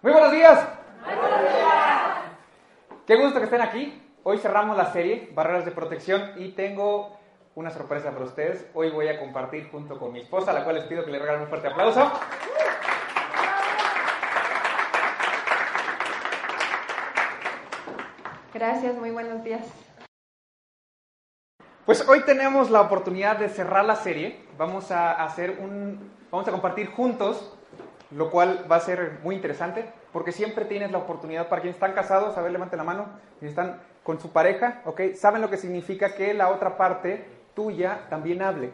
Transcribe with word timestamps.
Muy 0.00 0.12
buenos 0.12 0.30
días. 0.30 0.64
buenos 1.04 1.40
días. 1.40 2.18
Qué 3.04 3.16
gusto 3.16 3.40
que 3.40 3.46
estén 3.46 3.60
aquí. 3.60 4.00
Hoy 4.22 4.38
cerramos 4.38 4.76
la 4.76 4.92
serie 4.92 5.32
Barreras 5.34 5.64
de 5.64 5.72
Protección 5.72 6.34
y 6.36 6.52
tengo 6.52 7.18
una 7.56 7.70
sorpresa 7.70 8.12
para 8.12 8.24
ustedes. 8.24 8.64
Hoy 8.74 8.90
voy 8.90 9.08
a 9.08 9.18
compartir 9.18 9.68
junto 9.72 9.98
con 9.98 10.12
mi 10.12 10.20
esposa, 10.20 10.52
a 10.52 10.54
la 10.54 10.62
cual 10.62 10.76
les 10.76 10.84
pido 10.84 11.04
que 11.04 11.10
le 11.10 11.18
regalen 11.18 11.42
un 11.42 11.48
fuerte 11.48 11.66
aplauso. 11.66 12.12
Gracias, 18.54 18.94
muy 18.94 19.10
buenos 19.10 19.42
días. 19.42 19.66
Pues 21.84 22.08
hoy 22.08 22.20
tenemos 22.20 22.70
la 22.70 22.82
oportunidad 22.82 23.36
de 23.36 23.48
cerrar 23.48 23.84
la 23.84 23.96
serie. 23.96 24.46
Vamos 24.56 24.92
a 24.92 25.24
hacer 25.24 25.58
un, 25.58 26.12
vamos 26.30 26.46
a 26.46 26.52
compartir 26.52 26.88
juntos, 26.92 27.57
lo 28.10 28.30
cual 28.30 28.66
va 28.70 28.76
a 28.76 28.80
ser 28.80 29.18
muy 29.22 29.34
interesante, 29.34 29.92
porque 30.12 30.32
siempre 30.32 30.64
tienes 30.64 30.90
la 30.90 30.98
oportunidad 30.98 31.48
para 31.48 31.60
quienes 31.60 31.76
están 31.76 31.92
casados, 31.92 32.36
a 32.36 32.42
ver, 32.42 32.52
levanten 32.52 32.78
la 32.78 32.84
mano, 32.84 33.06
si 33.40 33.46
están 33.46 33.80
con 34.02 34.20
su 34.20 34.32
pareja, 34.32 34.80
¿ok? 34.86 35.14
Saben 35.14 35.42
lo 35.42 35.50
que 35.50 35.58
significa 35.58 36.14
que 36.14 36.32
la 36.32 36.48
otra 36.48 36.76
parte 36.76 37.26
tuya 37.54 38.06
también 38.08 38.40
hable. 38.42 38.70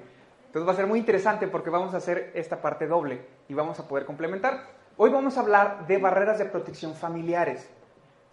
Entonces 0.46 0.68
va 0.68 0.72
a 0.72 0.76
ser 0.76 0.86
muy 0.86 1.00
interesante 1.00 1.48
porque 1.48 1.70
vamos 1.70 1.94
a 1.94 1.96
hacer 1.96 2.30
esta 2.34 2.62
parte 2.62 2.86
doble 2.86 3.26
y 3.48 3.54
vamos 3.54 3.80
a 3.80 3.88
poder 3.88 4.06
complementar. 4.06 4.68
Hoy 4.96 5.10
vamos 5.10 5.36
a 5.36 5.40
hablar 5.40 5.88
de 5.88 5.98
barreras 5.98 6.38
de 6.38 6.44
protección 6.44 6.94
familiares. 6.94 7.68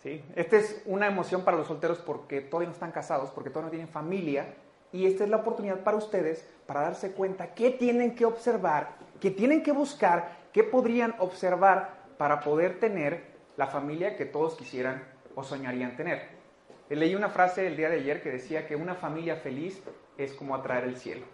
¿sí? 0.04 0.24
Esta 0.36 0.58
es 0.58 0.84
una 0.86 1.08
emoción 1.08 1.44
para 1.44 1.58
los 1.58 1.66
solteros 1.66 1.98
porque 1.98 2.42
todavía 2.42 2.68
no 2.68 2.74
están 2.74 2.92
casados, 2.92 3.32
porque 3.32 3.50
todavía 3.50 3.68
no 3.68 3.72
tienen 3.72 3.88
familia 3.88 4.54
y 4.92 5.08
esta 5.08 5.24
es 5.24 5.32
la 5.32 5.38
oportunidad 5.38 5.80
para 5.80 5.98
ustedes 5.98 6.48
para 6.68 6.82
darse 6.82 7.14
cuenta 7.14 7.56
qué 7.56 7.72
tienen 7.72 8.14
que 8.14 8.26
observar, 8.26 8.90
qué 9.20 9.32
tienen 9.32 9.64
que 9.64 9.72
buscar, 9.72 10.41
qué 10.54 10.64
podrían 10.64 11.16
observar 11.20 12.02
para 12.18 12.42
poder 12.42 12.80
tener 12.80 13.32
la 13.58 13.68
familia 13.68 14.16
que 14.16 14.26
todos 14.26 14.56
quisieran 14.56 15.04
o 15.36 15.44
soñarían 15.44 15.96
tener. 15.96 16.42
Leí 16.90 17.16
una 17.16 17.30
frase 17.30 17.68
el 17.68 17.78
día 17.78 17.90
de 17.90 17.98
ayer 17.98 18.22
que 18.22 18.32
decía 18.32 18.68
que 18.68 18.76
una 18.76 18.96
familia 18.96 19.38
feliz 19.38 19.82
es 20.18 20.34
como 20.34 20.56
atraer 20.56 20.84
el 20.84 20.98
cielo. 20.98 21.26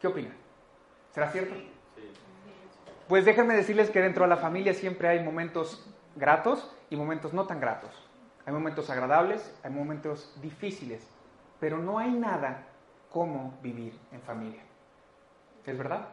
¿Qué 0.00 0.06
opinan? 0.06 0.34
¿Será 1.12 1.30
cierto? 1.30 1.54
Pues 3.08 3.26
déjenme 3.26 3.54
decirles 3.54 3.90
que 3.90 4.00
dentro 4.00 4.24
de 4.24 4.30
la 4.30 4.38
familia 4.38 4.72
siempre 4.72 5.08
hay 5.08 5.22
momentos 5.22 5.86
gratos 6.16 6.74
y 6.88 6.96
momentos 6.96 7.34
no 7.34 7.46
tan 7.46 7.60
gratos. 7.60 7.90
Hay 8.46 8.52
momentos 8.52 8.88
agradables, 8.88 9.54
hay 9.62 9.70
momentos 9.70 10.34
difíciles, 10.40 11.06
pero 11.60 11.78
no 11.78 11.98
hay 11.98 12.10
nada 12.10 12.66
cómo 13.10 13.58
vivir 13.62 13.98
en 14.10 14.20
familia. 14.22 14.62
¿Es 15.66 15.76
verdad? 15.76 16.08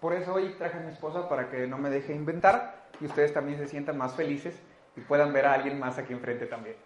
Por 0.00 0.12
eso 0.12 0.34
hoy 0.34 0.54
traje 0.58 0.78
a 0.78 0.80
mi 0.80 0.92
esposa 0.92 1.28
para 1.28 1.50
que 1.50 1.66
no 1.66 1.78
me 1.78 1.90
deje 1.90 2.14
inventar 2.14 2.86
y 3.00 3.06
ustedes 3.06 3.32
también 3.32 3.58
se 3.58 3.66
sientan 3.66 3.96
más 3.96 4.14
felices 4.14 4.58
y 4.96 5.00
puedan 5.00 5.32
ver 5.32 5.46
a 5.46 5.54
alguien 5.54 5.78
más 5.78 5.98
aquí 5.98 6.12
enfrente 6.12 6.46
también. 6.46 6.76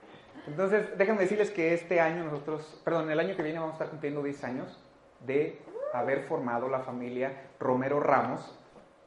Entonces, 0.47 0.97
déjenme 0.97 1.23
decirles 1.23 1.51
que 1.51 1.75
este 1.75 2.01
año 2.01 2.25
nosotros, 2.25 2.81
perdón, 2.85 3.11
el 3.11 3.21
año 3.21 3.37
que 3.37 3.43
viene 3.43 3.59
vamos 3.59 3.75
a 3.75 3.77
estar 3.77 3.91
cumpliendo 3.91 4.23
10 4.23 4.45
años 4.45 4.81
de 5.27 5.61
haber 5.93 6.23
formado 6.23 6.69
la 6.69 6.81
familia 6.81 7.33
Romero 7.59 8.01
Ramos, 8.01 8.57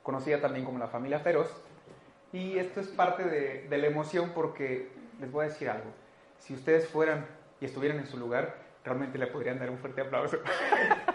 conocida 0.03 0.39
también 0.39 0.65
como 0.65 0.79
la 0.79 0.87
familia 0.87 1.19
Feroz. 1.19 1.49
Y 2.31 2.57
esto 2.57 2.81
es 2.81 2.87
parte 2.87 3.23
de, 3.23 3.67
de 3.67 3.77
la 3.77 3.87
emoción 3.87 4.31
porque 4.35 4.91
les 5.19 5.31
voy 5.31 5.45
a 5.45 5.49
decir 5.49 5.69
algo. 5.69 5.89
Si 6.39 6.53
ustedes 6.53 6.87
fueran 6.87 7.25
y 7.61 7.65
estuvieran 7.65 7.99
en 7.99 8.07
su 8.07 8.17
lugar, 8.17 8.55
realmente 8.83 9.17
le 9.17 9.27
podrían 9.27 9.59
dar 9.59 9.69
un 9.69 9.77
fuerte 9.77 10.01
aplauso. 10.01 10.37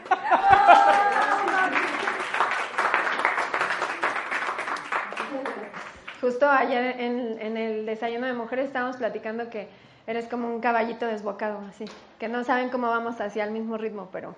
Justo 6.39 6.53
ayer 6.53 7.01
en, 7.01 7.57
el 7.57 7.85
desayuno 7.85 8.29
de 8.29 8.33
mujeres 8.33 8.67
estábamos 8.67 8.97
platicando 8.97 9.51
que 9.51 9.67
eres 10.07 10.29
como 10.29 10.47
un 10.47 10.61
caballito 10.61 11.05
desbocado, 11.05 11.59
así, 11.69 11.85
que 12.17 12.29
no 12.29 12.45
saben 12.45 12.69
cómo 12.69 12.89
vamos 12.89 13.21
hacia 13.21 13.43
el 13.43 13.51
mismo 13.51 13.77
ritmo, 13.77 14.09
pero 14.13 14.37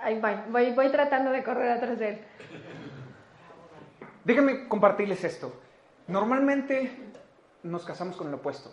ahí 0.00 0.20
voy, 0.50 0.72
voy, 0.72 0.88
tratando 0.88 1.30
de 1.30 1.44
correr 1.44 1.70
atrás 1.70 2.00
de 2.00 2.08
él. 2.08 2.18
Déjenme 4.24 4.66
compartirles 4.66 5.22
esto. 5.22 5.54
Normalmente 6.08 6.98
nos 7.62 7.84
casamos 7.84 8.16
con 8.16 8.26
el 8.26 8.34
opuesto 8.34 8.72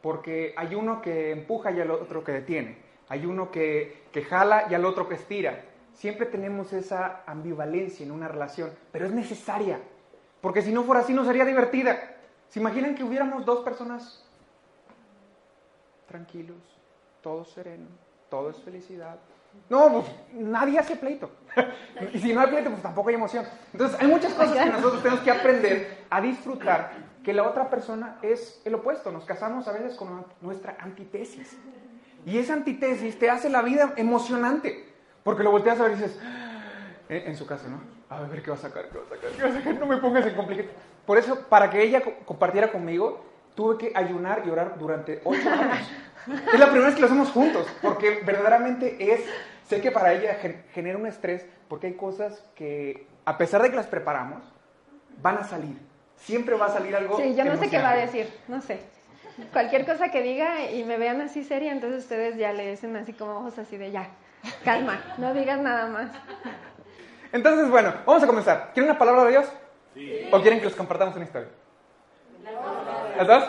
porque 0.00 0.54
hay 0.56 0.74
uno 0.74 1.02
que 1.02 1.32
empuja 1.32 1.70
y 1.70 1.82
al 1.82 1.90
otro 1.90 2.24
que 2.24 2.32
detiene, 2.32 2.78
hay 3.10 3.26
uno 3.26 3.50
que, 3.50 4.04
que 4.10 4.22
jala 4.22 4.68
y 4.70 4.74
al 4.74 4.86
otro 4.86 5.06
que 5.06 5.16
estira. 5.16 5.66
Siempre 5.92 6.24
tenemos 6.24 6.72
esa 6.72 7.24
ambivalencia 7.26 8.06
en 8.06 8.10
una 8.10 8.26
relación, 8.26 8.70
pero 8.90 9.04
es 9.04 9.12
necesaria, 9.12 9.80
porque 10.40 10.62
si 10.62 10.72
no 10.72 10.84
fuera 10.84 11.02
así 11.02 11.12
no 11.12 11.24
sería 11.24 11.44
divertida. 11.44 12.16
¿Se 12.48 12.60
imaginan 12.60 12.94
que 12.94 13.04
hubiéramos 13.04 13.44
dos 13.44 13.60
personas 13.60 14.24
tranquilos, 16.06 16.56
todo 17.22 17.44
sereno, 17.44 17.86
todo 18.30 18.50
es 18.50 18.56
felicidad? 18.58 19.18
No, 19.68 19.92
pues 19.92 20.06
nadie 20.32 20.78
hace 20.78 20.96
pleito. 20.96 21.30
y 22.12 22.18
si 22.18 22.32
no 22.32 22.40
hay 22.40 22.48
pleito, 22.48 22.70
pues 22.70 22.82
tampoco 22.82 23.08
hay 23.08 23.16
emoción. 23.16 23.44
Entonces 23.72 24.00
hay 24.00 24.06
muchas 24.06 24.32
cosas 24.32 24.56
que 24.56 24.70
nosotros 24.70 25.02
tenemos 25.02 25.24
que 25.24 25.30
aprender 25.30 26.04
a 26.08 26.20
disfrutar 26.20 26.92
que 27.22 27.32
la 27.32 27.42
otra 27.42 27.68
persona 27.68 28.18
es 28.22 28.62
el 28.64 28.74
opuesto. 28.74 29.10
Nos 29.10 29.24
casamos 29.24 29.68
a 29.68 29.72
veces 29.72 29.94
con 29.94 30.24
nuestra 30.40 30.76
antítesis. 30.80 31.56
Y 32.24 32.38
esa 32.38 32.54
antítesis 32.54 33.18
te 33.18 33.30
hace 33.30 33.50
la 33.50 33.62
vida 33.62 33.92
emocionante. 33.96 34.86
Porque 35.22 35.42
lo 35.42 35.50
volteas 35.50 35.80
a 35.80 35.82
ver 35.82 35.92
y 35.92 35.94
dices, 35.96 36.18
eh, 37.08 37.24
en 37.26 37.36
su 37.36 37.44
casa, 37.44 37.68
¿no? 37.68 37.97
A 38.10 38.20
ver 38.22 38.42
qué 38.42 38.50
va 38.50 38.56
a 38.56 38.60
sacar, 38.60 38.88
qué 38.88 38.98
va 38.98 39.04
a 39.04 39.08
sacar, 39.08 39.30
qué 39.30 39.42
va 39.42 39.48
a 39.48 39.52
sacar, 39.52 39.74
no 39.74 39.86
me 39.86 39.96
pongas 39.98 40.26
en 40.26 40.34
complicado. 40.34 40.68
Por 41.06 41.18
eso, 41.18 41.40
para 41.48 41.70
que 41.70 41.82
ella 41.82 42.02
compartiera 42.24 42.70
conmigo, 42.70 43.24
tuve 43.54 43.78
que 43.78 43.92
ayunar 43.94 44.42
y 44.46 44.50
orar 44.50 44.78
durante 44.78 45.20
ocho 45.24 45.50
años. 45.50 45.88
Es 46.52 46.60
la 46.60 46.66
primera 46.66 46.86
vez 46.86 46.94
que 46.94 47.00
lo 47.00 47.06
hacemos 47.06 47.30
juntos, 47.30 47.66
porque 47.80 48.20
verdaderamente 48.22 49.14
es, 49.14 49.24
sé 49.66 49.80
que 49.80 49.90
para 49.90 50.12
ella 50.12 50.36
genera 50.74 50.98
un 50.98 51.06
estrés, 51.06 51.46
porque 51.68 51.86
hay 51.86 51.94
cosas 51.94 52.44
que, 52.54 53.06
a 53.24 53.38
pesar 53.38 53.62
de 53.62 53.70
que 53.70 53.76
las 53.76 53.86
preparamos, 53.86 54.42
van 55.22 55.38
a 55.38 55.44
salir 55.44 55.78
siempre 56.18 56.54
va 56.56 56.66
a 56.66 56.70
salir 56.70 56.94
algo. 56.94 57.16
Sí, 57.16 57.34
yo 57.34 57.44
no 57.44 57.56
sé 57.56 57.68
qué 57.68 57.78
va 57.78 57.90
a 57.90 57.96
decir, 57.96 58.28
no 58.48 58.60
sé. 58.60 58.80
Cualquier 59.52 59.86
cosa 59.86 60.08
que 60.08 60.22
diga 60.22 60.70
y 60.70 60.84
me 60.84 60.98
vean 60.98 61.20
así 61.20 61.44
seria, 61.44 61.72
entonces 61.72 62.02
ustedes 62.02 62.36
ya 62.36 62.52
le 62.52 62.70
dicen 62.70 62.96
así 62.96 63.12
como 63.12 63.38
ojos 63.38 63.58
así 63.58 63.76
de 63.76 63.92
ya, 63.92 64.08
calma, 64.64 65.00
no 65.18 65.32
digas 65.32 65.60
nada 65.60 65.86
más. 65.86 66.10
Entonces, 67.32 67.70
bueno, 67.70 67.92
vamos 68.06 68.22
a 68.22 68.26
comenzar. 68.26 68.70
¿Quieren 68.72 68.90
una 68.90 68.98
palabra 68.98 69.24
de 69.24 69.30
Dios? 69.30 69.46
Sí. 69.94 70.28
¿O 70.32 70.40
quieren 70.40 70.60
que 70.60 70.66
les 70.66 70.74
compartamos 70.74 71.14
una 71.16 71.24
historia? 71.24 71.48
¿Las 73.16 73.26
dos? 73.26 73.44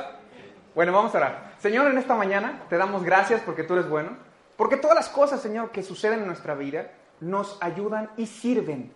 Bueno, 0.76 0.94
vamos 0.94 1.14
a 1.14 1.18
orar. 1.18 1.54
Señor, 1.60 1.88
en 1.88 1.98
esta 1.98 2.16
mañana 2.16 2.64
te 2.70 2.78
damos 2.78 3.04
gracias 3.04 3.42
porque 3.42 3.64
tú 3.64 3.74
eres 3.74 3.90
bueno, 3.90 4.18
porque 4.56 4.78
todas 4.78 4.96
las 4.96 5.10
cosas, 5.10 5.42
Señor, 5.42 5.72
que 5.72 5.84
suceden 5.84 6.20
en 6.20 6.28
nuestra 6.28 6.56
vida 6.56 6.92
nos 7.20 7.58
ayudan 7.62 8.12
y 8.18 8.28
sirven 8.28 8.94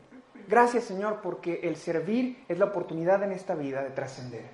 Gracias 0.47 0.83
Señor 0.83 1.19
porque 1.21 1.61
el 1.63 1.77
servir 1.77 2.43
es 2.47 2.59
la 2.59 2.65
oportunidad 2.65 3.23
en 3.23 3.31
esta 3.31 3.55
vida 3.55 3.81
de 3.81 3.91
trascender. 3.91 4.45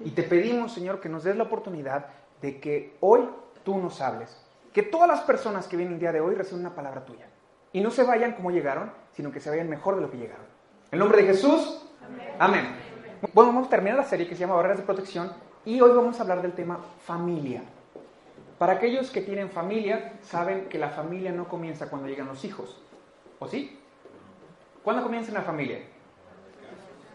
Y 0.00 0.10
te 0.10 0.22
pedimos 0.22 0.72
Señor 0.72 1.00
que 1.00 1.08
nos 1.08 1.24
des 1.24 1.36
la 1.36 1.44
oportunidad 1.44 2.06
de 2.40 2.60
que 2.60 2.96
hoy 3.00 3.28
tú 3.64 3.78
nos 3.78 4.00
hables. 4.00 4.42
Que 4.72 4.82
todas 4.82 5.08
las 5.08 5.20
personas 5.20 5.66
que 5.66 5.76
vienen 5.76 5.94
el 5.94 6.00
día 6.00 6.12
de 6.12 6.20
hoy 6.20 6.34
reciban 6.34 6.60
una 6.60 6.74
palabra 6.74 7.04
tuya. 7.04 7.26
Y 7.72 7.80
no 7.80 7.90
se 7.90 8.04
vayan 8.04 8.32
como 8.32 8.50
llegaron, 8.50 8.90
sino 9.12 9.32
que 9.32 9.40
se 9.40 9.50
vayan 9.50 9.68
mejor 9.68 9.96
de 9.96 10.02
lo 10.02 10.10
que 10.10 10.16
llegaron. 10.16 10.46
En 10.90 10.98
nombre 10.98 11.22
de 11.22 11.28
Jesús. 11.28 11.82
Amén. 12.38 12.64
Bueno, 13.32 13.52
vamos 13.52 13.66
a 13.66 13.70
terminar 13.70 13.96
la 13.98 14.04
serie 14.04 14.28
que 14.28 14.34
se 14.34 14.40
llama 14.40 14.54
Barreras 14.54 14.78
de 14.78 14.84
Protección 14.84 15.32
y 15.64 15.80
hoy 15.80 15.90
vamos 15.94 16.18
a 16.18 16.22
hablar 16.22 16.42
del 16.42 16.52
tema 16.52 16.78
familia. 17.04 17.62
Para 18.58 18.74
aquellos 18.74 19.10
que 19.10 19.20
tienen 19.20 19.50
familia, 19.50 20.14
saben 20.22 20.68
que 20.68 20.78
la 20.78 20.90
familia 20.90 21.32
no 21.32 21.48
comienza 21.48 21.90
cuando 21.90 22.08
llegan 22.08 22.26
los 22.26 22.44
hijos. 22.44 22.80
¿O 23.38 23.48
sí? 23.48 23.78
¿Cuándo 24.82 25.02
comienza 25.02 25.30
una 25.30 25.42
familia? 25.42 25.80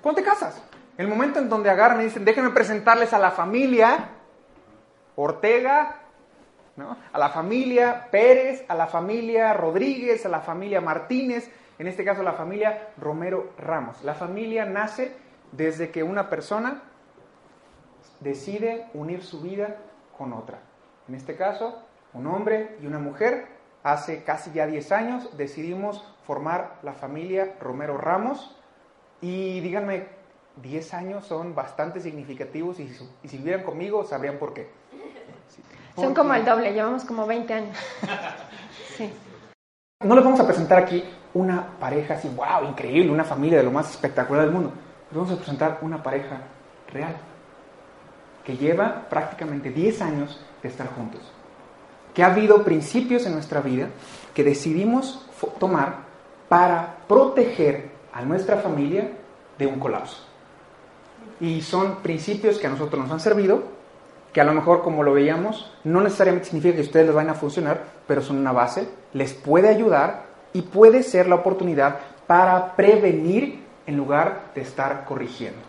¿Cuándo 0.02 0.22
te 0.22 0.28
casas? 0.28 0.62
El 0.98 1.08
momento 1.08 1.40
en 1.40 1.50
donde 1.50 1.70
agarran 1.70 2.02
y 2.02 2.06
dicen, 2.06 2.26
déjenme 2.26 2.50
presentarles 2.52 3.14
a 3.14 3.20
la 3.20 3.32
familia 3.32 4.10
Ortega, 5.16 6.01
a 7.14 7.18
la 7.18 7.30
familia 7.30 8.08
Pérez, 8.12 8.66
a 8.68 8.76
la 8.76 8.88
familia 8.88 9.54
Rodríguez, 9.54 10.26
a 10.26 10.30
la 10.30 10.42
familia 10.42 10.82
Martínez, 10.82 11.50
en 11.80 11.88
este 11.88 12.04
caso 12.04 12.24
la 12.24 12.34
familia 12.34 12.90
Romero 12.98 13.52
Ramos. 13.58 14.04
La 14.04 14.14
familia 14.14 14.66
nace 14.66 15.16
desde 15.52 15.90
que 15.92 16.04
una 16.04 16.30
persona 16.30 16.84
decide 18.20 18.88
unir 18.94 19.24
su 19.24 19.42
vida 19.42 19.78
con 20.18 20.34
otra. 20.34 20.60
En 21.08 21.16
este 21.16 21.36
caso, 21.36 21.84
un 22.14 22.28
hombre 22.28 22.78
y 22.82 22.86
una 22.86 23.00
mujer, 23.00 23.48
hace 23.84 24.24
casi 24.24 24.52
ya 24.52 24.68
10 24.68 24.92
años 24.92 25.38
decidimos 25.38 26.06
formar 26.26 26.78
la 26.84 26.94
familia 26.94 27.56
Romero 27.60 27.98
Ramos. 27.98 28.56
Y 29.22 29.60
díganme, 29.62 30.08
10 30.62 30.94
años 30.94 31.26
son 31.26 31.56
bastante 31.56 32.00
significativos 32.00 32.80
y, 32.80 32.88
si 32.90 33.38
vivieran 33.38 33.64
conmigo 33.64 34.04
sabrían 34.04 34.38
por 34.38 34.54
qué. 34.54 34.70
Son 35.96 36.14
como 36.14 36.34
el 36.34 36.46
doble, 36.46 36.74
llevamos 36.74 37.04
como 37.04 37.26
20 37.26 37.54
años. 37.54 37.78
Sí. 38.98 39.10
No 40.04 40.16
les 40.16 40.24
vamos 40.24 40.40
a 40.40 40.46
presentar 40.46 40.78
aquí 40.78 41.04
una 41.34 41.66
pareja 41.80 42.16
así, 42.16 42.28
wow, 42.28 42.68
increíble, 42.70 43.10
una 43.10 43.24
familia 43.24 43.60
de 43.60 43.64
lo 43.64 43.72
más 43.72 43.90
espectacular 43.90 44.44
del 44.44 44.54
mundo. 44.54 44.74
les 45.10 45.18
vamos 45.18 45.32
a 45.32 45.38
presentar 45.38 45.80
una 45.82 46.04
pareja 46.04 46.42
real 46.92 47.16
que 48.44 48.58
lleva 48.58 49.08
prácticamente 49.10 49.70
10 49.70 50.02
años 50.02 50.40
de 50.62 50.70
estar 50.70 50.88
juntos. 50.88 51.22
Que 52.14 52.24
ha 52.24 52.28
habido 52.28 52.64
principios 52.64 53.26
en 53.26 53.34
nuestra 53.34 53.62
vida 53.62 53.88
que 54.34 54.44
decidimos 54.44 55.26
tomar 55.60 56.00
para 56.50 56.98
proteger 57.08 57.92
a 58.12 58.22
nuestra 58.24 58.58
familia 58.58 59.12
de 59.58 59.68
un 59.68 59.80
colapso. 59.80 60.18
Y 61.40 61.62
son 61.62 61.98
principios 61.98 62.60
que 62.60 62.68
a 62.68 62.72
nosotros 62.72 63.02
nos 63.02 63.12
han 63.12 63.20
servido, 63.20 63.64
que 64.34 64.42
a 64.42 64.44
lo 64.44 64.54
mejor 64.54 64.82
como 64.82 65.04
lo 65.04 65.14
veíamos, 65.14 65.74
no 65.84 66.02
necesariamente 66.02 66.50
significa 66.50 66.76
que 66.76 66.82
ustedes 66.82 67.08
les 67.08 67.16
vayan 67.16 67.32
a 67.32 67.36
funcionar, 67.36 67.84
pero 68.08 68.22
son 68.22 68.38
una 68.38 68.52
base, 68.52 68.88
les 69.14 69.34
puede 69.34 69.68
ayudar 69.68 70.24
y 70.54 70.62
puede 70.64 71.04
ser 71.04 71.28
la 71.28 71.36
oportunidad 71.36 72.00
para 72.28 72.76
prevenir 72.76 73.66
en 73.86 73.98
lugar 73.98 74.52
de 74.56 74.62
estar 74.62 75.06
corrigiendo. 75.06 75.60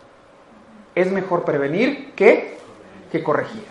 Es 0.95 1.11
mejor 1.11 1.45
prevenir 1.45 2.13
que, 2.15 2.59
que 3.11 3.23
corregir. 3.23 3.65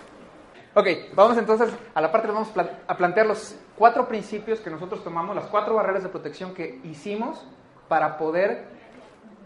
Ok, 0.73 0.88
vamos 1.13 1.37
entonces 1.37 1.69
a 1.94 2.01
la 2.01 2.11
parte, 2.11 2.27
vamos 2.29 2.49
a 2.87 2.97
plantear 2.97 3.27
los 3.27 3.55
cuatro 3.77 4.07
principios 4.07 4.59
que 4.59 4.69
nosotros 4.69 5.03
tomamos, 5.03 5.35
las 5.35 5.45
cuatro 5.45 5.75
barreras 5.75 6.03
de 6.03 6.09
protección 6.09 6.53
que 6.53 6.79
hicimos 6.83 7.45
para 7.87 8.17
poder 8.17 8.65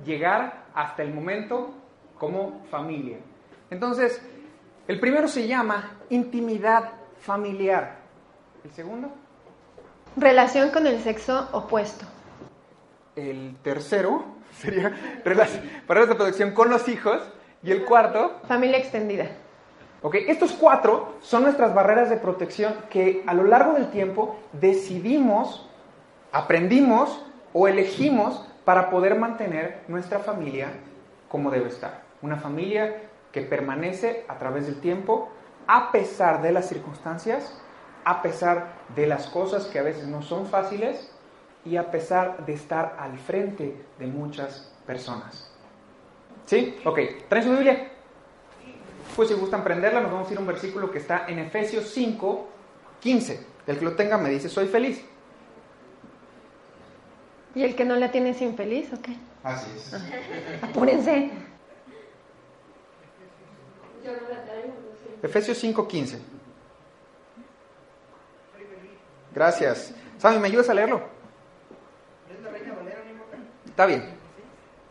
llegar 0.06 0.66
hasta 0.76 1.02
el 1.04 1.14
momento 1.14 1.74
como 2.20 2.64
familia. 2.70 3.18
Entonces, 3.72 4.22
el 4.88 5.00
primero 5.00 5.28
se 5.28 5.48
llama 5.48 5.98
intimidad 6.10 6.92
familiar. 7.20 7.98
¿El 8.64 8.72
segundo? 8.72 9.10
Relación 10.16 10.70
con 10.70 10.88
el 10.88 11.02
sexo 11.02 11.50
opuesto. 11.52 12.06
El 13.16 13.58
tercero 13.64 14.26
sería 14.58 14.96
barreras 15.88 16.10
de 16.10 16.16
protección 16.16 16.52
con 16.52 16.70
los 16.70 16.88
hijos. 16.88 17.22
Y 17.64 17.72
el 17.72 17.84
cuarto... 17.84 18.42
Familia 18.48 18.78
extendida. 18.78 19.28
Ok, 20.04 20.18
estos 20.28 20.54
cuatro 20.54 21.16
son 21.22 21.44
nuestras 21.44 21.74
barreras 21.74 22.12
de 22.12 22.18
protección 22.18 22.76
que 22.92 23.24
a 23.26 23.34
lo 23.34 23.44
largo 23.44 23.74
del 23.74 23.90
tiempo 23.90 24.38
decidimos, 24.54 25.68
aprendimos 26.32 27.26
o 27.54 27.68
elegimos 27.68 28.48
para 28.66 28.92
poder 28.92 29.18
mantener 29.18 29.82
nuestra 29.88 30.20
familia 30.20 30.68
como 31.28 31.50
debe 31.50 31.70
estar. 31.70 32.04
Una 32.22 32.38
familia 32.38 33.02
que 33.36 33.42
permanece 33.42 34.24
a 34.30 34.38
través 34.38 34.66
del 34.66 34.80
tiempo 34.80 35.28
a 35.68 35.92
pesar 35.92 36.42
de 36.42 36.54
las 36.54 36.70
circunstancias, 36.70 37.54
a 38.06 38.22
pesar 38.22 38.76
de 38.96 39.08
las 39.08 39.28
cosas 39.28 39.66
que 39.66 39.78
a 39.78 39.82
veces 39.82 40.08
no 40.08 40.22
son 40.22 40.46
fáciles 40.46 41.12
y 41.66 41.76
a 41.76 41.92
pesar 41.92 42.46
de 42.46 42.54
estar 42.54 42.96
al 42.98 43.20
frente 43.20 43.76
de 44.00 44.08
muchas 44.08 44.72
personas. 44.88 45.52
¿Sí? 46.46 46.78
Ok, 46.86 46.98
¿traen 47.28 47.44
su 47.44 47.52
Biblia? 47.52 47.92
Pues 49.18 49.28
si 49.28 49.36
gustan 49.36 49.66
prenderla, 49.66 50.00
nos 50.00 50.14
vamos 50.14 50.30
a 50.30 50.32
ir 50.32 50.38
a 50.38 50.42
un 50.42 50.48
versículo 50.48 50.90
que 50.90 51.00
está 51.00 51.26
en 51.28 51.40
Efesios 51.40 51.90
5, 51.90 52.48
15. 53.02 53.46
El 53.68 53.80
que 53.80 53.84
lo 53.84 53.98
tenga 53.98 54.18
me 54.18 54.30
dice, 54.30 54.48
soy 54.48 54.68
feliz. 54.68 55.04
¿Y 57.54 57.64
el 57.64 57.76
que 57.76 57.84
no 57.84 57.98
la 57.98 58.12
tiene 58.12 58.30
es 58.30 58.42
infeliz 58.42 58.94
o 58.94 59.02
qué? 59.02 59.18
Así 59.44 59.70
es. 59.76 59.94
Apúrense. 60.64 61.32
Efesios 65.22 65.58
5:15. 65.64 66.20
Gracias. 69.34 69.94
Sammy, 70.18 70.40
¿me 70.40 70.48
ayudas 70.48 70.70
a 70.70 70.74
leerlo? 70.74 71.02
Está 73.66 73.86
bien. 73.86 74.06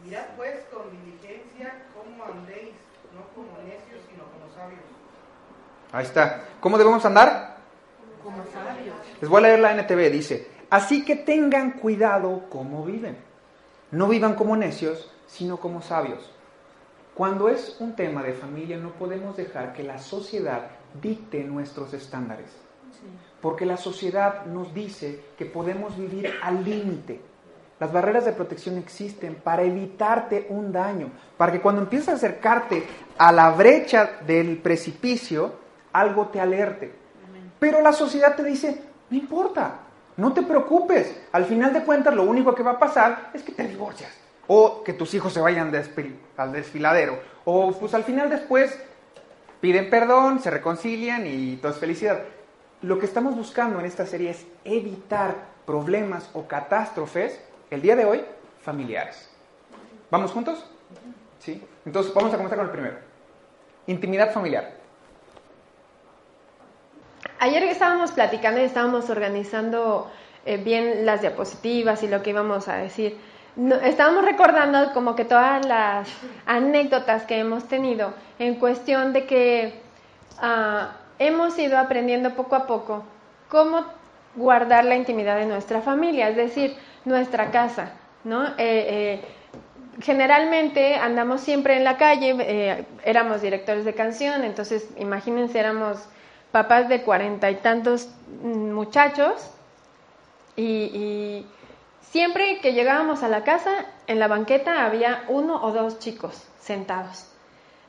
Mirad 0.05 0.27
pues 0.37 0.65
con 0.73 0.91
diligencia 0.91 1.85
cómo 1.95 2.25
andéis, 2.25 2.75
no 3.15 3.27
como 3.35 3.57
necios, 3.63 4.03
sino 4.11 4.25
como 4.25 4.53
sabios. 4.55 4.81
Ahí 5.93 6.05
está. 6.05 6.45
¿Cómo 6.61 6.77
debemos 6.77 7.05
andar? 7.07 7.57
Como 8.23 8.45
sabios. 8.53 8.97
Les 9.21 9.31
voy 9.31 9.39
a 9.39 9.43
leer 9.43 9.61
la 9.61 9.73
NTV. 9.73 10.11
Dice, 10.11 10.55
Así 10.75 11.05
que 11.05 11.15
tengan 11.15 11.71
cuidado 11.71 12.47
cómo 12.51 12.85
viven. 12.85 13.17
No 13.93 14.09
vivan 14.09 14.35
como 14.35 14.57
necios, 14.57 15.09
sino 15.29 15.59
como 15.59 15.83
sabios. 15.83 16.33
Cuando 17.15 17.49
es 17.49 17.77
un 17.79 17.95
tema 17.95 18.25
de 18.25 18.33
familia 18.33 18.77
no 18.77 18.91
podemos 18.91 19.37
dejar 19.37 19.73
que 19.73 19.85
la 19.85 19.99
sociedad 19.99 20.63
dicte 21.01 21.45
nuestros 21.45 21.95
estándares. 21.95 22.51
Porque 23.41 23.67
la 23.67 23.77
sociedad 23.77 24.47
nos 24.47 24.75
dice 24.75 25.21
que 25.39 25.45
podemos 25.45 25.97
vivir 25.97 26.33
al 26.43 26.65
límite. 26.65 27.21
Las 27.79 27.93
barreras 27.93 28.25
de 28.25 28.33
protección 28.33 28.79
existen 28.79 29.37
para 29.37 29.63
evitarte 29.63 30.47
un 30.49 30.73
daño, 30.73 31.11
para 31.37 31.53
que 31.53 31.61
cuando 31.61 31.83
empieces 31.83 32.09
a 32.09 32.13
acercarte 32.15 32.85
a 33.17 33.31
la 33.31 33.51
brecha 33.51 34.19
del 34.27 34.59
precipicio, 34.59 35.53
algo 35.93 36.29
te 36.29 36.41
alerte. 36.41 36.93
Pero 37.61 37.81
la 37.81 37.93
sociedad 37.93 38.35
te 38.35 38.43
dice, 38.43 38.83
no 39.11 39.17
importa, 39.17 39.81
no 40.17 40.33
te 40.33 40.43
preocupes. 40.43 41.17
Al 41.31 41.45
final 41.45 41.73
de 41.73 41.85
cuentas, 41.85 42.15
lo 42.15 42.25
único 42.25 42.55
que 42.55 42.63
va 42.63 42.73
a 42.73 42.79
pasar 42.79 43.31
es 43.35 43.43
que 43.43 43.53
te 43.53 43.69
divorcias. 43.69 44.24
O 44.47 44.83
que 44.85 44.93
tus 44.93 45.15
hijos 45.15 45.33
se 45.33 45.41
vayan 45.41 45.73
al 46.37 46.53
desfiladero. 46.53 47.21
O 47.45 47.73
pues 47.73 47.95
al 47.95 48.05
final 48.05 48.31
después 48.31 48.79
piden 49.61 49.89
perdón, 49.91 50.41
se 50.41 50.51
reconcilian 50.51 51.27
y 51.27 51.57
todo 51.57 51.73
es 51.73 51.79
felicidad. 51.79 52.21
Lo 52.83 52.99
que 52.99 53.07
estamos 53.07 53.35
buscando 53.35 53.81
en 53.81 53.87
esta 53.87 54.05
serie 54.05 54.31
es 54.31 54.47
evitar 54.65 55.37
problemas 55.65 56.29
o 56.35 56.47
catástrofes, 56.47 57.41
el 57.71 57.81
día 57.81 57.97
de 57.97 58.05
hoy, 58.05 58.23
familiares. 58.61 59.31
¿Vamos 60.11 60.33
juntos? 60.33 60.67
¿Sí? 61.39 61.63
Entonces 61.87 62.13
vamos 62.13 62.33
a 62.33 62.37
comenzar 62.37 62.59
con 62.59 62.67
el 62.67 62.73
primero. 62.73 62.97
Intimidad 63.87 64.33
familiar. 64.33 64.73
Ayer 67.39 67.63
estábamos 67.65 68.13
platicando 68.13 68.61
y 68.61 68.65
estábamos 68.65 69.11
organizando 69.11 70.11
eh, 70.47 70.57
bien 70.59 71.05
las 71.05 71.21
diapositivas 71.21 72.03
y 72.03 72.09
lo 72.09 72.23
que 72.23 72.31
íbamos 72.31 72.69
a 72.69 72.77
decir. 72.77 73.19
Estábamos 73.83 74.25
recordando 74.25 74.93
como 74.93 75.15
que 75.15 75.25
todas 75.25 75.65
las 75.67 76.09
anécdotas 76.47 77.25
que 77.25 77.39
hemos 77.39 77.65
tenido 77.69 78.15
en 78.39 78.57
cuestión 78.57 79.13
de 79.13 79.27
que 79.27 79.81
ah, 80.39 80.93
hemos 81.19 81.59
ido 81.59 81.79
aprendiendo 81.79 82.35
poco 82.35 82.57
a 82.57 82.67
poco 82.67 83.05
cómo 83.49 83.85
guardar 84.35 84.85
la 84.85 84.97
intimidad 84.97 85.37
de 85.37 85.47
nuestra 85.47 85.81
familia, 85.81 86.29
es 86.29 86.37
decir, 86.37 86.77
nuestra 87.05 87.51
casa, 87.53 87.93
¿no? 88.25 88.47
Eh, 88.47 88.53
eh, 88.59 89.21
generalmente 90.01 90.97
andamos 90.97 91.41
siempre 91.41 91.77
en 91.77 91.85
la 91.85 91.97
calle, 91.97 92.85
éramos 93.05 93.43
directores 93.43 93.85
de 93.85 93.95
canción, 93.95 94.43
entonces 94.43 94.89
imagínense, 94.99 95.61
éramos 95.61 95.99
papás 96.51 96.89
de 96.89 97.03
cuarenta 97.03 97.51
y 97.51 97.57
tantos 97.57 98.09
muchachos 98.43 99.51
y, 100.57 101.45
siempre 102.15 102.61
que 102.61 102.75
llegábamos 102.75 103.25
a 103.25 103.29
la 103.29 103.43
casa, 103.43 103.73
en 104.07 104.21
la 104.21 104.29
banqueta 104.29 104.87
había 104.87 105.25
uno 105.27 105.61
o 105.61 105.73
dos 105.73 105.99
chicos 105.99 106.47
sentados. 106.61 107.27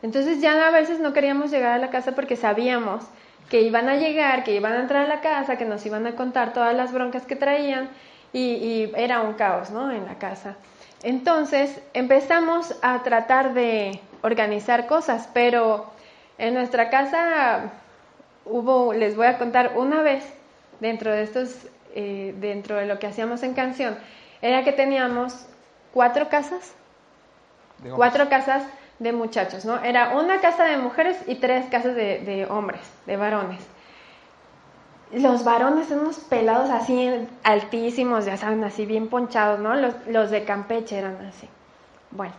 Entonces 0.01 0.41
ya 0.41 0.67
a 0.67 0.72
veces 0.72 1.00
no 1.00 1.13
queríamos 1.13 1.51
llegar 1.51 1.74
a 1.74 1.77
la 1.77 1.91
casa 1.91 2.13
porque 2.13 2.36
sabíamos 2.36 3.03
que 3.51 3.62
iban 3.62 3.88
a 3.88 3.98
llegar, 3.98 4.44
que 4.44 4.55
iban 4.55 4.74
a 4.74 4.79
entrar 4.79 5.05
a 5.05 5.08
la 5.08 5.22
casa, 5.22 5.60
que 5.60 5.65
nos 5.65 5.86
iban 5.86 6.08
a 6.08 6.15
contar 6.15 6.53
todas 6.53 6.75
las 6.75 6.91
broncas 6.91 7.27
que 7.27 7.36
traían 7.36 7.88
y, 8.34 8.91
era 8.96 9.22
un 9.22 9.34
caos, 9.34 9.70
¿no? 9.70 9.91
En 9.91 10.05
la 10.05 10.15
casa. 10.15 10.55
Entonces 11.03 11.79
empezamos 11.94 12.74
a 12.82 13.03
tratar 13.03 13.53
de 13.53 14.01
organizar 14.24 14.88
cosas, 14.88 15.29
pero 15.36 15.86
en 16.39 16.55
nuestra 16.55 16.89
casa 16.89 17.74
hubo, 18.44 18.91
les 18.91 19.15
voy 19.15 19.27
a 19.27 19.38
contar 19.38 19.74
una 19.75 20.01
vez 20.01 20.24
dentro 20.79 21.12
de 21.12 21.22
estos, 21.22 21.67
eh, 21.96 22.36
dentro 22.40 22.75
de 22.75 22.86
lo 22.86 23.00
que 23.00 23.08
hacíamos 23.08 23.42
en 23.44 23.54
canción, 23.54 23.98
era 24.42 24.64
que 24.64 24.72
teníamos 24.72 25.46
cuatro 25.94 26.30
casas, 26.30 26.74
cuatro 27.96 28.30
casas 28.30 28.64
de 29.00 29.12
muchachos, 29.12 29.66
¿no? 29.66 29.82
Era 29.84 30.18
una 30.18 30.40
casa 30.40 30.66
de 30.66 30.78
mujeres 30.78 31.18
y 31.28 31.36
tres 31.36 31.66
casas 31.70 31.96
de, 31.96 32.48
hombres, 32.50 32.82
de 33.06 33.18
varones. 33.18 33.60
Los 35.12 35.44
varones 35.44 35.88
son 35.88 36.00
unos 36.00 36.18
pelados 36.20 36.70
así 36.70 37.10
altísimos, 37.44 38.25
ya 38.25 38.38
saben, 38.38 38.64
así 38.64 38.86
bien 38.86 39.08
ponchados, 39.08 39.60
¿no? 39.60 39.75
Los, 39.75 39.94
los 40.08 40.32
de 40.32 40.44
Campeche 40.44 40.98
eran 40.98 41.18
así. 41.25 41.48
Bueno, 42.12 42.34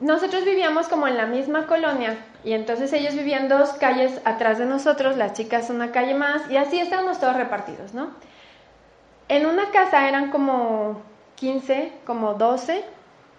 nosotros 0.00 0.44
vivíamos 0.44 0.88
como 0.88 1.06
en 1.06 1.16
la 1.16 1.26
misma 1.26 1.66
colonia 1.66 2.16
y 2.42 2.52
entonces 2.52 2.92
ellos 2.92 3.14
vivían 3.14 3.48
dos 3.48 3.70
calles 3.70 4.20
atrás 4.24 4.58
de 4.58 4.66
nosotros, 4.66 5.16
las 5.16 5.34
chicas 5.34 5.68
una 5.70 5.92
calle 5.92 6.14
más 6.14 6.50
y 6.50 6.56
así 6.56 6.80
estábamos 6.80 7.20
todos 7.20 7.36
repartidos, 7.36 7.92
¿no? 7.92 8.08
En 9.28 9.46
una 9.46 9.70
casa 9.70 10.08
eran 10.08 10.30
como 10.30 11.02
15, 11.36 11.92
como 12.04 12.34
12, 12.34 12.82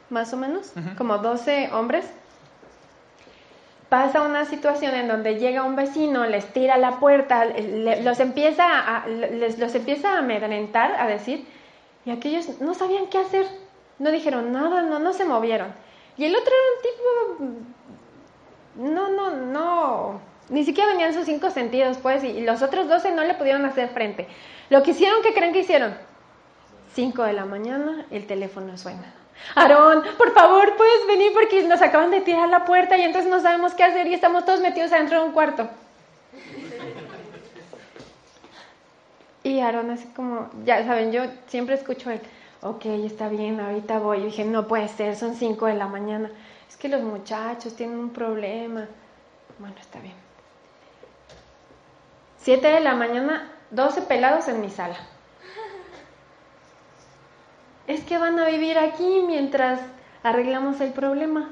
más 0.10 0.34
o 0.34 0.38
menos, 0.38 0.72
como 0.98 1.18
12 1.18 1.72
hombres. 1.74 2.06
Pasa 3.90 4.22
una 4.22 4.46
situación 4.46 4.96
en 4.96 5.10
donde 5.10 5.36
llega 5.36 5.64
un 5.64 5.76
vecino, 5.76 6.26
les 6.26 6.46
tira 6.54 6.78
la 6.78 7.00
puerta, 7.00 7.44
los, 7.46 8.20
empieza 8.22 8.64
a, 8.66 9.06
les, 9.08 9.60
los 9.60 9.76
empieza 9.76 10.14
a 10.14 10.20
amedrentar, 10.20 10.96
a 10.98 11.08
decir, 11.08 11.46
y 12.06 12.12
aquellos 12.12 12.62
no 12.62 12.74
sabían 12.74 13.08
qué 13.08 13.18
hacer, 13.18 13.46
no 14.00 14.12
dijeron 14.12 14.54
nada, 14.54 14.84
no, 14.84 15.00
no 15.00 15.12
se 15.12 15.26
movieron. 15.26 15.74
Y 16.18 16.26
el 16.26 16.36
otro 16.36 16.52
era 16.54 17.48
un 17.48 17.50
tipo, 17.54 18.92
no, 18.94 19.10
no, 19.10 19.32
no, 19.32 20.22
ni 20.50 20.66
siquiera 20.66 20.90
venían 20.90 21.14
sus 21.14 21.26
cinco 21.26 21.50
sentidos, 21.50 21.98
pues, 21.98 22.24
y 22.24 22.42
los 22.42 22.62
otros 22.62 22.88
doce 22.88 23.12
no 23.12 23.24
le 23.24 23.34
pudieron 23.36 23.66
hacer 23.66 23.90
frente. 23.90 24.28
Lo 24.70 24.84
que 24.84 24.92
hicieron, 24.92 25.22
¿qué 25.22 25.34
creen 25.34 25.54
que 25.54 25.60
hicieron? 25.60 25.96
Cinco 26.94 27.24
de 27.24 27.34
la 27.34 27.46
mañana, 27.46 28.06
el 28.12 28.28
teléfono 28.28 28.78
suena. 28.78 29.14
Aarón, 29.56 30.04
por 30.18 30.34
favor, 30.34 30.76
puedes 30.76 31.08
venir 31.08 31.32
porque 31.34 31.64
nos 31.64 31.82
acaban 31.82 32.12
de 32.12 32.22
tirar 32.22 32.50
la 32.50 32.66
puerta 32.66 32.98
y 32.98 33.02
entonces 33.02 33.30
no 33.30 33.40
sabemos 33.40 33.74
qué 33.74 33.84
hacer 33.84 34.08
y 34.08 34.14
estamos 34.14 34.46
todos 34.46 34.60
metidos 34.60 34.92
adentro 34.92 35.22
de 35.22 35.28
un 35.28 35.34
cuarto. 35.34 35.70
Y 39.44 39.60
Aarón 39.60 39.90
así 39.90 40.06
como, 40.16 40.50
ya 40.66 40.86
saben, 40.86 41.12
yo 41.12 41.24
siempre 41.48 41.76
escucho 41.76 42.12
el, 42.12 42.22
ok, 42.62 42.86
está 42.86 43.28
bien, 43.30 43.60
ahorita 43.60 44.00
voy. 44.00 44.20
Y 44.20 44.26
dije, 44.26 44.46
no 44.46 44.68
puede 44.68 44.88
ser, 44.88 45.16
son 45.16 45.36
cinco 45.36 45.66
de 45.66 45.76
la 45.76 45.88
mañana. 45.88 46.32
Es 46.70 46.78
que 46.78 46.90
los 46.90 47.02
muchachos 47.02 47.76
tienen 47.76 48.00
un 48.00 48.12
problema. 48.12 48.88
Bueno, 49.60 49.76
está 49.80 50.00
bien. 50.00 50.16
Siete 52.38 52.68
de 52.70 52.80
la 52.80 52.96
mañana, 52.96 53.52
doce 53.70 54.02
pelados 54.02 54.48
en 54.48 54.62
mi 54.62 54.70
sala. 54.70 54.96
Es 57.88 58.04
que 58.04 58.18
van 58.18 58.40
a 58.40 58.46
vivir 58.46 58.78
aquí 58.80 59.24
mientras 59.28 59.80
arreglamos 60.24 60.80
el 60.82 60.92
problema. 60.92 61.50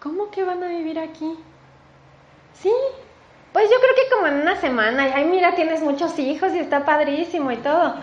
¿Cómo 0.00 0.30
que 0.30 0.44
van 0.44 0.62
a 0.62 0.68
vivir 0.68 0.98
aquí? 0.98 1.38
Sí, 2.52 2.72
pues 3.52 3.70
yo 3.70 3.76
creo 3.76 3.94
que 3.94 4.14
como 4.14 4.26
en 4.26 4.42
una 4.42 4.56
semana, 4.56 5.10
ay, 5.14 5.24
mira, 5.24 5.54
tienes 5.54 5.80
muchos 5.80 6.18
hijos 6.18 6.52
y 6.54 6.58
está 6.58 6.84
padrísimo 6.84 7.50
y 7.50 7.56
todo. 7.56 7.94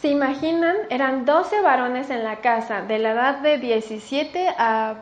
¿Se 0.00 0.08
imaginan? 0.08 0.76
Eran 0.88 1.26
12 1.26 1.60
varones 1.60 2.08
en 2.08 2.24
la 2.24 2.36
casa, 2.36 2.80
de 2.80 2.98
la 2.98 3.10
edad 3.10 3.38
de 3.40 3.58
17 3.58 4.48
a... 4.56 4.94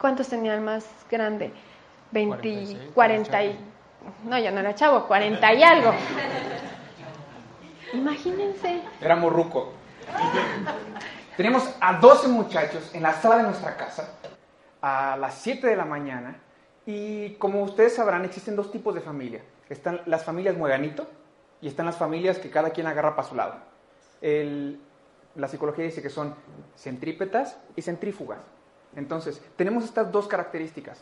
¿Cuántos 0.00 0.28
tenían 0.28 0.64
más 0.64 0.86
grande? 1.10 1.52
20, 2.12 2.90
40 2.94 3.44
y... 3.44 3.58
No, 4.24 4.38
ya 4.38 4.52
no 4.52 4.60
era 4.60 4.72
chavo, 4.76 5.08
40 5.08 5.54
y 5.54 5.62
algo. 5.64 5.92
Imagínense. 7.92 8.82
Era 9.00 9.16
morruco. 9.16 9.72
Tenemos 11.36 11.68
a 11.80 11.94
12 11.94 12.28
muchachos 12.28 12.94
en 12.94 13.02
la 13.02 13.14
sala 13.14 13.38
de 13.38 13.42
nuestra 13.42 13.76
casa 13.76 14.10
a 14.80 15.16
las 15.16 15.34
7 15.34 15.66
de 15.66 15.74
la 15.74 15.84
mañana 15.84 16.36
y 16.84 17.30
como 17.34 17.64
ustedes 17.64 17.96
sabrán 17.96 18.24
existen 18.24 18.54
dos 18.54 18.70
tipos 18.70 18.94
de 18.94 19.00
familia. 19.00 19.40
Están 19.68 20.02
las 20.06 20.24
familias 20.24 20.56
mueganito 20.56 21.08
y 21.60 21.66
están 21.66 21.86
las 21.86 21.96
familias 21.96 22.38
que 22.38 22.50
cada 22.50 22.70
quien 22.70 22.86
agarra 22.86 23.16
para 23.16 23.28
su 23.28 23.34
lado. 23.34 23.75
El, 24.20 24.80
la 25.34 25.48
psicología 25.48 25.84
dice 25.84 26.02
que 26.02 26.10
son 26.10 26.34
centrípetas 26.76 27.58
y 27.76 27.82
centrífugas. 27.82 28.38
Entonces, 28.94 29.42
tenemos 29.56 29.84
estas 29.84 30.10
dos 30.10 30.26
características. 30.26 31.00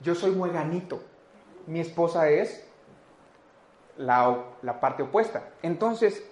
Yo 0.00 0.14
soy 0.14 0.32
mueganito, 0.32 1.00
mi 1.66 1.80
esposa 1.80 2.28
es 2.28 2.64
la, 3.96 4.44
la 4.62 4.80
parte 4.80 5.02
opuesta. 5.02 5.48
Entonces, 5.62 6.22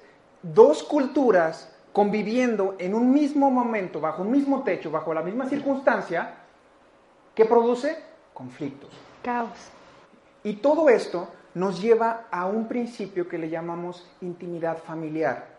dos 0.42 0.82
culturas 0.82 1.72
conviviendo 1.92 2.76
en 2.78 2.94
un 2.94 3.12
mismo 3.12 3.50
momento, 3.50 4.00
bajo 4.00 4.22
un 4.22 4.30
mismo 4.30 4.62
techo, 4.62 4.90
bajo 4.90 5.14
la 5.14 5.22
misma 5.22 5.48
circunstancia, 5.48 6.34
¿qué 7.34 7.44
produce? 7.44 7.96
Conflictos. 8.34 8.90
Caos. 9.22 9.70
Y 10.44 10.56
todo 10.56 10.88
esto 10.90 11.28
nos 11.54 11.80
lleva 11.80 12.26
a 12.30 12.46
un 12.46 12.68
principio 12.68 13.26
que 13.28 13.38
le 13.38 13.48
llamamos 13.48 14.06
intimidad 14.20 14.76
familiar. 14.76 15.55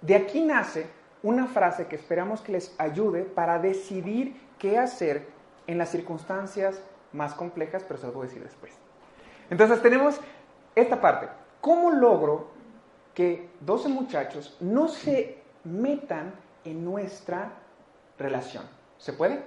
De 0.00 0.14
aquí 0.14 0.42
nace 0.42 0.86
una 1.22 1.46
frase 1.46 1.86
que 1.86 1.96
esperamos 1.96 2.40
que 2.40 2.52
les 2.52 2.74
ayude 2.78 3.22
para 3.22 3.58
decidir 3.58 4.40
qué 4.58 4.78
hacer 4.78 5.26
en 5.66 5.78
las 5.78 5.90
circunstancias 5.90 6.80
más 7.12 7.34
complejas, 7.34 7.84
pero 7.86 7.98
se 7.98 8.06
lo 8.06 8.12
voy 8.12 8.26
a 8.26 8.28
decir 8.28 8.42
después. 8.42 8.72
Entonces 9.50 9.80
tenemos 9.82 10.20
esta 10.74 11.00
parte. 11.00 11.28
¿Cómo 11.60 11.90
logro 11.90 12.48
que 13.14 13.48
12 13.60 13.88
muchachos 13.88 14.56
no 14.60 14.88
se 14.88 15.42
metan 15.64 16.34
en 16.64 16.84
nuestra 16.84 17.52
relación? 18.18 18.64
¿Se 18.98 19.12
puede? 19.12 19.42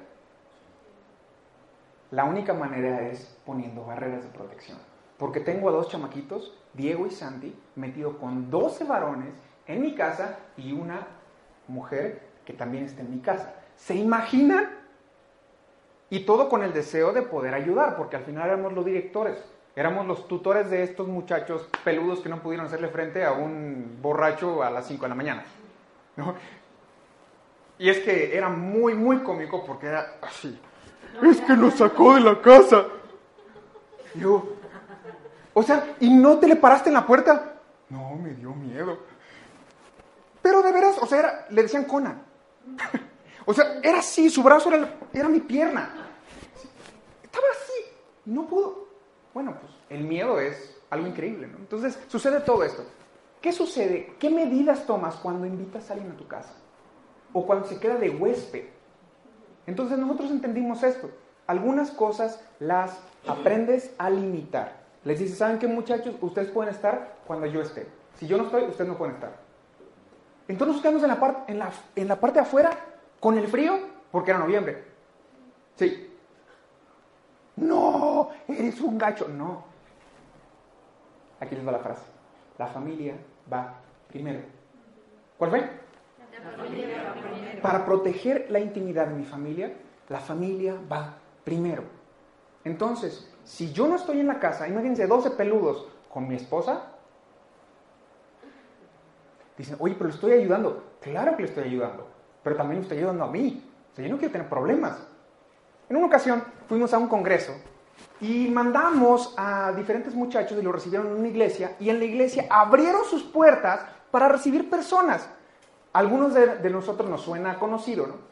La 2.12 2.24
única 2.24 2.54
manera 2.54 3.08
es 3.08 3.38
poniendo 3.46 3.86
barreras 3.86 4.24
de 4.24 4.30
protección. 4.30 4.78
Porque 5.18 5.42
tengo 5.42 5.70
a 5.70 5.74
dos 5.74 5.90
chamaquitos, 5.90 6.58
Diego 6.74 7.06
y 7.06 7.12
Santi, 7.12 7.54
metido 7.76 8.18
con 8.18 8.50
12 8.50 8.86
varones 8.86 9.34
en 9.70 9.82
mi 9.82 9.94
casa 9.96 10.40
y 10.58 10.74
una 10.74 11.08
mujer 11.68 12.22
que 12.44 12.54
también 12.54 12.86
está 12.86 13.02
en 13.02 13.12
mi 13.12 13.20
casa. 13.22 13.54
¿Se 13.78 13.96
imaginan? 13.96 14.68
Y 16.10 16.22
todo 16.22 16.50
con 16.50 16.64
el 16.64 16.74
deseo 16.74 17.14
de 17.14 17.22
poder 17.22 17.54
ayudar, 17.54 17.96
porque 17.96 18.16
al 18.16 18.24
final 18.24 18.48
éramos 18.48 18.74
los 18.74 18.84
directores, 18.84 19.38
éramos 19.76 20.08
los 20.08 20.28
tutores 20.28 20.72
de 20.72 20.82
estos 20.82 21.08
muchachos 21.08 21.70
peludos 21.84 22.20
que 22.20 22.30
no 22.30 22.42
pudieron 22.42 22.66
hacerle 22.66 22.90
frente 22.90 23.24
a 23.24 23.32
un 23.32 24.00
borracho 24.02 24.64
a 24.64 24.72
las 24.72 24.88
5 24.88 25.04
de 25.04 25.10
la 25.10 25.16
mañana. 25.16 25.46
¿no? 26.18 26.34
Y 27.78 27.90
es 27.90 28.00
que 28.00 28.36
era 28.36 28.50
muy, 28.50 28.96
muy 28.96 29.20
cómico 29.20 29.64
porque 29.64 29.86
era 29.86 30.16
así. 30.22 30.60
Es 31.22 31.40
que 31.42 31.54
nos 31.54 31.76
sacó 31.76 32.16
de 32.16 32.22
la 32.22 32.42
casa. 32.42 32.86
Yo, 34.16 34.56
o 35.54 35.62
sea, 35.62 35.96
¿y 36.00 36.10
no 36.10 36.40
te 36.40 36.48
le 36.48 36.56
paraste 36.56 36.90
en 36.90 36.96
la 36.96 37.06
puerta? 37.06 37.54
No, 37.90 38.16
me 38.16 38.32
dio 38.32 38.54
miedo. 38.56 38.98
Pero 40.42 40.62
de 40.62 40.72
veras, 40.72 40.98
o 41.02 41.06
sea, 41.06 41.20
era- 41.20 41.46
le 41.50 41.64
decían 41.64 41.86
Conan. 41.86 42.24
O 43.46 43.54
sea, 43.54 43.80
era 43.82 43.98
así, 44.00 44.30
su 44.30 44.44
brazo 44.44 44.70
era, 45.12 45.28
mi 45.28 45.40
pierna. 45.40 45.90
Estaba 47.24 47.46
así, 47.52 47.82
no 48.26 48.46
pudo. 48.46 48.88
Bueno, 49.34 49.56
pues 49.60 49.72
el 49.90 50.04
miedo 50.04 50.40
es 50.40 50.78
algo 50.92 51.08
increíble, 51.08 51.48
¿no? 51.48 51.58
Entonces, 51.58 51.98
sucede 52.10 52.42
todo 52.42 52.64
esto. 52.64 52.84
¿Qué 53.42 53.52
sucede? 53.52 54.14
¿Qué 54.20 54.30
medidas 54.30 54.86
tomas 54.86 55.16
cuando 55.16 55.48
invitas 55.48 55.90
a 55.90 55.94
alguien 55.94 56.12
a 56.12 56.18
tu 56.18 56.28
casa? 56.28 56.54
O 57.34 57.48
cuando 57.48 57.66
se 57.68 57.80
queda 57.80 57.96
de 57.96 58.12
huésped. 58.12 58.66
Entonces 59.66 59.98
nosotros 59.98 60.30
entendimos 60.30 60.84
esto. 60.84 61.10
Algunas 61.48 61.90
cosas 61.90 62.40
las 62.60 63.00
aprendes 63.26 63.92
a 63.98 64.12
limitar. 64.12 64.84
Les 65.06 65.18
dices, 65.18 65.40
¿saben 65.40 65.58
qué 65.58 65.66
muchachos? 65.68 66.14
Ustedes 66.22 66.52
pueden 66.52 66.72
estar 66.72 67.18
cuando 67.26 67.48
yo 67.48 67.62
esté. 67.62 67.88
Si 68.20 68.28
yo 68.28 68.38
no 68.38 68.44
estoy, 68.44 68.66
ustedes 68.66 68.88
no 68.90 68.98
pueden 68.98 69.16
estar. 69.16 69.49
Entonces 70.50 70.74
nos 70.76 70.82
quedamos 70.82 71.04
en 71.04 71.10
la, 71.10 71.20
par- 71.20 71.46
en, 71.48 71.60
la, 71.60 71.72
la 71.96 72.20
parte 72.20 72.40
de 72.40 72.46
afuera 72.46 72.72
con 73.22 73.38
el 73.38 73.48
frío, 73.48 73.80
porque 74.12 74.32
era 74.32 74.40
noviembre. 74.40 74.84
Sí. 75.76 76.12
No, 77.56 78.30
eres 78.48 78.82
un 78.82 78.98
gacho. 78.98 79.28
No. 79.28 79.64
Aquí 81.40 81.56
les 81.56 81.66
va 81.66 81.72
la 81.72 81.80
frase. 81.80 82.02
La 82.58 82.68
familia 82.68 83.14
va 83.52 83.76
primero. 84.10 84.42
¿Cuál 85.38 85.50
fue? 85.52 85.70
Para 87.62 87.86
proteger 87.86 88.48
la 88.50 88.60
intimidad 88.60 89.08
de 89.08 89.14
mi 89.16 89.26
familia, 89.26 89.72
la 90.10 90.20
familia 90.20 90.76
va 90.92 91.14
primero. 91.44 91.84
Entonces, 92.64 93.32
si 93.44 93.72
yo 93.72 93.88
no 93.88 93.96
estoy 93.96 94.20
en 94.20 94.28
la 94.28 94.40
casa, 94.40 94.68
imagínense 94.68 95.08
12 95.08 95.32
peludos 95.32 95.88
con 96.10 96.28
mi 96.28 96.36
esposa, 96.36 96.94
dicen, 99.60 99.76
oye, 99.80 99.94
pero 99.96 100.08
le 100.08 100.16
estoy 100.16 100.32
ayudando. 100.32 100.84
Claro 101.02 101.36
que 101.36 101.44
le 101.44 101.50
estoy 101.50 101.66
ayudando, 101.66 102.08
pero 102.42 102.56
también 102.56 102.80
le 102.80 102.84
estoy 102.84 102.98
ayudando 102.98 103.26
a 103.26 103.28
mí. 103.28 103.64
O 103.92 103.96
sea, 103.96 104.06
yo 104.06 104.12
no 104.12 104.18
quiero 104.18 104.32
tener 104.32 104.50
problemas. 104.50 104.98
En 105.90 105.98
una 105.98 106.08
ocasión 106.08 106.44
fuimos 106.68 106.94
a 106.94 106.98
un 106.98 107.08
congreso 107.08 107.54
y 108.22 108.48
mandamos 108.48 109.34
a 109.38 109.74
diferentes 109.74 110.14
muchachos 110.16 110.58
y 110.58 110.62
los 110.62 110.74
recibieron 110.74 111.08
en 111.08 111.14
una 111.14 111.28
iglesia 111.28 111.76
y 111.80 111.90
en 111.90 112.00
la 112.00 112.06
iglesia 112.06 112.46
abrieron 112.50 113.04
sus 113.04 113.24
puertas 113.24 113.82
para 114.12 114.30
recibir 114.30 114.70
personas. 114.70 115.28
Algunos 115.92 116.34
de, 116.34 116.58
de 116.58 116.70
nosotros 116.70 117.10
nos 117.10 117.22
suena 117.22 117.60
conocido, 117.60 118.08
¿no? 118.08 118.30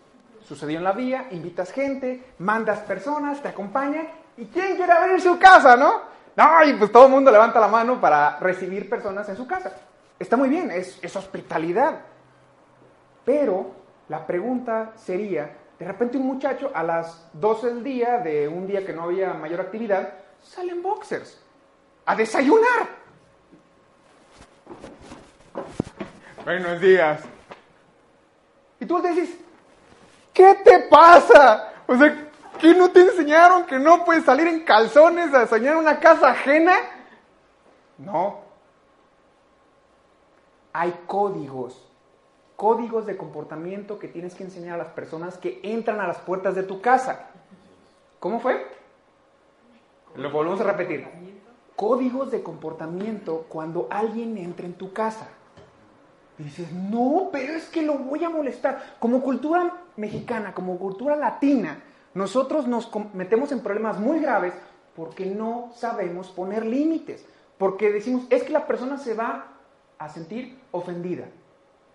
Sucedió 0.47 0.77
en 0.77 0.85
la 0.85 0.93
vía, 0.93 1.27
invitas 1.31 1.73
gente, 1.73 2.23
mandas 2.39 2.79
personas, 2.79 3.41
te 3.41 3.49
acompañan 3.49 4.07
y 4.37 4.45
¿quién 4.45 4.77
quiere 4.77 4.93
abrir 4.93 5.19
su 5.19 5.37
casa, 5.37 5.75
no? 5.75 6.01
No, 6.37 6.63
y 6.63 6.73
pues 6.73 6.89
todo 6.91 7.07
el 7.07 7.11
mundo 7.11 7.31
levanta 7.31 7.59
la 7.59 7.67
mano 7.67 7.99
para 7.99 8.39
recibir 8.39 8.87
personas 8.87 9.27
en 9.27 9.35
su 9.35 9.45
casa. 9.45 9.73
Está 10.19 10.37
muy 10.37 10.49
bien, 10.49 10.71
es, 10.71 10.99
es 11.01 11.15
hospitalidad. 11.15 12.01
Pero 13.23 13.71
la 14.09 14.25
pregunta 14.25 14.93
sería, 14.95 15.55
de 15.77 15.85
repente 15.85 16.17
un 16.17 16.25
muchacho 16.25 16.71
a 16.73 16.81
las 16.81 17.29
12 17.33 17.67
del 17.67 17.83
día, 17.83 18.17
de 18.19 18.47
un 18.47 18.65
día 18.65 18.85
que 18.85 18.93
no 18.93 19.03
había 19.03 19.33
mayor 19.33 19.61
actividad, 19.61 20.13
sale 20.41 20.71
en 20.71 20.81
boxers 20.81 21.43
a 22.05 22.15
desayunar. 22.15 22.87
Buenos 26.45 26.79
días. 26.79 27.21
Y 28.79 28.85
tú 28.85 29.01
te 29.01 29.09
dices, 29.09 29.37
¿qué 30.33 30.55
te 30.63 30.79
pasa? 30.89 31.73
O 31.85 31.95
sea, 31.97 32.29
¿qué 32.59 32.73
no 32.73 32.89
te 32.89 33.01
enseñaron 33.01 33.65
que 33.65 33.77
no 33.77 34.05
puedes 34.05 34.23
salir 34.23 34.47
en 34.47 34.63
calzones 34.63 35.33
a 35.33 35.39
desayunar 35.39 35.75
una 35.75 35.99
casa 35.99 36.29
ajena? 36.29 36.75
No. 37.97 38.46
Hay 40.77 40.93
códigos 41.07 41.87
códigos 42.57 43.05
de 43.05 43.15
comportamiento 43.15 43.99
que 43.99 44.09
tienes 44.09 44.35
que 44.35 44.43
enseñar 44.43 44.73
a 44.73 44.83
las 44.83 44.93
personas 44.93 45.37
que 45.37 45.61
entran 45.63 46.01
a 46.01 46.07
las 46.07 46.17
puertas 46.17 46.55
de 46.55 46.63
tu 46.63 46.81
casa. 46.81 47.29
¿Cómo 48.19 48.39
fue? 48.41 48.65
Lo 50.15 50.31
volvemos 50.31 50.59
a 50.59 50.63
repetir. 50.63 51.07
Códigos 51.75 52.31
de 52.31 52.41
comportamiento 52.41 53.45
cuando 53.47 53.87
alguien 53.91 54.35
entra 54.37 54.65
en 54.65 54.73
tu 54.73 54.91
casa. 54.91 55.29
Dices, 56.39 56.71
no, 56.71 57.29
pero 57.31 57.53
es 57.53 57.69
que 57.69 57.83
lo 57.83 57.99
voy 57.99 58.23
a 58.23 58.29
molestar. 58.29 58.95
Como 58.99 59.21
cultura 59.21 59.83
mexicana, 59.95 60.53
como 60.55 60.79
cultura 60.79 61.15
latina, 61.15 61.83
nosotros 62.15 62.67
nos 62.67 62.89
metemos 63.13 63.51
en 63.51 63.61
problemas 63.61 63.99
muy 63.99 64.19
graves 64.19 64.55
porque 64.95 65.27
no 65.27 65.69
sabemos 65.75 66.29
poner 66.29 66.65
límites. 66.65 67.23
Porque 67.59 67.91
decimos, 67.91 68.25
es 68.31 68.43
que 68.43 68.51
la 68.51 68.65
persona 68.65 68.97
se 68.97 69.13
va 69.13 69.53
a 69.99 70.09
sentir 70.09 70.59
ofendida. 70.77 71.25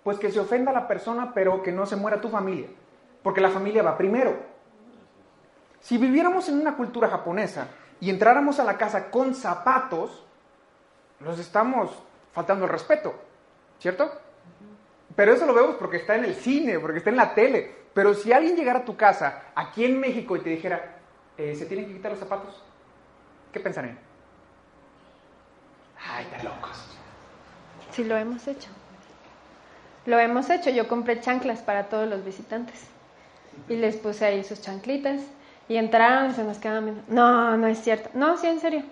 Pues 0.05 0.19
que 0.19 0.31
se 0.31 0.41
ofenda 0.41 0.71
a 0.71 0.75
la 0.75 0.89
persona, 0.89 1.33
pero 1.35 1.63
que 1.63 1.73
no 1.73 1.87
se 1.87 1.97
muera 1.97 2.21
tu 2.21 2.29
familia. 2.29 2.69
Porque 3.23 3.41
la 3.41 3.51
familia 3.51 3.83
va 3.83 3.97
primero. 3.97 4.37
Si 5.81 5.99
viviéramos 5.99 6.49
en 6.49 6.61
una 6.61 6.77
cultura 6.77 7.09
japonesa 7.09 7.69
y 8.01 8.11
entráramos 8.11 8.59
a 8.61 8.65
la 8.65 8.79
casa 8.79 9.11
con 9.11 9.35
zapatos, 9.35 10.25
nos 11.21 11.39
estamos 11.39 11.91
faltando 12.33 12.65
el 12.65 12.71
respeto, 12.71 13.15
¿cierto? 13.79 14.11
Pero 15.15 15.33
eso 15.33 15.47
lo 15.47 15.55
vemos 15.55 15.77
porque 15.77 15.99
está 15.99 16.17
en 16.17 16.25
el 16.25 16.35
cine, 16.35 16.79
porque 16.79 16.99
está 16.99 17.11
en 17.11 17.17
la 17.17 17.35
tele. 17.35 17.83
Pero 17.95 18.15
si 18.15 18.33
alguien 18.33 18.57
llegara 18.57 18.81
a 18.81 18.85
tu 18.85 18.97
casa 18.97 19.43
aquí 19.55 19.85
en 19.85 20.01
México 20.01 20.37
y 20.37 20.41
te 20.41 20.51
dijera, 20.51 20.99
eh, 21.37 21.55
¿se 21.55 21.67
tienen 21.67 21.87
que 21.87 21.95
quitar 21.95 22.13
los 22.13 22.21
zapatos? 22.21 22.63
¿Qué 23.53 23.61
pensarían? 23.61 23.99
Ay, 25.99 26.27
te 26.35 26.43
locos. 26.43 26.93
Sí, 27.93 28.05
lo 28.05 28.17
hemos 28.17 28.47
hecho. 28.49 28.69
Lo 30.07 30.19
hemos 30.19 30.51
hecho. 30.51 30.71
Yo 30.71 30.89
compré 30.89 31.21
chanclas 31.21 31.61
para 31.61 31.85
todos 31.85 32.09
los 32.09 32.25
visitantes. 32.25 32.87
Y 33.69 33.77
les 33.77 33.97
puse 33.97 34.25
ahí 34.25 34.43
sus 34.45 34.61
chanclitas. 34.63 35.21
Y 35.69 35.77
entraron 35.77 36.31
y 36.31 36.35
se 36.35 36.45
nos 36.45 36.59
quedaban. 36.59 37.03
No, 37.09 37.57
no 37.57 37.67
es 37.67 37.79
cierto. 37.79 38.11
No, 38.15 38.37
sí, 38.37 38.47
en 38.47 38.61
serio. 38.61 38.83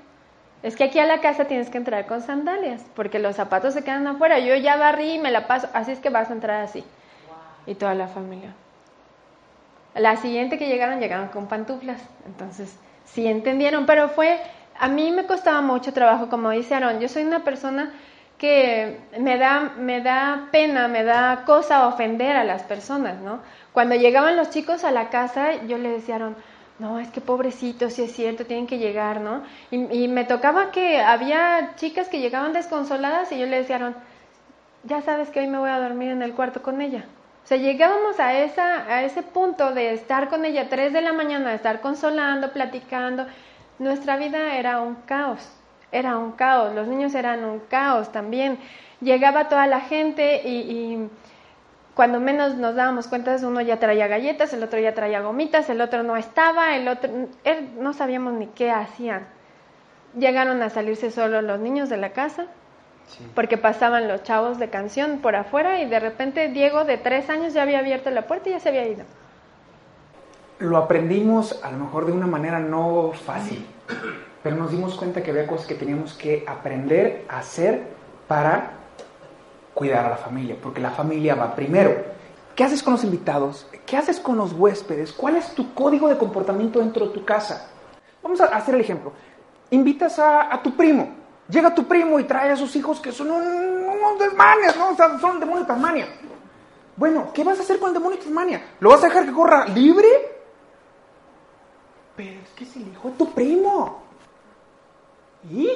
Es 0.62 0.76
que 0.76 0.84
aquí 0.84 0.98
a 0.98 1.06
la 1.06 1.20
casa 1.20 1.46
tienes 1.46 1.70
que 1.70 1.78
entrar 1.78 2.06
con 2.06 2.20
sandalias, 2.20 2.82
porque 2.94 3.18
los 3.18 3.36
zapatos 3.36 3.72
se 3.72 3.82
quedan 3.82 4.06
afuera. 4.06 4.38
Yo 4.38 4.54
ya 4.56 4.76
barrí 4.76 5.14
y 5.14 5.18
me 5.18 5.30
la 5.30 5.46
paso, 5.46 5.68
así 5.72 5.92
es 5.92 6.00
que 6.00 6.10
vas 6.10 6.28
a 6.28 6.34
entrar 6.34 6.62
así. 6.62 6.84
Y 7.66 7.74
toda 7.74 7.94
la 7.94 8.08
familia. 8.08 8.52
La 9.94 10.16
siguiente 10.16 10.58
que 10.58 10.68
llegaron, 10.68 11.00
llegaron 11.00 11.28
con 11.28 11.46
pantuflas. 11.46 12.00
Entonces, 12.26 12.76
sí 13.06 13.26
entendieron, 13.26 13.86
pero 13.86 14.10
fue, 14.10 14.38
a 14.78 14.88
mí 14.88 15.10
me 15.12 15.24
costaba 15.26 15.62
mucho 15.62 15.94
trabajo, 15.94 16.28
como 16.28 16.50
dice 16.50 16.74
Aaron, 16.74 17.00
yo 17.00 17.08
soy 17.08 17.24
una 17.24 17.42
persona 17.42 17.92
que 18.40 18.98
me 19.18 19.36
da, 19.36 19.74
me 19.76 20.00
da 20.00 20.48
pena, 20.50 20.88
me 20.88 21.04
da 21.04 21.42
cosa 21.44 21.86
ofender 21.86 22.36
a 22.36 22.44
las 22.44 22.62
personas, 22.62 23.20
¿no? 23.20 23.40
Cuando 23.74 23.96
llegaban 23.96 24.34
los 24.34 24.48
chicos 24.48 24.82
a 24.82 24.90
la 24.90 25.10
casa, 25.10 25.62
yo 25.66 25.76
le 25.76 25.90
decía 25.90 26.18
no, 26.78 26.98
es 26.98 27.10
que 27.10 27.20
pobrecito, 27.20 27.90
si 27.90 28.02
es 28.02 28.12
cierto, 28.12 28.46
tienen 28.46 28.66
que 28.66 28.78
llegar, 28.78 29.20
¿no? 29.20 29.42
Y, 29.70 30.08
me 30.08 30.24
tocaba 30.24 30.70
que 30.70 31.02
había 31.02 31.74
chicas 31.76 32.08
que 32.08 32.20
llegaban 32.20 32.54
desconsoladas 32.54 33.30
y 33.30 33.38
yo 33.38 33.44
le 33.44 33.58
decía, 33.58 33.92
ya 34.84 35.02
sabes 35.02 35.28
que 35.28 35.40
hoy 35.40 35.46
me 35.46 35.58
voy 35.58 35.68
a 35.68 35.78
dormir 35.78 36.10
en 36.10 36.22
el 36.22 36.32
cuarto 36.32 36.62
con 36.62 36.80
ella. 36.80 37.04
O 37.44 37.46
sea, 37.46 37.58
llegábamos 37.58 38.18
a, 38.20 38.38
esa, 38.38 38.86
a 38.86 39.02
ese 39.02 39.22
punto 39.22 39.74
de 39.74 39.92
estar 39.92 40.30
con 40.30 40.46
ella 40.46 40.70
tres 40.70 40.94
de 40.94 41.02
la 41.02 41.12
mañana, 41.12 41.50
de 41.50 41.56
estar 41.56 41.82
consolando, 41.82 42.52
platicando. 42.52 43.26
Nuestra 43.78 44.16
vida 44.16 44.56
era 44.56 44.80
un 44.80 44.94
caos, 45.04 45.46
era 45.92 46.18
un 46.18 46.32
caos, 46.32 46.74
los 46.74 46.86
niños 46.88 47.14
eran 47.14 47.44
un 47.44 47.60
caos 47.60 48.12
también. 48.12 48.58
Llegaba 49.00 49.48
toda 49.48 49.66
la 49.66 49.80
gente 49.80 50.42
y 50.44 51.08
cuando 52.00 52.18
menos 52.18 52.54
nos 52.54 52.76
dábamos 52.76 53.08
cuenta, 53.08 53.36
uno 53.42 53.60
ya 53.60 53.78
traía 53.78 54.06
galletas, 54.06 54.54
el 54.54 54.62
otro 54.62 54.78
ya 54.78 54.94
traía 54.94 55.20
gomitas, 55.20 55.68
el 55.68 55.82
otro 55.82 56.02
no 56.02 56.16
estaba, 56.16 56.74
el 56.74 56.88
otro, 56.88 57.10
no 57.78 57.92
sabíamos 57.92 58.32
ni 58.32 58.46
qué 58.46 58.70
hacían. 58.70 59.26
Llegaron 60.16 60.62
a 60.62 60.70
salirse 60.70 61.10
solo 61.10 61.42
los 61.42 61.60
niños 61.60 61.88
de 61.88 61.98
la 61.98 62.12
casa, 62.12 62.46
porque 63.34 63.58
pasaban 63.58 64.08
los 64.08 64.22
chavos 64.22 64.58
de 64.58 64.70
canción 64.70 65.18
por 65.18 65.36
afuera 65.36 65.82
y 65.82 65.90
de 65.90 66.00
repente 66.00 66.48
Diego 66.48 66.84
de 66.84 66.96
tres 66.96 67.28
años 67.28 67.52
ya 67.52 67.62
había 67.62 67.80
abierto 67.80 68.10
la 68.10 68.22
puerta 68.22 68.48
y 68.48 68.52
ya 68.52 68.60
se 68.60 68.70
había 68.70 68.88
ido. 68.88 69.04
Lo 70.58 70.78
aprendimos 70.78 71.62
a 71.62 71.70
lo 71.70 71.78
mejor 71.78 72.06
de 72.06 72.12
una 72.12 72.26
manera 72.26 72.60
no 72.60 73.12
fácil, 73.12 73.66
pero 74.42 74.56
nos 74.56 74.70
dimos 74.70 74.94
cuenta 74.94 75.22
que 75.22 75.30
había 75.30 75.46
cosas 75.46 75.66
que 75.66 75.74
teníamos 75.74 76.14
que 76.14 76.44
aprender 76.46 77.26
a 77.28 77.38
hacer 77.38 77.82
para 78.26 78.72
cuidar 79.74 80.06
a 80.06 80.10
la 80.10 80.16
familia, 80.16 80.56
porque 80.60 80.80
la 80.80 80.90
familia 80.90 81.34
va 81.34 81.54
primero. 81.54 81.94
¿Qué 82.54 82.64
haces 82.64 82.82
con 82.82 82.94
los 82.94 83.04
invitados? 83.04 83.66
¿Qué 83.86 83.96
haces 83.96 84.20
con 84.20 84.36
los 84.36 84.52
huéspedes? 84.52 85.12
¿Cuál 85.12 85.36
es 85.36 85.54
tu 85.54 85.72
código 85.74 86.08
de 86.08 86.18
comportamiento 86.18 86.78
dentro 86.80 87.06
de 87.06 87.14
tu 87.14 87.24
casa? 87.24 87.70
Vamos 88.22 88.40
a 88.40 88.46
hacer 88.46 88.74
el 88.74 88.80
ejemplo. 88.80 89.12
Invitas 89.70 90.18
a, 90.18 90.60
tu 90.62 90.76
primo. 90.76 91.08
Llega 91.48 91.74
tu 91.74 91.86
primo 91.86 92.18
y 92.18 92.24
trae 92.24 92.50
a 92.50 92.56
sus 92.56 92.74
hijos 92.76 93.00
que 93.00 93.12
son 93.12 93.30
unos 93.30 94.18
desmanes, 94.18 94.76
¿no? 94.76 94.90
O 94.90 94.96
sea, 94.96 95.18
son 95.18 95.34
el 95.34 95.40
demonio 95.40 95.60
de 95.60 95.66
Tasmania. 95.66 96.06
Bueno, 96.96 97.30
¿qué 97.32 97.44
vas 97.44 97.58
a 97.58 97.62
hacer 97.62 97.78
con 97.78 97.88
el 97.88 97.94
demonio 97.94 98.18
de 98.18 98.24
Tasmania? 98.24 98.62
¿Lo 98.80 98.90
vas 98.90 99.02
a 99.02 99.08
dejar 99.08 99.24
que 99.24 99.32
corra 99.32 99.64
libre? 99.66 100.08
Pero 102.16 102.40
es 102.40 102.50
que 102.50 102.64
es 102.64 102.76
el 102.76 102.88
hijo 102.88 103.08
de 103.08 103.14
tu 103.14 103.32
primo. 103.32 103.99
¿Y? 105.48 105.70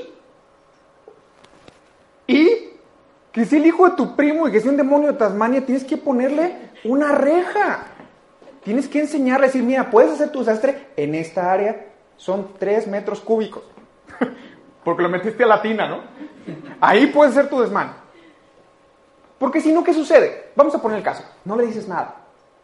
¿Y? 2.26 2.74
que 3.34 3.42
es 3.42 3.52
el 3.52 3.66
hijo 3.66 3.90
de 3.90 3.96
tu 3.96 4.14
primo 4.14 4.46
y 4.46 4.52
que 4.52 4.58
es 4.58 4.64
un 4.64 4.76
demonio 4.76 5.10
de 5.10 5.18
Tasmania, 5.18 5.66
tienes 5.66 5.82
que 5.82 5.96
ponerle 5.96 6.70
una 6.84 7.10
reja. 7.10 7.86
Tienes 8.62 8.86
que 8.86 9.00
enseñarle, 9.00 9.48
decir, 9.48 9.64
mira, 9.64 9.90
puedes 9.90 10.12
hacer 10.12 10.30
tu 10.30 10.38
desastre 10.38 10.90
en 10.96 11.16
esta 11.16 11.52
área, 11.52 11.84
son 12.16 12.52
tres 12.60 12.86
metros 12.86 13.20
cúbicos. 13.20 13.64
Porque 14.84 15.02
lo 15.02 15.08
metiste 15.08 15.42
a 15.42 15.48
la 15.48 15.60
tina, 15.60 15.88
¿no? 15.88 16.02
Ahí 16.80 17.08
puedes 17.08 17.36
hacer 17.36 17.50
tu 17.50 17.60
desmán. 17.60 17.96
Porque 19.36 19.60
si 19.60 19.72
no, 19.72 19.82
¿qué 19.82 19.92
sucede? 19.92 20.52
Vamos 20.54 20.72
a 20.76 20.80
poner 20.80 20.98
el 20.98 21.04
caso. 21.04 21.24
No 21.44 21.56
le 21.56 21.66
dices 21.66 21.88
nada. 21.88 22.14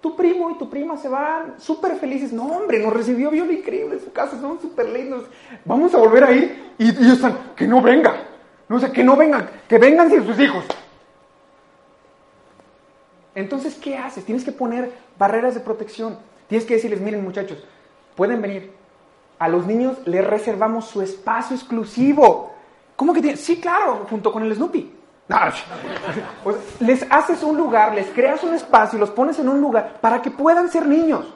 Tu 0.01 0.17
primo 0.17 0.51
y 0.51 0.55
tu 0.55 0.71
prima 0.71 0.97
se 0.97 1.09
van 1.09 1.61
súper 1.61 1.97
felices. 1.97 2.33
No, 2.33 2.45
hombre, 2.45 2.79
nos 2.79 2.93
recibió 2.93 3.31
viola 3.31 3.53
increíble 3.53 3.97
en 3.97 4.01
su 4.01 4.13
casa, 4.13 4.41
son 4.41 4.61
súper 4.61 4.89
lindos. 4.89 5.25
Vamos 5.65 5.95
a 5.95 5.99
volver 5.99 6.25
a 6.25 6.33
ir. 6.33 6.73
Y 6.79 6.89
ellos 6.89 7.15
están, 7.15 7.53
que 7.55 7.67
no 7.67 7.83
venga. 7.83 8.15
No 8.69 8.79
sé, 8.79 8.93
que 8.93 9.05
no 9.05 9.17
vengan, 9.17 9.51
que 9.69 9.79
vengan 9.79 10.09
sin 10.09 10.25
sus 10.25 10.39
hijos. 10.39 10.65
Entonces, 13.35 13.75
¿qué 13.75 13.99
haces? 13.99 14.25
Tienes 14.25 14.45
que 14.45 14.53
poner 14.53 14.93
barreras 15.19 15.55
de 15.55 15.61
protección. 15.61 16.19
Tienes 16.49 16.67
que 16.67 16.75
decirles, 16.75 17.01
miren 17.01 17.23
muchachos, 17.23 17.59
pueden 18.15 18.41
venir. 18.41 18.73
A 19.39 19.49
los 19.49 19.67
niños 19.67 19.99
les 20.07 20.27
reservamos 20.27 20.87
su 20.87 21.03
espacio 21.03 21.57
exclusivo. 21.57 22.53
¿Cómo 22.97 23.13
que 23.13 23.21
tienen? 23.21 23.39
Sí, 23.39 23.61
claro, 23.61 24.07
junto 24.09 24.33
con 24.33 24.45
el 24.45 24.55
Snoopy. 24.55 25.00
Pues, 26.45 26.57
les 26.81 27.07
haces 27.11 27.43
un 27.43 27.57
lugar, 27.57 27.95
les 27.95 28.09
creas 28.09 28.43
un 28.43 28.55
espacio 28.55 28.97
y 28.97 29.01
los 29.01 29.11
pones 29.11 29.39
en 29.39 29.49
un 29.49 29.61
lugar 29.61 29.95
para 30.01 30.23
que 30.23 30.31
puedan 30.31 30.71
ser 30.71 30.87
niños. 30.87 31.35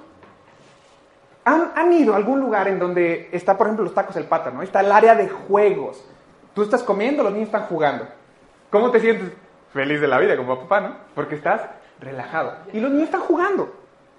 ¿Han, 1.45 1.73
han 1.75 1.93
ido 1.93 2.15
a 2.15 2.17
algún 2.17 2.41
lugar 2.41 2.69
en 2.69 2.79
donde 2.79 3.29
está, 3.33 3.57
por 3.57 3.67
ejemplo, 3.67 3.85
los 3.85 3.95
tacos 3.95 4.15
del 4.15 4.25
pata, 4.25 4.51
¿no? 4.51 4.63
Está 4.63 4.81
el 4.81 4.91
área 4.91 5.15
de 5.15 5.29
juegos 5.29 6.05
Tú 6.55 6.63
estás 6.63 6.85
comiendo, 6.85 7.25
los 7.25 7.33
niños 7.33 7.49
están 7.49 7.65
jugando. 7.65 8.07
¿Cómo 8.71 8.91
te 8.93 9.01
sientes? 9.01 9.33
Feliz 9.73 10.01
de 10.01 10.07
la 10.07 10.19
vida 10.19 10.37
como 10.37 10.61
papá, 10.61 10.81
¿no? 10.81 10.97
Porque 11.15 11.35
estás 11.35 11.63
relajado. 12.01 12.55
Y 12.73 12.79
los 12.79 12.93
niños 12.93 13.07
están 13.07 13.23
jugando. 13.23 13.75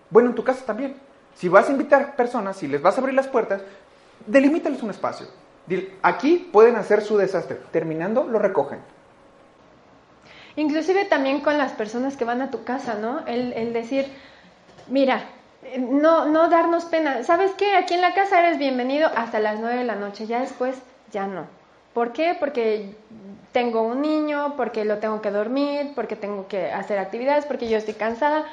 Bueno, 0.10 0.30
en 0.30 0.36
tu 0.36 0.44
casa 0.44 0.66
también. 0.66 0.98
Si 1.34 1.48
vas 1.48 1.70
a 1.70 1.72
invitar 1.72 2.16
personas, 2.18 2.58
si 2.58 2.68
les 2.68 2.82
vas 2.82 2.98
a 2.98 3.00
abrir 3.00 3.16
las 3.16 3.28
puertas, 3.28 3.62
delimítales 4.26 4.84
un 4.84 4.90
espacio. 4.90 5.28
Aquí 6.02 6.50
pueden 6.52 6.76
hacer 6.76 7.02
su 7.02 7.18
desastre. 7.18 7.58
Terminando, 7.72 8.26
lo 8.26 8.38
recogen. 8.38 8.80
Inclusive 10.56 11.06
también 11.06 11.42
con 11.42 11.58
las 11.58 11.74
personas 11.74 12.16
que 12.16 12.26
van 12.26 12.42
a 12.42 12.52
tu 12.52 12.64
casa, 12.64 12.96
¿no? 12.96 13.26
El, 13.28 13.74
decir, 13.74 14.08
mira, 14.88 15.24
no, 15.78 16.26
no 16.26 16.50
darnos 16.50 16.86
pena. 16.86 17.24
¿Sabes 17.24 17.52
qué? 17.58 17.76
Aquí 17.76 17.94
en 17.94 18.02
la 18.02 18.14
casa 18.14 18.40
eres 18.40 18.58
bienvenido 18.58 19.10
hasta 19.16 19.40
las 19.40 19.60
nueve 19.60 19.80
de 19.80 19.84
la 19.84 19.96
noche. 19.96 20.28
Ya 20.28 20.40
después, 20.40 20.78
ya 21.12 21.28
no. 21.28 21.46
¿Por 21.94 22.14
qué? 22.14 22.36
Porque 22.40 22.96
tengo 23.52 23.82
un 23.82 24.02
niño, 24.02 24.56
porque 24.56 24.86
lo 24.86 25.00
tengo 25.00 25.22
que 25.22 25.32
dormir, 25.32 25.92
porque 25.96 26.16
tengo 26.16 26.48
que 26.48 26.72
hacer 26.72 27.00
actividades, 27.00 27.46
porque 27.46 27.70
yo 27.70 27.78
estoy 27.78 27.94
cansada, 27.94 28.46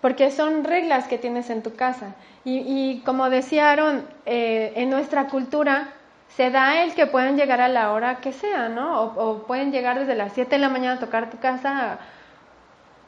porque 0.00 0.30
son 0.30 0.64
reglas 0.64 1.08
que 1.08 1.18
tienes 1.18 1.50
en 1.50 1.62
tu 1.62 1.74
casa. 1.74 2.14
Y, 2.44 3.00
como 3.06 3.30
decía 3.30 3.70
Aaron, 3.70 4.06
eh, 4.26 4.72
en 4.76 4.90
nuestra 4.90 5.28
cultura 5.28 5.94
se 6.36 6.50
da 6.50 6.82
el 6.82 6.94
que 6.94 7.06
pueden 7.06 7.36
llegar 7.36 7.60
a 7.60 7.68
la 7.68 7.92
hora 7.92 8.16
que 8.16 8.32
sea, 8.32 8.68
¿no? 8.68 9.02
O, 9.02 9.42
pueden 9.46 9.70
llegar 9.70 9.98
desde 9.98 10.16
las 10.16 10.32
7 10.32 10.50
de 10.50 10.58
la 10.58 10.68
mañana 10.68 10.96
a 10.96 10.98
tocar 10.98 11.30
tu 11.30 11.38
casa. 11.38 11.98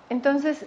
Entonces, 0.08 0.64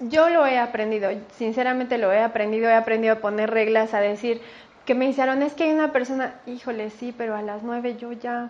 yo 0.00 0.30
lo 0.30 0.46
he 0.46 0.58
aprendido, 0.58 1.10
sinceramente 1.36 1.98
lo 1.98 2.10
he 2.10 2.22
aprendido, 2.22 2.70
he 2.70 2.74
aprendido 2.74 3.14
a 3.14 3.18
poner 3.18 3.50
reglas, 3.50 3.92
a 3.92 4.00
decir, 4.00 4.40
que 4.86 4.94
me 4.94 5.06
hicieron, 5.06 5.42
es 5.42 5.52
que 5.52 5.64
hay 5.64 5.72
una 5.72 5.92
persona, 5.92 6.40
híjole, 6.46 6.88
sí, 6.88 7.14
pero 7.16 7.36
a 7.36 7.42
las 7.42 7.62
nueve 7.62 7.96
yo 7.96 8.12
ya 8.12 8.48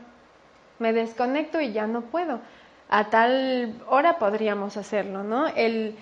me 0.78 0.92
desconecto 0.92 1.60
y 1.60 1.72
ya 1.72 1.86
no 1.86 2.02
puedo. 2.02 2.40
a 2.88 3.10
tal 3.10 3.74
hora 3.88 4.18
podríamos 4.18 4.76
hacerlo, 4.76 5.22
¿no? 5.24 5.48
El, 5.48 5.96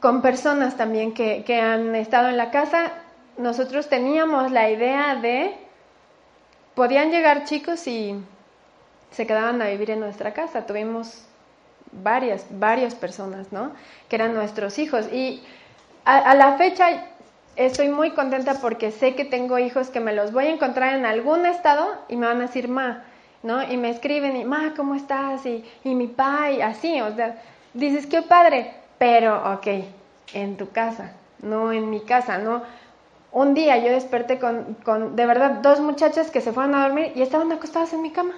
con 0.00 0.22
personas 0.22 0.76
también 0.76 1.12
que, 1.14 1.44
que 1.44 1.60
han 1.60 1.94
estado 1.94 2.28
en 2.28 2.36
la 2.36 2.50
casa, 2.50 2.92
nosotros 3.38 3.88
teníamos 3.88 4.50
la 4.52 4.70
idea 4.70 5.16
de, 5.16 5.54
podían 6.80 7.10
llegar 7.10 7.44
chicos 7.44 7.86
y 7.86 8.14
se 9.10 9.26
quedaban 9.26 9.60
a 9.60 9.66
vivir 9.66 9.90
en 9.90 10.00
nuestra 10.00 10.32
casa. 10.32 10.64
Tuvimos 10.64 11.26
varias, 11.92 12.46
varias 12.48 12.94
personas, 12.94 13.52
¿no? 13.52 13.72
Que 14.08 14.16
eran 14.16 14.32
nuestros 14.32 14.78
hijos. 14.78 15.06
Y 15.12 15.42
a, 16.06 16.34
la 16.34 16.56
fecha 16.56 17.04
estoy 17.54 17.90
muy 17.90 18.12
contenta 18.12 18.54
porque 18.62 18.92
sé 18.92 19.14
que 19.14 19.26
tengo 19.26 19.58
hijos 19.58 19.90
que 19.90 20.00
me 20.00 20.14
los 20.14 20.32
voy 20.32 20.46
a 20.46 20.54
encontrar 20.54 20.96
en 20.96 21.04
algún 21.04 21.44
estado 21.44 21.86
y 22.08 22.16
me 22.16 22.24
van 22.24 22.38
a 22.38 22.46
decir, 22.46 22.66
ma, 22.66 23.04
¿no? 23.42 23.62
Y 23.62 23.76
me 23.76 23.90
escriben, 23.90 24.34
y, 24.36 24.46
ma, 24.46 24.72
¿cómo 24.74 24.94
estás? 24.94 25.44
Y, 25.44 25.62
y 25.84 25.94
mi 25.94 26.06
pa, 26.06 26.50
y 26.50 26.62
así, 26.62 26.98
o 27.02 27.14
sea, 27.14 27.42
dices, 27.74 28.06
qué 28.06 28.22
padre, 28.22 28.72
pero, 28.96 29.52
ok, 29.52 29.66
en 30.32 30.56
tu 30.56 30.70
casa, 30.70 31.12
no 31.42 31.72
en 31.72 31.90
mi 31.90 32.00
casa, 32.00 32.38
¿no? 32.38 32.62
Un 33.32 33.54
día 33.54 33.78
yo 33.78 33.92
desperté 33.92 34.38
con, 34.38 34.76
con, 34.84 35.14
de 35.14 35.26
verdad, 35.26 35.60
dos 35.62 35.80
muchachas 35.80 36.30
que 36.30 36.40
se 36.40 36.52
fueron 36.52 36.74
a 36.74 36.86
dormir 36.86 37.12
y 37.14 37.22
estaban 37.22 37.52
acostadas 37.52 37.92
en 37.92 38.02
mi 38.02 38.10
cama. 38.10 38.34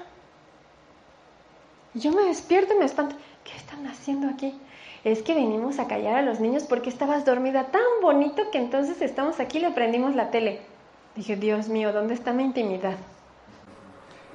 Y 1.95 2.01
yo 2.01 2.13
me 2.13 2.25
despierto 2.25 2.75
y 2.75 2.79
me 2.79 2.85
espanto. 2.85 3.17
¿Qué 3.45 3.57
están 3.57 3.87
haciendo 3.87 4.29
aquí? 4.29 4.59
Es 5.05 5.23
que 5.23 5.35
venimos 5.35 5.79
a 5.79 5.89
callar 5.89 6.17
a 6.17 6.23
los 6.23 6.41
niños 6.41 6.65
porque 6.65 6.91
estabas 6.91 7.25
dormida 7.25 7.67
tan 7.67 7.83
bonito 8.03 8.51
que 8.51 8.59
entonces 8.59 9.01
estamos 9.03 9.41
aquí 9.41 9.59
y 9.59 9.63
le 9.63 9.71
prendimos 9.71 10.15
la 10.15 10.31
tele. 10.31 10.61
Dije, 11.17 11.37
Dios 11.37 11.69
mío, 11.69 11.93
¿dónde 11.93 12.15
está 12.15 12.33
mi 12.33 12.45
intimidad? 12.45 12.97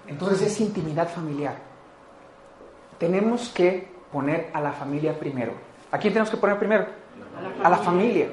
Entonces 0.07 0.41
es 0.41 0.59
intimidad 0.59 1.07
familiar. 1.07 1.55
Tenemos 2.97 3.49
que 3.49 3.87
poner 4.11 4.49
a 4.53 4.61
la 4.61 4.71
familia 4.71 5.17
primero. 5.17 5.53
¿A 5.91 5.99
quién 5.99 6.13
tenemos 6.13 6.29
que 6.29 6.37
poner 6.37 6.57
primero? 6.57 6.87
A 7.63 7.69
la 7.69 7.77
familia. 7.77 8.29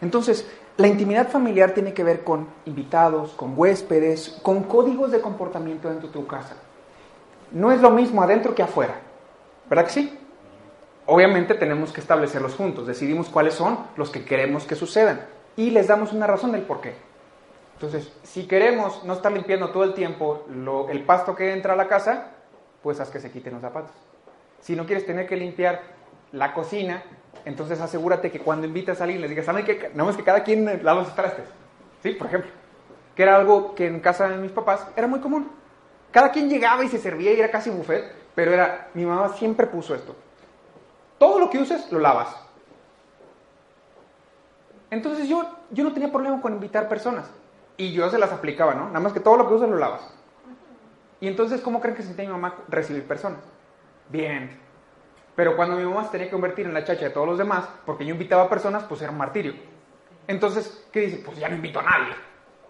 Entonces, 0.00 0.46
la 0.76 0.86
intimidad 0.86 1.28
familiar 1.28 1.72
tiene 1.72 1.94
que 1.94 2.04
ver 2.04 2.22
con 2.22 2.48
invitados, 2.66 3.32
con 3.32 3.54
huéspedes, 3.56 4.38
con 4.42 4.64
códigos 4.64 5.10
de 5.10 5.20
comportamiento 5.20 5.88
dentro 5.88 6.08
de 6.08 6.12
tu 6.12 6.26
casa. 6.26 6.56
No 7.52 7.72
es 7.72 7.80
lo 7.80 7.90
mismo 7.90 8.22
adentro 8.22 8.54
que 8.54 8.62
afuera. 8.62 8.94
¿Verdad 9.70 9.84
que 9.84 9.92
sí? 9.92 10.18
Obviamente 11.06 11.54
tenemos 11.54 11.92
que 11.92 12.00
establecerlos 12.00 12.56
juntos, 12.56 12.86
decidimos 12.86 13.28
cuáles 13.28 13.54
son 13.54 13.78
los 13.96 14.10
que 14.10 14.24
queremos 14.24 14.64
que 14.64 14.74
sucedan 14.74 15.26
y 15.56 15.70
les 15.70 15.86
damos 15.86 16.12
una 16.12 16.26
razón 16.26 16.52
del 16.52 16.62
por 16.62 16.80
qué. 16.80 16.94
Entonces, 17.74 18.12
si 18.22 18.46
queremos 18.46 19.04
no 19.04 19.12
estar 19.12 19.32
limpiando 19.32 19.70
todo 19.70 19.84
el 19.84 19.94
tiempo 19.94 20.44
el 20.90 21.02
pasto 21.04 21.34
que 21.34 21.52
entra 21.52 21.74
a 21.74 21.76
la 21.76 21.88
casa, 21.88 22.32
pues 22.82 23.00
haz 23.00 23.10
que 23.10 23.20
se 23.20 23.30
quiten 23.30 23.52
los 23.54 23.62
zapatos. 23.62 23.92
Si 24.60 24.74
no 24.74 24.84
quieres 24.84 25.06
tener 25.06 25.26
que 25.26 25.36
limpiar 25.36 25.80
la 26.32 26.52
cocina, 26.54 27.02
entonces 27.44 27.80
asegúrate 27.80 28.30
que 28.30 28.40
cuando 28.40 28.66
invitas 28.66 29.00
a 29.00 29.04
alguien 29.04 29.20
les 29.20 29.30
digas, 29.30 29.46
¿saben 29.46 29.64
qué? 29.64 29.90
Nada 29.94 30.04
más 30.04 30.16
que 30.16 30.24
cada 30.24 30.42
quien 30.42 30.64
lava 30.82 31.02
los 31.02 31.14
trastes. 31.14 31.46
¿Sí? 32.02 32.12
Por 32.12 32.26
ejemplo. 32.28 32.50
Que 33.14 33.22
era 33.22 33.36
algo 33.36 33.74
que 33.74 33.86
en 33.86 34.00
casa 34.00 34.28
de 34.28 34.36
mis 34.36 34.52
papás 34.52 34.86
era 34.96 35.06
muy 35.06 35.20
común. 35.20 35.50
Cada 36.10 36.30
quien 36.30 36.48
llegaba 36.48 36.84
y 36.84 36.88
se 36.88 36.98
servía 36.98 37.32
y 37.32 37.40
era 37.40 37.50
casi 37.50 37.70
buffet, 37.70 38.04
pero 38.34 38.52
era, 38.52 38.88
mi 38.94 39.04
mamá 39.04 39.30
siempre 39.30 39.66
puso 39.66 39.94
esto. 39.94 40.14
Todo 41.18 41.38
lo 41.38 41.50
que 41.50 41.58
uses, 41.58 41.90
lo 41.90 41.98
lavas. 41.98 42.34
Entonces 44.90 45.28
yo, 45.28 45.44
yo 45.70 45.84
no 45.84 45.92
tenía 45.92 46.12
problema 46.12 46.40
con 46.40 46.52
invitar 46.54 46.88
personas. 46.88 47.30
Y 47.76 47.92
yo 47.92 48.08
se 48.10 48.18
las 48.18 48.32
aplicaba, 48.32 48.74
¿no? 48.74 48.86
Nada 48.86 49.00
más 49.00 49.12
que 49.12 49.20
todo 49.20 49.36
lo 49.36 49.48
que 49.48 49.54
usas, 49.54 49.68
lo 49.68 49.76
lavas. 49.76 50.02
Y 51.20 51.28
entonces, 51.28 51.60
¿cómo 51.60 51.80
creen 51.80 51.96
que 51.96 52.02
sentía 52.02 52.26
mi 52.26 52.32
mamá 52.32 52.54
recibir 52.68 53.06
personas? 53.06 53.40
Bien. 54.08 54.65
Pero 55.36 55.54
cuando 55.54 55.76
mi 55.76 55.84
mamá 55.84 56.04
se 56.04 56.10
tenía 56.10 56.26
que 56.26 56.32
convertir 56.32 56.66
en 56.66 56.74
la 56.74 56.82
chacha 56.82 57.04
de 57.04 57.10
todos 57.10 57.28
los 57.28 57.38
demás, 57.38 57.68
porque 57.84 58.04
yo 58.06 58.12
invitaba 58.12 58.44
a 58.44 58.48
personas, 58.48 58.84
pues 58.84 59.02
era 59.02 59.12
un 59.12 59.18
martirio. 59.18 59.54
Entonces, 60.26 60.84
¿qué 60.90 61.00
dice? 61.00 61.22
Pues 61.24 61.38
ya 61.38 61.48
no 61.48 61.54
invito 61.54 61.78
a 61.78 61.82
nadie. 61.82 62.14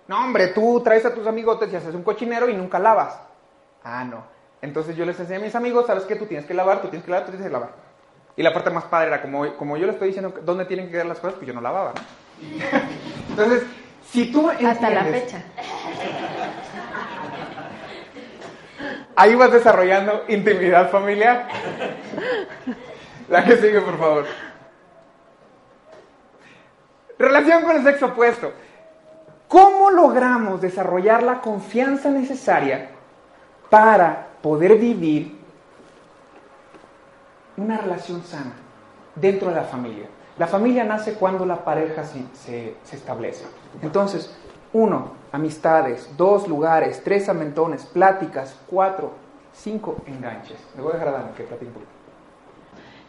No, 0.08 0.24
hombre, 0.24 0.48
tú 0.48 0.82
traes 0.84 1.04
a 1.06 1.14
tus 1.14 1.26
amigotes 1.26 1.72
y 1.72 1.76
haces 1.76 1.94
un 1.94 2.02
cochinero 2.02 2.48
y 2.48 2.54
nunca 2.54 2.78
lavas. 2.78 3.18
Ah, 3.84 4.04
no. 4.04 4.24
Entonces 4.60 4.96
yo 4.96 5.04
les 5.04 5.18
enseñé 5.18 5.38
a 5.38 5.44
mis 5.44 5.54
amigos, 5.54 5.86
¿sabes 5.86 6.04
qué? 6.04 6.16
Tú 6.16 6.26
tienes 6.26 6.44
que 6.44 6.54
lavar, 6.54 6.82
tú 6.82 6.88
tienes 6.88 7.04
que 7.04 7.10
lavar, 7.10 7.24
tú 7.24 7.30
tienes 7.32 7.46
que 7.46 7.52
lavar. 7.52 7.70
Y 8.36 8.42
la 8.42 8.52
parte 8.52 8.70
más 8.70 8.84
padre 8.84 9.08
era, 9.08 9.22
como, 9.22 9.56
como 9.56 9.76
yo 9.76 9.86
le 9.86 9.92
estoy 9.92 10.08
diciendo 10.08 10.34
dónde 10.42 10.64
tienen 10.64 10.86
que 10.86 10.92
quedar 10.92 11.06
las 11.06 11.20
cosas, 11.20 11.36
pues 11.36 11.46
yo 11.46 11.54
no 11.54 11.60
lavaba, 11.60 11.94
¿no? 11.94 12.02
Entonces, 13.30 13.62
si 14.10 14.30
tú 14.30 14.50
entiendes, 14.50 14.76
Hasta 14.76 14.90
la 14.90 15.04
fecha. 15.04 15.44
Ahí 19.16 19.34
vas 19.34 19.50
desarrollando 19.50 20.24
intimidad 20.28 20.90
familiar. 20.90 21.48
La 23.28 23.44
que 23.44 23.56
sigue, 23.56 23.80
por 23.80 23.98
favor. 23.98 24.26
Relación 27.18 27.62
con 27.62 27.76
el 27.76 27.82
sexo 27.82 28.06
opuesto. 28.06 28.52
¿Cómo 29.48 29.90
logramos 29.90 30.60
desarrollar 30.60 31.22
la 31.22 31.40
confianza 31.40 32.10
necesaria 32.10 32.90
para 33.70 34.28
poder 34.42 34.76
vivir 34.76 35.38
una 37.56 37.78
relación 37.78 38.22
sana 38.22 38.52
dentro 39.14 39.48
de 39.48 39.54
la 39.54 39.62
familia? 39.62 40.08
La 40.36 40.46
familia 40.46 40.84
nace 40.84 41.14
cuando 41.14 41.46
la 41.46 41.64
pareja 41.64 42.04
se, 42.04 42.22
se, 42.34 42.76
se 42.84 42.96
establece. 42.96 43.46
Entonces, 43.80 44.36
uno, 44.72 45.12
amistades. 45.32 46.08
Dos, 46.16 46.48
lugares. 46.48 47.02
Tres, 47.02 47.28
amentones. 47.28 47.84
Pláticas. 47.86 48.58
Cuatro, 48.68 49.12
cinco, 49.52 49.96
enganches. 50.06 50.58
Me 50.74 50.82
voy 50.82 50.92
a 50.92 50.94
dejar 50.94 51.08
a 51.08 51.12
Dani 51.12 51.32
que 51.36 51.44
platique 51.44 51.72
un. 51.76 51.96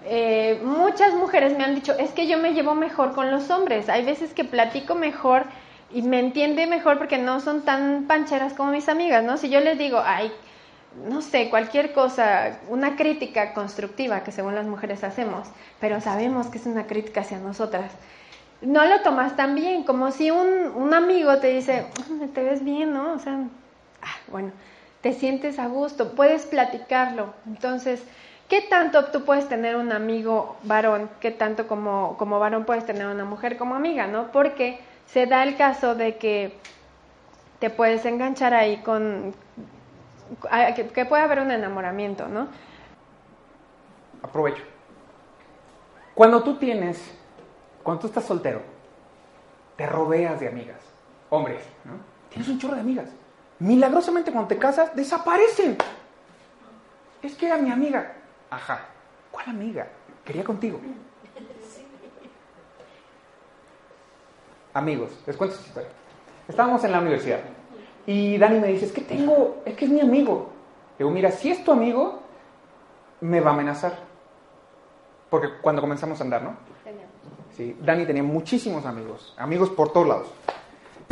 Eh, 0.09 0.61
muchas 0.63 1.13
mujeres 1.15 1.57
me 1.57 1.65
han 1.65 1.75
dicho, 1.75 1.93
es 1.97 2.11
que 2.11 2.27
yo 2.27 2.37
me 2.37 2.53
llevo 2.53 2.75
mejor 2.75 3.13
con 3.13 3.29
los 3.29 3.49
hombres. 3.49 3.89
Hay 3.89 4.05
veces 4.05 4.33
que 4.33 4.45
platico 4.45 4.95
mejor 4.95 5.43
y 5.91 6.01
me 6.01 6.19
entiende 6.19 6.67
mejor 6.67 6.97
porque 6.97 7.17
no 7.17 7.39
son 7.41 7.63
tan 7.63 8.05
pancheras 8.07 8.53
como 8.53 8.71
mis 8.71 8.87
amigas, 8.87 9.23
¿no? 9.23 9.37
Si 9.37 9.49
yo 9.49 9.59
les 9.59 9.77
digo, 9.77 10.01
ay, 10.03 10.31
no 11.09 11.21
sé, 11.21 11.49
cualquier 11.49 11.93
cosa, 11.93 12.59
una 12.69 12.95
crítica 12.95 13.53
constructiva 13.53 14.23
que 14.23 14.31
según 14.31 14.55
las 14.55 14.65
mujeres 14.65 15.03
hacemos, 15.03 15.47
pero 15.79 16.01
sabemos 16.01 16.47
que 16.47 16.57
es 16.57 16.65
una 16.65 16.87
crítica 16.87 17.21
hacia 17.21 17.39
nosotras, 17.39 17.91
no 18.61 18.85
lo 18.85 19.01
tomas 19.01 19.35
tan 19.35 19.55
bien, 19.55 19.83
como 19.83 20.11
si 20.11 20.31
un, 20.31 20.71
un 20.75 20.93
amigo 20.93 21.37
te 21.37 21.47
dice, 21.47 21.85
te 22.33 22.43
ves 22.43 22.63
bien, 22.63 22.93
¿no? 22.93 23.13
O 23.13 23.19
sea, 23.19 23.39
ah, 24.01 24.15
bueno, 24.27 24.51
te 25.01 25.13
sientes 25.13 25.59
a 25.59 25.67
gusto, 25.67 26.13
puedes 26.13 26.45
platicarlo. 26.45 27.33
Entonces, 27.45 28.03
¿qué 28.49 28.61
tanto 28.61 29.05
tú 29.05 29.25
puedes 29.25 29.47
tener 29.47 29.75
un 29.75 29.91
amigo 29.91 30.57
varón? 30.63 31.09
¿Qué 31.19 31.31
tanto 31.31 31.67
como, 31.67 32.15
como 32.17 32.39
varón 32.39 32.65
puedes 32.65 32.85
tener 32.85 33.05
una 33.07 33.25
mujer 33.25 33.57
como 33.57 33.75
amiga, 33.75 34.07
¿no? 34.07 34.31
Porque 34.31 34.79
se 35.05 35.27
da 35.27 35.43
el 35.43 35.55
caso 35.55 35.93
de 35.93 36.17
que 36.17 36.57
te 37.59 37.69
puedes 37.69 38.05
enganchar 38.05 38.53
ahí 38.53 38.77
con, 38.77 39.35
que, 40.75 40.87
que 40.87 41.05
puede 41.05 41.23
haber 41.23 41.39
un 41.39 41.51
enamoramiento, 41.51 42.27
¿no? 42.27 42.47
Aprovecho. 44.23 44.63
Cuando 46.15 46.41
tú 46.41 46.55
tienes, 46.55 47.13
cuando 47.88 48.02
tú 48.02 48.08
estás 48.08 48.26
soltero, 48.26 48.60
te 49.78 49.86
rodeas 49.86 50.41
de 50.41 50.50
amigas, 50.50 50.76
hombres, 51.30 51.63
¿no? 51.86 51.93
Tienes 52.28 52.50
un 52.50 52.60
chorro 52.60 52.76
de 52.76 52.82
amigas. 52.82 53.08
Milagrosamente 53.60 54.30
cuando 54.30 54.50
te 54.50 54.58
casas, 54.58 54.93
desaparecen. 54.93 55.78
Es 57.21 57.36
que 57.36 57.45
era 57.45 57.58
mi 57.58 57.71
amiga. 57.71 58.12
Ajá. 58.50 58.82
¿Cuál 59.32 59.52
amiga? 59.52 59.88
Quería 60.26 60.43
contigo. 60.43 60.82
Amigos, 64.73 65.12
les 65.26 65.38
cuento 65.38 65.56
esta 65.56 65.67
historia. 65.69 65.89
Estábamos 66.45 66.84
en 66.84 66.91
la 66.91 67.00
universidad 67.00 67.39
y 68.06 68.38
Dani 68.38 68.60
me 68.60 68.67
dice, 68.67 68.88
es 68.88 68.91
que 68.91 69.00
tengo, 69.00 69.62
es 69.63 69.78
que 69.78 69.86
es 69.86 69.91
mi 69.91 70.02
amigo. 70.02 70.52
Le 71.00 71.06
digo, 71.06 71.12
mira, 71.12 71.32
si 71.32 71.52
es 71.52 71.63
tu 71.63 71.71
amigo, 71.71 72.19
me 73.21 73.39
va 73.39 73.52
a 73.52 73.54
amenazar. 73.54 73.93
Porque 75.30 75.47
cuando 75.62 75.82
comenzamos 75.82 76.19
a 76.19 76.26
andar, 76.26 76.43
¿no? 76.43 76.67
Dani 77.57 78.05
tenía 78.05 78.23
muchísimos 78.23 78.85
amigos, 78.85 79.33
amigos 79.37 79.69
por 79.69 79.91
todos 79.91 80.07
lados. 80.07 80.27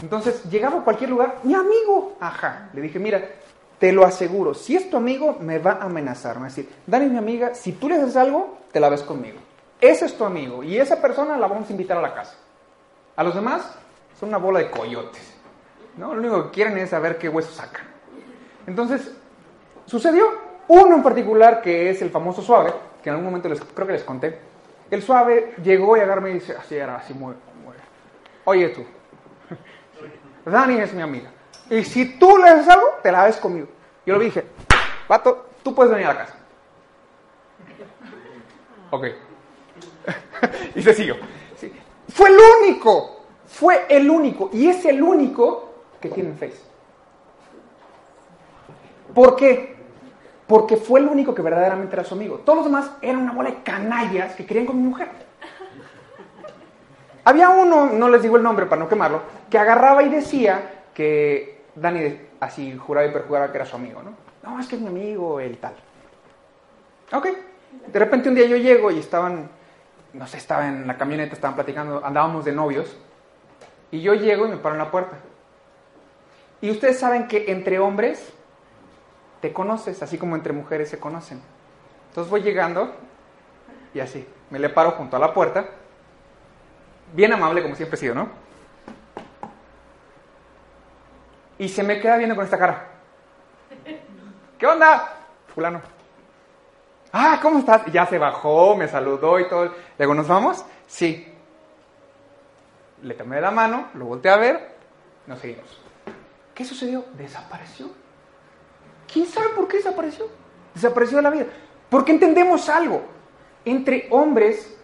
Entonces, 0.01 0.43
llegaba 0.45 0.79
a 0.79 0.83
cualquier 0.83 1.09
lugar, 1.09 1.39
mi 1.43 1.53
amigo. 1.53 2.17
Ajá. 2.19 2.69
Le 2.73 2.81
dije, 2.81 2.99
mira, 2.99 3.23
te 3.79 3.91
lo 3.91 4.05
aseguro, 4.05 4.53
si 4.53 4.75
es 4.75 4.89
tu 4.89 4.97
amigo, 4.97 5.37
me 5.39 5.59
va 5.59 5.73
a 5.73 5.85
amenazar. 5.85 6.35
Me 6.35 6.41
va 6.41 6.47
a 6.47 6.49
decir, 6.49 6.69
Dani 6.85 7.07
mi 7.07 7.17
amiga, 7.17 7.55
si 7.55 7.73
tú 7.73 7.89
le 7.89 7.95
haces 7.95 8.15
algo, 8.15 8.59
te 8.71 8.79
la 8.79 8.89
ves 8.89 9.03
conmigo. 9.03 9.39
Ese 9.79 10.05
es 10.05 10.17
tu 10.17 10.25
amigo 10.25 10.63
y 10.63 10.77
esa 10.77 11.01
persona 11.01 11.37
la 11.37 11.47
vamos 11.47 11.69
a 11.69 11.71
invitar 11.71 11.97
a 11.97 12.01
la 12.01 12.13
casa. 12.13 12.35
A 13.15 13.23
los 13.23 13.35
demás 13.35 13.75
son 14.19 14.29
una 14.29 14.37
bola 14.37 14.59
de 14.59 14.71
coyotes. 14.71 15.33
¿no? 15.97 16.13
Lo 16.13 16.19
único 16.19 16.45
que 16.45 16.51
quieren 16.51 16.77
es 16.77 16.89
saber 16.89 17.17
qué 17.17 17.29
hueso 17.29 17.51
sacan. 17.51 17.85
Entonces, 18.67 19.11
sucedió 19.85 20.25
uno 20.67 20.95
en 20.95 21.03
particular 21.03 21.61
que 21.61 21.89
es 21.89 22.01
el 22.01 22.09
famoso 22.09 22.41
suave, 22.41 22.73
que 23.03 23.09
en 23.09 23.15
algún 23.15 23.27
momento 23.27 23.49
les, 23.49 23.61
creo 23.61 23.87
que 23.87 23.93
les 23.93 24.03
conté. 24.03 24.39
El 24.91 25.01
suave 25.01 25.55
llegó 25.63 25.97
y 25.97 25.99
agarrarme 25.99 26.31
y 26.31 26.33
dice, 26.35 26.55
así 26.57 26.75
era, 26.75 26.97
así 26.97 27.13
muy. 27.13 27.35
Oye 28.45 28.69
tú, 28.69 28.85
Dani 30.49 30.79
es 30.79 30.93
mi 30.93 31.01
amiga. 31.01 31.31
Y 31.69 31.83
si 31.83 32.19
tú 32.19 32.37
le 32.37 32.49
haces 32.49 32.67
algo, 32.69 32.85
te 33.01 33.11
la 33.11 33.25
ves 33.25 33.37
conmigo. 33.37 33.67
Yo 34.05 34.17
le 34.17 34.25
dije, 34.25 34.45
vato, 35.09 35.47
tú 35.63 35.73
puedes 35.73 35.91
venir 35.91 36.07
a 36.07 36.13
la 36.13 36.19
casa. 36.19 36.35
Ok. 38.91 39.05
y 40.75 40.81
se 40.83 40.93
siguió. 40.93 41.15
Sí. 41.57 41.73
Fue 42.09 42.29
el 42.29 42.37
único. 42.61 43.25
Fue 43.47 43.85
el 43.89 44.09
único. 44.09 44.49
Y 44.53 44.67
es 44.67 44.85
el 44.85 45.01
único 45.01 45.73
que 45.99 46.09
tiene 46.09 46.33
Face. 46.33 46.61
¿Por 49.13 49.35
qué? 49.35 49.74
Porque 50.47 50.77
fue 50.77 50.99
el 50.99 51.07
único 51.07 51.33
que 51.33 51.41
verdaderamente 51.41 51.95
era 51.95 52.03
su 52.03 52.13
amigo. 52.13 52.39
Todos 52.39 52.57
los 52.57 52.65
demás 52.65 52.91
eran 53.01 53.21
una 53.21 53.33
bola 53.33 53.49
de 53.49 53.63
canallas 53.63 54.35
que 54.35 54.45
querían 54.45 54.65
con 54.65 54.77
mi 54.77 54.87
mujer. 54.87 55.09
Había 57.23 57.49
uno, 57.49 57.87
no 57.87 58.07
les 58.09 58.21
digo 58.21 58.37
el 58.37 58.43
nombre 58.43 58.67
para 58.67 58.83
no 58.83 58.87
quemarlo, 58.87 59.21
que 59.49 59.57
agarraba 59.57 60.03
y 60.03 60.09
decía 60.09 60.83
que 60.93 61.63
Dani 61.73 62.19
así 62.39 62.77
juraba 62.77 63.07
y 63.07 63.11
perjuraba 63.11 63.51
que 63.51 63.57
era 63.57 63.65
su 63.65 63.75
amigo, 63.75 64.03
¿no? 64.03 64.13
No, 64.43 64.59
es 64.59 64.67
que 64.67 64.75
es 64.75 64.81
mi 64.81 64.89
amigo, 64.89 65.39
el 65.39 65.57
tal. 65.57 65.73
Ok. 67.11 67.27
De 67.87 67.99
repente 67.99 68.29
un 68.29 68.35
día 68.35 68.45
yo 68.45 68.57
llego 68.57 68.91
y 68.91 68.99
estaban, 68.99 69.49
no 70.13 70.27
sé, 70.27 70.37
estaba 70.37 70.67
en 70.67 70.85
la 70.85 70.97
camioneta, 70.97 71.33
estaban 71.33 71.55
platicando, 71.55 72.05
andábamos 72.05 72.45
de 72.45 72.51
novios, 72.51 72.95
y 73.89 74.01
yo 74.01 74.13
llego 74.13 74.45
y 74.45 74.49
me 74.49 74.57
paro 74.57 74.75
en 74.75 74.79
la 74.79 74.91
puerta. 74.91 75.17
Y 76.61 76.69
ustedes 76.69 76.99
saben 76.99 77.27
que 77.27 77.51
entre 77.51 77.79
hombres 77.79 78.34
te 79.41 79.53
conoces, 79.53 80.01
así 80.01 80.17
como 80.17 80.35
entre 80.35 80.53
mujeres 80.53 80.89
se 80.89 80.99
conocen. 80.99 81.41
Entonces 82.09 82.31
voy 82.31 82.41
llegando 82.41 82.93
y 83.93 83.99
así, 83.99 84.27
me 84.49 84.59
le 84.59 84.69
paro 84.69 84.91
junto 84.91 85.15
a 85.15 85.19
la 85.19 85.33
puerta, 85.33 85.65
bien 87.13 87.33
amable 87.33 87.61
como 87.61 87.75
siempre 87.75 87.95
he 87.95 87.99
sido, 87.99 88.15
¿no? 88.15 88.29
Y 91.57 91.69
se 91.69 91.83
me 91.83 91.99
queda 91.99 92.17
viendo 92.17 92.35
con 92.35 92.43
esta 92.43 92.57
cara. 92.57 92.87
¿Qué 94.57 94.67
onda? 94.67 95.13
Fulano. 95.53 95.81
Ah, 97.13 97.39
¿cómo 97.41 97.59
estás? 97.59 97.85
Ya 97.93 98.05
se 98.05 98.17
bajó, 98.17 98.75
me 98.75 98.89
saludó 98.89 99.39
y 99.39 99.47
todo. 99.47 99.73
Le 99.97 100.07
¿nos 100.07 100.27
vamos? 100.27 100.65
Sí. 100.85 101.33
Le 103.01 103.13
tomé 103.13 103.39
la 103.39 103.51
mano, 103.51 103.89
lo 103.93 104.05
volteé 104.05 104.31
a 104.31 104.37
ver, 104.37 104.75
nos 105.27 105.39
seguimos. 105.39 105.79
¿Qué 106.53 106.65
sucedió? 106.65 107.05
Desapareció. 107.13 107.89
¿Quién 109.11 109.25
sabe 109.25 109.49
por 109.55 109.67
qué 109.67 109.77
desapareció? 109.77 110.27
Desapareció 110.73 111.17
de 111.17 111.23
la 111.23 111.29
vida. 111.29 111.45
Porque 111.89 112.11
entendemos 112.11 112.69
algo. 112.69 113.03
Entre 113.63 114.07
hombres 114.11 114.77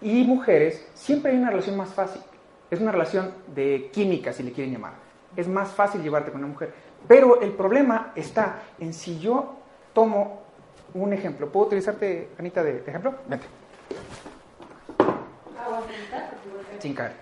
y 0.00 0.24
mujeres 0.24 0.86
siempre 0.94 1.32
hay 1.32 1.38
una 1.38 1.50
relación 1.50 1.76
más 1.76 1.92
fácil. 1.94 2.22
Es 2.70 2.80
una 2.80 2.92
relación 2.92 3.32
de 3.54 3.90
química, 3.92 4.32
si 4.32 4.42
le 4.42 4.52
quieren 4.52 4.72
llamar. 4.72 4.94
Es 5.36 5.48
más 5.48 5.70
fácil 5.70 6.02
llevarte 6.02 6.30
con 6.30 6.40
una 6.40 6.52
mujer. 6.52 6.72
Pero 7.06 7.40
el 7.40 7.52
problema 7.52 8.12
está 8.16 8.62
en 8.78 8.94
si 8.94 9.18
yo 9.18 9.56
tomo 9.92 10.42
un 10.94 11.12
ejemplo. 11.12 11.50
¿Puedo 11.50 11.66
utilizarte, 11.66 12.30
Anita, 12.38 12.62
de, 12.62 12.78
ejemplo? 12.86 13.14
Vente. 13.28 13.46
Sin 16.78 16.94
caer. 16.94 17.12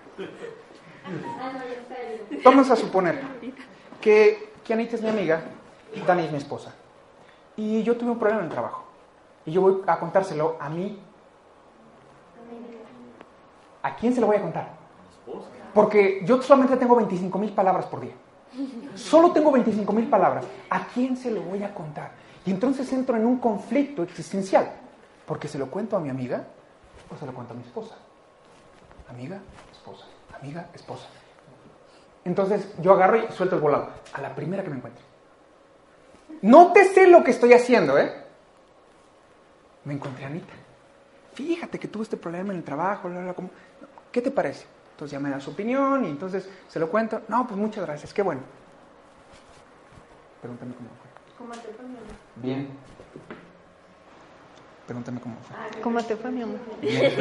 Vamos 2.43 2.69
a 2.69 2.75
suponer 2.75 3.19
que, 4.01 4.51
que 4.63 4.73
Anita 4.73 4.95
es 4.95 5.01
mi 5.01 5.09
amiga 5.09 5.41
Dani 6.01 6.25
es 6.25 6.31
mi 6.31 6.37
esposa. 6.37 6.73
Y 7.55 7.83
yo 7.83 7.95
tuve 7.97 8.11
un 8.11 8.19
problema 8.19 8.41
en 8.41 8.47
el 8.47 8.51
trabajo. 8.51 8.83
Y 9.45 9.51
yo 9.51 9.61
voy 9.61 9.81
a 9.85 9.99
contárselo 9.99 10.57
a 10.59 10.69
mí. 10.69 10.99
¿A 13.83 13.95
quién 13.95 14.13
se 14.13 14.21
lo 14.21 14.27
voy 14.27 14.37
a 14.37 14.41
contar? 14.41 14.69
Porque 15.73 16.21
yo 16.25 16.41
solamente 16.41 16.77
tengo 16.77 16.95
25 16.95 17.37
mil 17.37 17.51
palabras 17.51 17.85
por 17.85 18.01
día. 18.01 18.13
Solo 18.95 19.31
tengo 19.31 19.51
25 19.51 19.91
mil 19.93 20.09
palabras. 20.09 20.45
¿A 20.69 20.85
quién 20.87 21.17
se 21.17 21.31
lo 21.31 21.41
voy 21.41 21.63
a 21.63 21.73
contar? 21.73 22.11
Y 22.45 22.51
entonces 22.51 22.91
entro 22.93 23.15
en 23.17 23.25
un 23.25 23.39
conflicto 23.39 24.03
existencial. 24.03 24.71
Porque 25.25 25.47
se 25.47 25.57
lo 25.57 25.67
cuento 25.69 25.97
a 25.97 25.99
mi 25.99 26.09
amiga 26.09 26.45
o 27.13 27.17
se 27.17 27.25
lo 27.25 27.33
cuento 27.33 27.53
a 27.53 27.57
mi 27.57 27.63
esposa. 27.63 27.95
Amiga, 29.09 29.39
esposa. 29.71 30.05
Amiga, 30.39 30.67
esposa. 30.73 31.07
Entonces 32.25 32.73
yo 32.81 32.93
agarro 32.93 33.17
y 33.17 33.31
suelto 33.31 33.55
el 33.55 33.61
volado. 33.61 33.89
A 34.13 34.21
la 34.21 34.35
primera 34.35 34.63
que 34.63 34.69
me 34.69 34.77
encuentre. 34.77 35.12
Nótese 36.41 37.07
lo 37.07 37.23
que 37.23 37.31
estoy 37.31 37.53
haciendo, 37.53 37.97
¿eh? 37.97 38.11
Me 39.85 39.93
encontré 39.93 40.25
a 40.25 40.27
Anita. 40.27 40.53
Fíjate 41.33 41.79
que 41.79 41.87
tuve 41.87 42.03
este 42.03 42.17
problema 42.17 42.51
en 42.51 42.59
el 42.59 42.63
trabajo, 42.63 43.09
¿qué 44.11 44.21
te 44.21 44.31
parece? 44.31 44.65
Entonces 44.91 45.11
ya 45.11 45.19
me 45.19 45.29
da 45.29 45.39
su 45.39 45.51
opinión 45.51 46.05
y 46.05 46.09
entonces 46.09 46.47
se 46.67 46.79
lo 46.79 46.89
cuento. 46.89 47.21
No, 47.27 47.47
pues 47.47 47.59
muchas 47.59 47.85
gracias, 47.85 48.13
qué 48.13 48.21
bueno. 48.21 48.41
Pregúntame 50.41 50.73
cómo 50.75 50.89
fue. 50.89 51.09
¿Cómo 51.37 51.53
te 51.53 51.73
fue, 51.73 51.85
mi 51.85 51.97
amor? 51.97 52.15
Bien. 52.35 52.69
Pregúntame 54.85 55.19
cómo 55.21 55.35
fue. 55.37 55.81
¿Cómo 55.81 56.03
te 56.03 56.15
fue, 56.15 56.31
mi 56.31 56.41
amor? 56.43 56.59
Bien. 56.81 57.11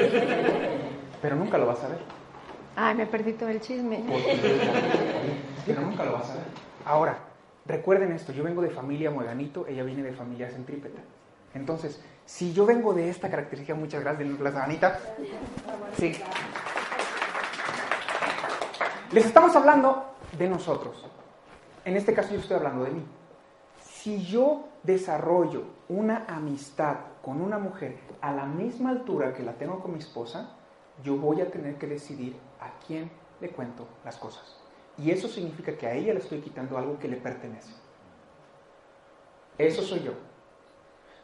Pero 1.22 1.36
nunca 1.36 1.56
lo 1.56 1.66
vas 1.66 1.82
a 1.84 1.88
ver. 1.88 1.98
Ay, 2.76 2.94
me 2.94 3.06
perdí 3.06 3.32
todo 3.32 3.48
el 3.48 3.60
chisme. 3.60 4.02
Pero 5.64 5.80
nunca 5.82 6.04
lo 6.04 6.12
vas 6.12 6.30
a 6.30 6.34
ver. 6.34 6.44
Ahora, 6.84 7.16
Recuerden 7.66 8.12
esto, 8.12 8.32
yo 8.32 8.42
vengo 8.42 8.62
de 8.62 8.70
familia 8.70 9.10
Moeganito, 9.10 9.66
ella 9.68 9.84
viene 9.84 10.02
de 10.02 10.12
familia 10.12 10.50
centrípeta. 10.50 11.00
Entonces, 11.54 12.00
si 12.24 12.52
yo 12.52 12.66
vengo 12.66 12.94
de 12.94 13.08
esta 13.08 13.30
característica, 13.30 13.74
muchas 13.74 14.02
gracias, 14.02 14.28
la 14.40 14.64
Anita. 14.64 14.98
Sí. 15.98 16.16
Les 19.12 19.26
estamos 19.26 19.54
hablando 19.54 20.14
de 20.38 20.48
nosotros. 20.48 21.04
En 21.84 21.96
este 21.96 22.14
caso 22.14 22.32
yo 22.32 22.40
estoy 22.40 22.56
hablando 22.56 22.84
de 22.84 22.90
mí. 22.90 23.04
Si 23.82 24.24
yo 24.24 24.68
desarrollo 24.82 25.64
una 25.88 26.24
amistad 26.28 26.96
con 27.22 27.40
una 27.40 27.58
mujer 27.58 27.98
a 28.20 28.32
la 28.32 28.46
misma 28.46 28.90
altura 28.90 29.32
que 29.34 29.42
la 29.42 29.52
tengo 29.52 29.80
con 29.80 29.92
mi 29.92 29.98
esposa, 29.98 30.56
yo 31.04 31.16
voy 31.16 31.40
a 31.40 31.50
tener 31.50 31.76
que 31.76 31.86
decidir 31.86 32.36
a 32.60 32.70
quién 32.86 33.10
le 33.40 33.50
cuento 33.50 33.86
las 34.04 34.16
cosas. 34.16 34.61
Y 34.98 35.10
eso 35.10 35.28
significa 35.28 35.76
que 35.76 35.86
a 35.86 35.94
ella 35.94 36.12
le 36.12 36.20
estoy 36.20 36.40
quitando 36.40 36.76
algo 36.76 36.98
que 36.98 37.08
le 37.08 37.16
pertenece. 37.16 37.72
Eso 39.58 39.82
soy 39.82 40.02
yo. 40.02 40.12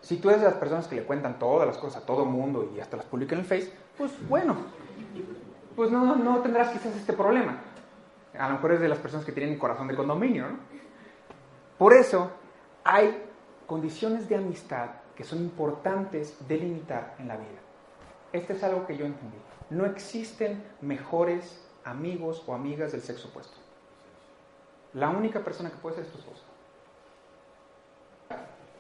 Si 0.01 0.17
tú 0.17 0.31
eres 0.31 0.43
de 0.43 0.49
las 0.49 0.59
personas 0.59 0.87
que 0.87 0.97
le 0.97 1.05
cuentan 1.05 1.39
todas 1.39 1.67
las 1.67 1.77
cosas 1.77 2.03
a 2.03 2.07
todo 2.07 2.25
mundo 2.25 2.71
y 2.75 2.81
hasta 2.81 2.97
las 2.97 3.07
publican 3.07 3.39
en 3.39 3.45
el 3.45 3.49
Face, 3.49 3.73
pues 3.97 4.13
bueno, 4.29 4.57
pues 5.75 5.91
no, 5.91 6.17
no 6.17 6.41
tendrás 6.41 6.69
quizás 6.71 6.95
este 6.97 7.13
problema. 7.13 7.61
A 8.39 8.49
lo 8.49 8.55
mejor 8.55 8.73
es 8.73 8.81
de 8.81 8.89
las 8.89 8.99
personas 8.99 9.27
que 9.27 9.33
tienen 9.33 9.59
corazón 9.59 9.89
de 9.89 9.97
condominio, 9.97 10.49
¿no? 10.49 10.59
Por 11.77 11.93
eso 11.93 12.31
hay 12.85 13.25
condiciones 13.67 14.29
de 14.29 14.37
amistad 14.37 14.91
que 15.15 15.25
son 15.25 15.41
importantes 15.41 16.37
delimitar 16.49 17.17
en 17.19 17.29
la 17.29 17.37
vida. 17.37 17.59
Este 18.33 18.53
es 18.53 18.63
algo 18.63 18.87
que 18.87 18.97
yo 18.97 19.05
entendí. 19.05 19.37
No 19.71 19.85
existen 19.85 20.65
mejores 20.81 21.68
amigos 21.91 22.43
o 22.47 22.55
amigas 22.55 22.93
del 22.93 23.03
sexo 23.03 23.29
opuesto. 23.29 23.57
La 24.95 25.11
única 25.11 25.41
persona 25.41 25.71
que 25.71 25.77
puede 25.77 25.97
ser 25.97 26.05
es 26.05 26.13
tu 26.13 26.19
esposa. 26.19 26.43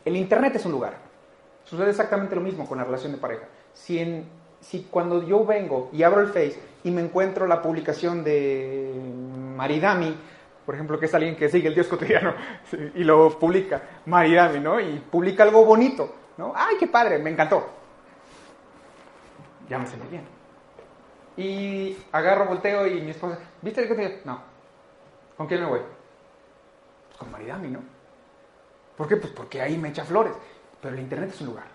El 0.05 0.17
Internet 0.17 0.57
es 0.57 0.65
un 0.65 0.73
lugar. 0.73 0.97
Sucede 1.65 1.91
exactamente 1.91 2.35
lo 2.35 2.41
mismo 2.41 2.67
con 2.67 2.79
la 2.79 2.85
relación 2.85 3.13
de 3.13 3.19
pareja. 3.19 3.47
Si, 3.75 4.87
cuando 4.91 5.23
yo 5.23 5.45
vengo 5.45 5.91
y 5.93 6.03
abro 6.03 6.21
el 6.21 6.29
Face 6.29 6.59
y 6.83 6.91
me 6.91 7.03
encuentro 7.03 7.47
la 7.47 7.61
publicación 7.61 8.25
de 8.25 8.93
Maridami, 9.55 10.17
por 10.65 10.75
ejemplo, 10.75 10.99
que 10.99 11.07
es 11.07 11.15
alguien 11.15 11.37
que 11.37 11.49
sigue 11.49 11.69
el 11.69 11.75
Dios 11.75 11.87
cotidiano 11.87 12.35
y 12.95 13.05
lo 13.05 13.39
publica, 13.39 13.83
Maridami, 14.07 14.61
¿no? 14.61 14.81
Y 14.81 14.99
publica 14.99 15.43
algo 15.43 15.65
bonito, 15.65 16.15
¿no? 16.39 16.53
¡Ay, 16.55 16.77
qué 16.79 16.87
padre! 16.87 17.19
Me 17.19 17.31
encantó. 17.31 17.69
Ya 19.69 19.79
me 19.79 19.87
sentí 19.87 20.09
bien. 20.09 20.38
Y 21.39 21.97
agarro, 22.11 22.47
volteo 22.47 22.85
y 22.89 23.01
mi 23.01 23.13
esposa, 23.13 23.39
¿viste 23.63 23.83
el 23.83 23.89
cotidiano? 23.89 24.17
No. 24.25 24.41
¿Con 25.37 25.47
quién 25.47 25.61
me 25.61 25.69
voy? 25.69 25.81
Pues 27.07 27.17
con 27.17 27.31
Maridami, 27.31 27.69
¿no? 27.69 27.81
¿Por 28.97 29.07
qué? 29.07 29.17
Pues 29.17 29.33
porque 29.33 29.63
ahí 29.63 29.79
me 29.79 29.91
echa 29.91 30.05
flores. 30.05 30.33
Pero 30.83 30.97
el 30.97 31.01
Internet 31.01 31.31
es 31.33 31.41
un 31.41 31.47
lugar. 31.47 31.67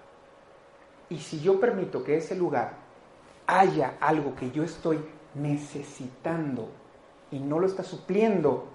Y 1.08 1.18
si 1.18 1.40
yo 1.40 1.62
permito 1.62 2.04
que 2.04 2.18
ese 2.18 2.36
lugar 2.36 2.74
haya 3.48 3.96
algo 4.02 4.36
que 4.36 4.52
yo 4.52 4.64
estoy 4.64 5.00
necesitando 5.34 6.70
y 7.32 7.40
no 7.40 7.58
lo 7.58 7.66
está 7.66 7.84
supliendo 7.84 8.68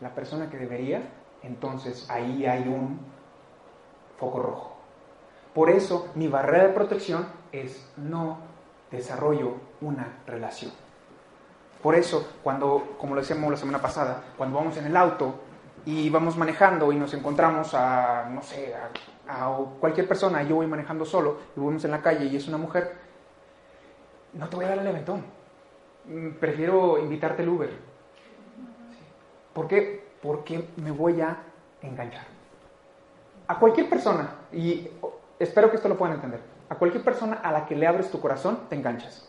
la 0.00 0.14
persona 0.14 0.48
que 0.48 0.56
debería, 0.56 1.02
entonces 1.42 2.08
ahí 2.08 2.46
hay 2.46 2.62
un 2.68 3.00
foco 4.18 4.40
rojo. 4.40 4.76
Por 5.52 5.68
eso 5.68 6.12
mi 6.14 6.28
barrera 6.28 6.68
de 6.68 6.74
protección 6.74 7.26
es 7.50 7.90
no 7.96 8.47
desarrollo 8.90 9.54
una 9.80 10.18
relación. 10.26 10.72
Por 11.82 11.94
eso, 11.94 12.32
cuando, 12.42 12.96
como 12.98 13.14
lo 13.14 13.20
decíamos 13.20 13.50
la 13.50 13.56
semana 13.56 13.80
pasada, 13.80 14.24
cuando 14.36 14.58
vamos 14.58 14.76
en 14.76 14.86
el 14.86 14.96
auto 14.96 15.34
y 15.84 16.10
vamos 16.10 16.36
manejando 16.36 16.90
y 16.92 16.96
nos 16.96 17.14
encontramos 17.14 17.72
a, 17.74 18.28
no 18.30 18.42
sé, 18.42 18.74
a, 19.28 19.48
cualquier 19.78 20.08
persona, 20.08 20.42
yo 20.42 20.56
voy 20.56 20.66
manejando 20.66 21.04
solo 21.04 21.38
y 21.56 21.60
vamos 21.60 21.84
en 21.84 21.90
la 21.90 22.02
calle 22.02 22.24
y 22.26 22.36
es 22.36 22.48
una 22.48 22.56
mujer, 22.56 22.94
no 24.32 24.48
te 24.48 24.56
voy 24.56 24.64
a 24.64 24.68
dar 24.70 24.78
el 24.78 24.88
aventón. 24.88 25.24
Mm, 26.06 26.30
prefiero 26.40 26.98
invitarte 26.98 27.42
el 27.42 27.48
Uber. 27.48 27.70
¿Por 29.52 29.68
qué? 29.68 30.08
Porque 30.22 30.68
me 30.76 30.90
voy 30.90 31.20
a 31.20 31.36
enganchar. 31.82 32.26
A 33.46 33.58
cualquier 33.58 33.88
persona, 33.88 34.30
y 34.52 34.90
espero 35.38 35.70
que 35.70 35.76
esto 35.76 35.88
lo 35.88 35.96
puedan 35.96 36.16
entender, 36.16 36.40
A 36.68 36.74
cualquier 36.74 37.02
persona 37.02 37.36
a 37.36 37.52
la 37.52 37.66
que 37.66 37.76
le 37.76 37.86
abres 37.86 38.10
tu 38.10 38.20
corazón, 38.20 38.60
te 38.68 38.76
enganchas. 38.76 39.28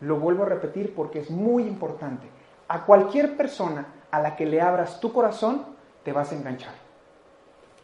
Lo 0.00 0.18
vuelvo 0.18 0.42
a 0.42 0.46
repetir 0.46 0.94
porque 0.94 1.20
es 1.20 1.30
muy 1.30 1.64
importante. 1.64 2.26
A 2.68 2.84
cualquier 2.84 3.36
persona 3.36 3.86
a 4.10 4.20
la 4.20 4.34
que 4.34 4.46
le 4.46 4.60
abras 4.60 5.00
tu 5.00 5.12
corazón, 5.12 5.64
te 6.04 6.12
vas 6.12 6.32
a 6.32 6.34
enganchar. 6.34 6.74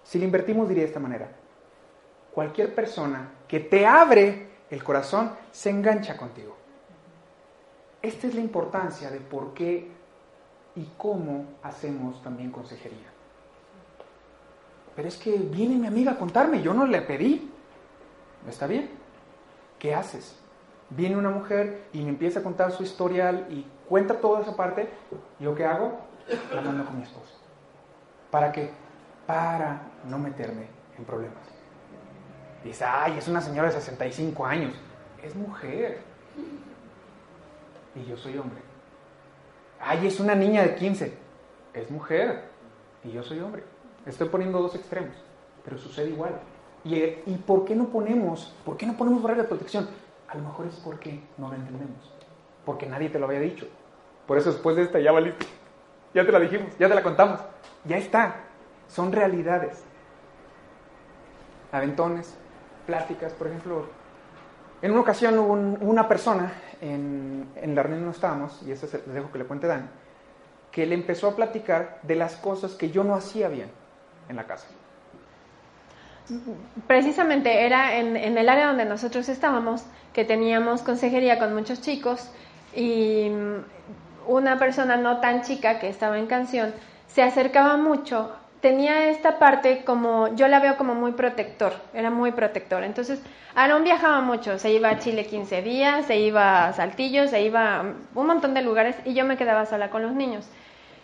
Si 0.02 0.18
lo 0.18 0.24
invertimos, 0.24 0.68
diría 0.68 0.82
de 0.82 0.88
esta 0.88 1.00
manera. 1.00 1.28
Cualquier 2.32 2.74
persona 2.74 3.30
que 3.46 3.60
te 3.60 3.86
abre 3.86 4.48
el 4.70 4.82
corazón, 4.84 5.32
se 5.50 5.70
engancha 5.70 6.16
contigo. 6.16 6.56
Esta 8.02 8.26
es 8.26 8.34
la 8.34 8.40
importancia 8.40 9.10
de 9.10 9.20
por 9.20 9.54
qué 9.54 9.90
y 10.76 10.88
cómo 10.96 11.46
hacemos 11.62 12.22
también 12.22 12.50
consejería. 12.50 13.08
Pero 14.94 15.08
es 15.08 15.16
que 15.16 15.32
viene 15.36 15.76
mi 15.76 15.86
amiga 15.86 16.12
a 16.12 16.18
contarme, 16.18 16.60
yo 16.60 16.74
no 16.74 16.86
le 16.86 17.02
pedí. 17.02 17.52
¿Está 18.46 18.66
bien? 18.66 18.90
¿Qué 19.78 19.94
haces? 19.94 20.38
Viene 20.90 21.16
una 21.16 21.30
mujer 21.30 21.88
y 21.92 22.02
me 22.02 22.10
empieza 22.10 22.40
a 22.40 22.42
contar 22.42 22.72
su 22.72 22.82
historial 22.82 23.46
y 23.50 23.66
cuenta 23.88 24.20
toda 24.20 24.42
esa 24.42 24.56
parte. 24.56 24.88
¿Yo 25.38 25.54
qué 25.54 25.64
hago? 25.64 25.98
La 26.54 26.60
mando 26.60 26.84
con 26.84 26.96
mi 26.96 27.02
esposo. 27.02 27.34
¿Para 28.30 28.52
qué? 28.52 28.70
Para 29.26 29.82
no 30.04 30.18
meterme 30.18 30.66
en 30.96 31.04
problemas. 31.04 31.38
Dice, 32.64 32.84
ay, 32.84 33.18
es 33.18 33.28
una 33.28 33.40
señora 33.40 33.68
de 33.68 33.74
65 33.74 34.44
años. 34.44 34.74
Es 35.22 35.34
mujer. 35.34 36.00
Y 37.94 38.04
yo 38.04 38.16
soy 38.16 38.38
hombre. 38.38 38.60
Ay, 39.80 40.06
es 40.06 40.20
una 40.20 40.34
niña 40.34 40.62
de 40.62 40.74
15. 40.74 41.12
Es 41.74 41.90
mujer. 41.90 42.44
Y 43.04 43.12
yo 43.12 43.22
soy 43.22 43.40
hombre. 43.40 43.62
Estoy 44.06 44.28
poniendo 44.28 44.60
dos 44.60 44.74
extremos. 44.74 45.14
Pero 45.64 45.78
sucede 45.78 46.10
igual. 46.10 46.40
¿Y, 46.84 46.96
y 46.96 47.42
por 47.46 47.64
qué 47.64 47.74
no 47.74 47.86
ponemos, 47.86 48.54
por 48.64 48.76
qué 48.76 48.86
no 48.86 48.96
ponemos 48.96 49.22
barrera 49.22 49.42
de 49.42 49.48
protección? 49.48 49.88
A 50.28 50.36
lo 50.36 50.42
mejor 50.42 50.66
es 50.66 50.76
porque 50.76 51.20
no 51.36 51.48
lo 51.48 51.54
entendemos. 51.54 52.12
Porque 52.64 52.86
nadie 52.86 53.08
te 53.08 53.18
lo 53.18 53.26
había 53.26 53.40
dicho. 53.40 53.66
Por 54.26 54.36
eso 54.38 54.52
después 54.52 54.76
de 54.76 54.82
esta 54.82 55.00
ya 55.00 55.12
valiste. 55.12 55.46
Ya 56.14 56.24
te 56.24 56.32
la 56.32 56.40
dijimos, 56.40 56.76
ya 56.78 56.88
te 56.88 56.94
la 56.94 57.02
contamos. 57.02 57.40
Ya 57.84 57.96
está. 57.96 58.36
Son 58.88 59.12
realidades. 59.12 59.82
Aventones, 61.72 62.36
pláticas, 62.86 63.32
por 63.32 63.48
ejemplo. 63.48 63.86
En 64.80 64.92
una 64.92 65.00
ocasión 65.00 65.38
hubo 65.38 65.52
una 65.52 66.06
persona, 66.08 66.52
en, 66.80 67.48
en 67.56 67.74
la 67.74 67.82
reunión 67.82 68.04
no 68.04 68.12
estábamos, 68.12 68.62
y 68.62 68.70
eso 68.70 68.86
les 68.92 69.12
dejo 69.12 69.32
que 69.32 69.38
le 69.38 69.44
cuente 69.44 69.66
Dan, 69.66 69.90
que 70.70 70.86
le 70.86 70.94
empezó 70.94 71.28
a 71.28 71.36
platicar 71.36 71.98
de 72.04 72.14
las 72.14 72.36
cosas 72.36 72.74
que 72.74 72.90
yo 72.90 73.02
no 73.02 73.14
hacía 73.14 73.48
bien 73.48 73.70
en 74.28 74.36
la 74.36 74.46
casa. 74.46 74.68
Precisamente 76.86 77.64
era 77.64 77.96
en, 77.96 78.16
el 78.16 78.48
área 78.48 78.68
donde 78.68 78.84
nosotros 78.84 79.28
estábamos, 79.28 79.84
que 80.12 80.24
teníamos 80.24 80.82
consejería 80.82 81.38
con 81.38 81.54
muchos 81.54 81.80
chicos 81.80 82.30
y 82.74 83.30
una 84.26 84.58
persona 84.58 84.96
no 84.96 85.20
tan 85.20 85.42
chica 85.42 85.78
que 85.78 85.88
estaba 85.88 86.18
en 86.18 86.26
canción 86.26 86.72
se 87.06 87.22
acercaba 87.22 87.76
mucho 87.76 88.32
tenía 88.60 89.08
esta 89.10 89.38
parte 89.38 89.84
como, 89.84 90.34
yo 90.34 90.48
la 90.48 90.60
veo 90.60 90.76
como 90.76 90.94
muy 90.94 91.12
protector, 91.12 91.74
era 91.94 92.10
muy 92.10 92.32
protector. 92.32 92.82
Entonces, 92.82 93.20
Aarón 93.54 93.84
viajaba 93.84 94.20
mucho, 94.20 94.58
se 94.58 94.72
iba 94.72 94.88
a 94.88 94.98
Chile 94.98 95.26
15 95.26 95.62
días, 95.62 96.06
se 96.06 96.18
iba 96.18 96.66
a 96.66 96.72
Saltillo, 96.72 97.28
se 97.28 97.42
iba 97.42 97.76
a 97.76 97.80
un 98.14 98.26
montón 98.26 98.54
de 98.54 98.62
lugares 98.62 98.96
y 99.04 99.14
yo 99.14 99.24
me 99.24 99.36
quedaba 99.36 99.66
sola 99.66 99.90
con 99.90 100.02
los 100.02 100.12
niños. 100.12 100.48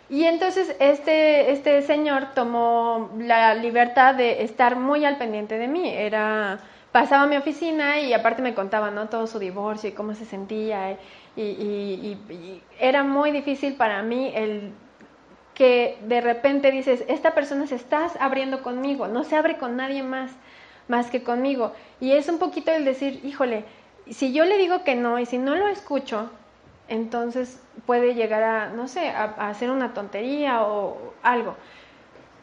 Y 0.09 0.25
entonces 0.25 0.75
este, 0.79 1.51
este 1.51 1.81
señor 1.81 2.33
tomó 2.35 3.09
la 3.17 3.55
libertad 3.55 4.15
de 4.15 4.43
estar 4.43 4.75
muy 4.75 5.03
al 5.05 5.17
pendiente 5.17 5.57
de 5.57 5.67
mí. 5.67 5.89
Era, 5.89 6.59
pasaba 6.91 7.23
a 7.23 7.27
mi 7.27 7.37
oficina 7.37 7.99
y 7.99 8.13
aparte 8.13 8.41
me 8.41 8.53
contaba 8.53 8.91
¿no? 8.91 9.09
todo 9.09 9.25
su 9.27 9.39
divorcio 9.39 9.89
y 9.89 9.93
cómo 9.93 10.13
se 10.13 10.25
sentía. 10.25 10.97
y, 11.35 12.17
era 12.79 13.03
muy 13.03 13.31
difícil 13.31 13.75
para 13.75 14.03
mí 14.03 14.31
el 14.35 14.73
que 15.55 15.97
de 16.01 16.21
repente 16.21 16.69
dices, 16.69 17.03
esta 17.07 17.33
persona 17.33 17.65
se 17.65 17.75
está 17.75 18.07
abriendo 18.19 18.61
conmigo, 18.61 19.07
no 19.07 19.23
se 19.23 19.37
abre 19.37 19.57
con 19.57 19.77
nadie 19.77 20.03
más, 20.03 20.31
más 20.87 21.09
que 21.09 21.23
conmigo. 21.23 21.73
Y 21.99 22.11
es 22.11 22.27
un 22.27 22.37
poquito 22.37 22.71
el 22.71 22.85
decir, 22.85 23.21
híjole, 23.23 23.63
si 24.11 24.33
yo 24.33 24.45
le 24.45 24.57
digo 24.57 24.83
que 24.83 24.95
no 24.95 25.17
y 25.17 25.25
si 25.25 25.39
no 25.39 25.55
lo 25.55 25.67
escucho, 25.67 26.29
entonces 26.87 27.61
puede 27.85 28.13
llegar 28.15 28.43
a, 28.43 28.69
no 28.69 28.87
sé, 28.87 29.09
a, 29.09 29.35
hacer 29.49 29.69
una 29.71 29.93
tontería 29.93 30.63
o 30.63 31.13
algo. 31.23 31.55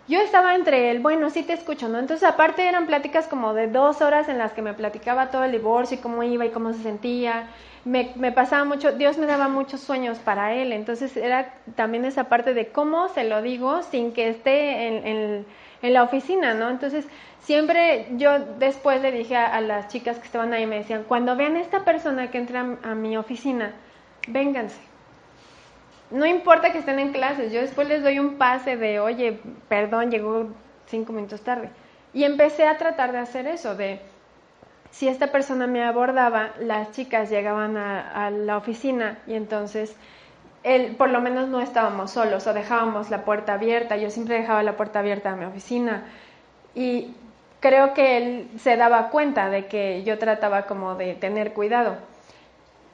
Yo 0.08 0.20
estaba 0.20 0.54
entre 0.54 0.90
el, 0.90 1.00
bueno, 1.00 1.30
sí 1.30 1.42
te 1.42 1.52
escucho, 1.52 1.88
¿no? 1.88 1.98
Entonces, 1.98 2.28
aparte 2.28 2.68
eran 2.68 2.86
pláticas 2.86 3.28
como 3.28 3.54
de 3.54 3.68
dos 3.68 4.02
horas 4.02 4.28
en 4.28 4.36
las 4.36 4.52
que 4.52 4.60
me 4.60 4.74
platicaba 4.74 5.30
todo 5.30 5.44
el 5.44 5.52
divorcio 5.52 5.96
y 5.96 6.00
cómo 6.00 6.22
iba 6.24 6.44
y 6.44 6.50
cómo 6.50 6.72
se 6.72 6.82
sentía 6.82 7.48
me, 7.84 8.12
me, 8.14 8.30
pasaba 8.32 8.64
mucho, 8.64 8.92
Dios 8.92 9.18
me 9.18 9.26
daba 9.26 9.48
muchos 9.48 9.80
sueños 9.80 10.18
para 10.18 10.54
él, 10.54 10.72
entonces 10.72 11.16
era 11.16 11.54
también 11.74 12.04
esa 12.04 12.24
parte 12.24 12.54
de 12.54 12.68
cómo 12.68 13.08
se 13.08 13.24
lo 13.24 13.42
digo 13.42 13.82
sin 13.82 14.12
que 14.12 14.28
esté 14.28 14.86
en, 15.08 15.46
la 15.82 16.04
oficina, 16.04 16.54
¿no? 16.54 16.70
Entonces 16.70 17.08
siempre 17.40 18.06
yo 18.12 18.38
después 18.60 19.02
le 19.02 19.10
dije 19.10 19.36
a, 19.36 19.60
las 19.60 19.88
chicas 19.88 20.16
que 20.20 20.26
estaban 20.26 20.52
ahí, 20.52 20.64
me 20.64 20.76
decían, 20.76 21.02
cuando 21.08 21.34
vean 21.34 21.56
a 21.56 21.60
esta 21.60 21.84
persona 21.84 22.30
que 22.30 22.38
entra 22.38 22.78
a, 22.84 22.94
mi 22.94 23.16
oficina, 23.16 23.72
vénganse. 24.28 24.80
No 26.10 26.26
importa 26.26 26.72
que 26.72 26.78
estén 26.78 26.98
en 26.98 27.12
clases, 27.12 27.52
yo 27.52 27.60
después 27.60 27.88
les 27.88 28.02
doy 28.02 28.18
un 28.18 28.36
pase 28.36 28.76
de, 28.76 29.00
oye, 29.00 29.40
perdón, 29.68 30.10
llegó 30.10 30.48
cinco 30.86 31.12
minutos 31.12 31.40
tarde. 31.42 31.70
Y 32.12 32.24
empecé 32.24 32.66
a 32.66 32.76
tratar 32.76 33.12
de 33.12 33.18
hacer 33.18 33.46
eso, 33.46 33.74
de 33.74 34.00
si 34.90 35.08
esta 35.08 35.28
persona 35.28 35.66
me 35.66 35.82
abordaba, 35.82 36.50
las 36.60 36.92
chicas 36.92 37.30
llegaban 37.30 37.78
a, 37.78 38.30
la 38.30 38.58
oficina 38.58 39.18
y 39.26 39.34
entonces 39.34 39.96
él, 40.64 40.96
por 40.96 41.08
lo 41.08 41.22
menos 41.22 41.48
no 41.48 41.62
estábamos 41.62 42.10
solos 42.10 42.46
o 42.46 42.52
dejábamos 42.52 43.08
la 43.08 43.24
puerta 43.24 43.54
abierta. 43.54 43.96
Yo 43.96 44.10
siempre 44.10 44.36
dejaba 44.36 44.62
la 44.62 44.76
puerta 44.76 44.98
abierta 44.98 45.32
a 45.32 45.36
mi 45.36 45.46
oficina 45.46 46.04
y 46.74 47.14
creo 47.60 47.94
que 47.94 48.18
él 48.18 48.50
se 48.58 48.76
daba 48.76 49.08
cuenta 49.08 49.48
de 49.48 49.66
que 49.66 50.04
yo 50.04 50.18
trataba 50.18 50.66
como 50.66 50.94
de 50.94 51.14
tener 51.14 51.54
cuidado. 51.54 51.96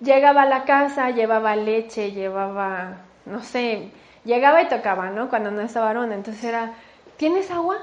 Llegaba 0.00 0.42
a 0.42 0.46
la 0.46 0.64
casa, 0.64 1.10
llevaba 1.10 1.56
leche, 1.56 2.12
llevaba, 2.12 2.98
no 3.26 3.42
sé, 3.42 3.90
llegaba 4.24 4.62
y 4.62 4.68
tocaba, 4.68 5.10
¿no? 5.10 5.28
Cuando 5.28 5.50
no 5.50 5.60
estaba 5.60 5.86
varón. 5.86 6.12
Entonces 6.12 6.44
era, 6.44 6.72
¿tienes 7.16 7.50
agua? 7.50 7.78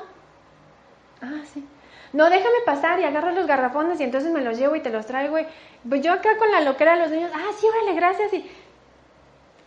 Ah, 1.22 1.42
sí 1.54 1.66
no, 2.16 2.30
déjame 2.30 2.62
pasar 2.66 3.02
y 3.02 3.04
agarro 3.04 3.32
los 3.32 3.46
garrafones 3.46 4.00
y 4.00 4.04
entonces 4.04 4.32
me 4.32 4.40
los 4.40 4.58
llevo 4.58 4.78
y 4.78 4.80
te 4.80 4.90
los 4.90 5.06
traigo. 5.06 5.38
Y, 5.38 5.46
pues 5.88 6.02
yo 6.02 6.14
acá 6.14 6.38
con 6.38 6.50
la 6.50 6.62
loquera 6.62 6.96
de 6.96 7.02
los 7.02 7.12
niños, 7.12 7.30
ah, 7.36 7.52
sí, 7.60 7.68
órale, 7.68 7.94
gracias. 7.94 8.34
Y 8.34 8.50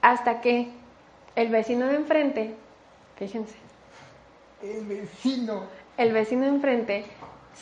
hasta 0.01 0.41
que 0.41 0.71
el 1.37 1.51
vecino 1.51 1.87
de 1.87 1.97
enfrente, 1.97 2.55
fíjense. 3.17 3.55
El 4.63 4.83
vecino. 4.87 5.65
El 5.99 6.13
vecino 6.13 6.45
de 6.45 6.49
enfrente 6.49 7.05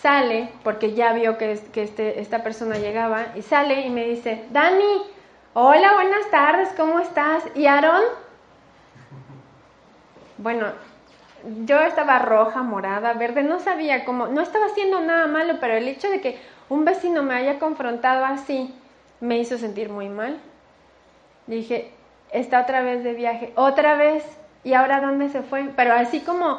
sale, 0.01 0.51
porque 0.63 0.95
ya 0.95 1.13
vio 1.13 1.39
que, 1.39 1.59
que 1.73 1.83
este, 1.83 2.21
esta 2.21 2.43
persona 2.43 2.77
llegaba, 2.79 3.27
y 3.35 3.43
sale 3.43 3.81
y 3.83 3.91
me 3.91 4.05
dice, 4.05 4.45
Dani, 4.51 5.03
hola, 5.55 5.95
buenas 5.95 6.31
tardes, 6.31 6.69
¿cómo 6.77 7.01
estás? 7.01 7.45
¿Y 7.55 7.67
Aarón? 7.67 8.03
Bueno, 10.39 10.67
yo 11.65 11.81
estaba 11.81 12.19
roja, 12.19 12.63
morada, 12.63 13.15
verde, 13.15 13.43
no 13.43 13.61
sabía 13.61 14.05
cómo, 14.05 14.27
no 14.27 14.41
estaba 14.43 14.67
haciendo 14.67 15.01
nada 15.01 15.27
malo, 15.27 15.55
pero 15.61 15.75
el 15.75 15.89
hecho 15.89 16.11
de 16.11 16.21
que 16.21 16.39
un 16.69 16.85
vecino 16.85 17.23
me 17.23 17.35
haya 17.35 17.59
confrontado 17.59 18.25
así 18.25 18.75
me 19.21 19.39
hizo 19.39 19.57
sentir 19.57 19.89
muy 19.89 20.09
mal. 20.09 20.39
Dije, 21.47 21.93
está 22.33 22.61
otra 22.61 22.83
vez 22.83 23.05
de 23.05 23.15
viaje, 23.15 23.53
otra 23.55 23.97
vez, 23.97 24.25
¿y 24.65 24.75
ahora 24.75 25.01
dónde 25.01 25.29
se 25.29 25.43
fue? 25.43 25.71
Pero 25.77 25.95
así 25.95 26.21
como, 26.21 26.59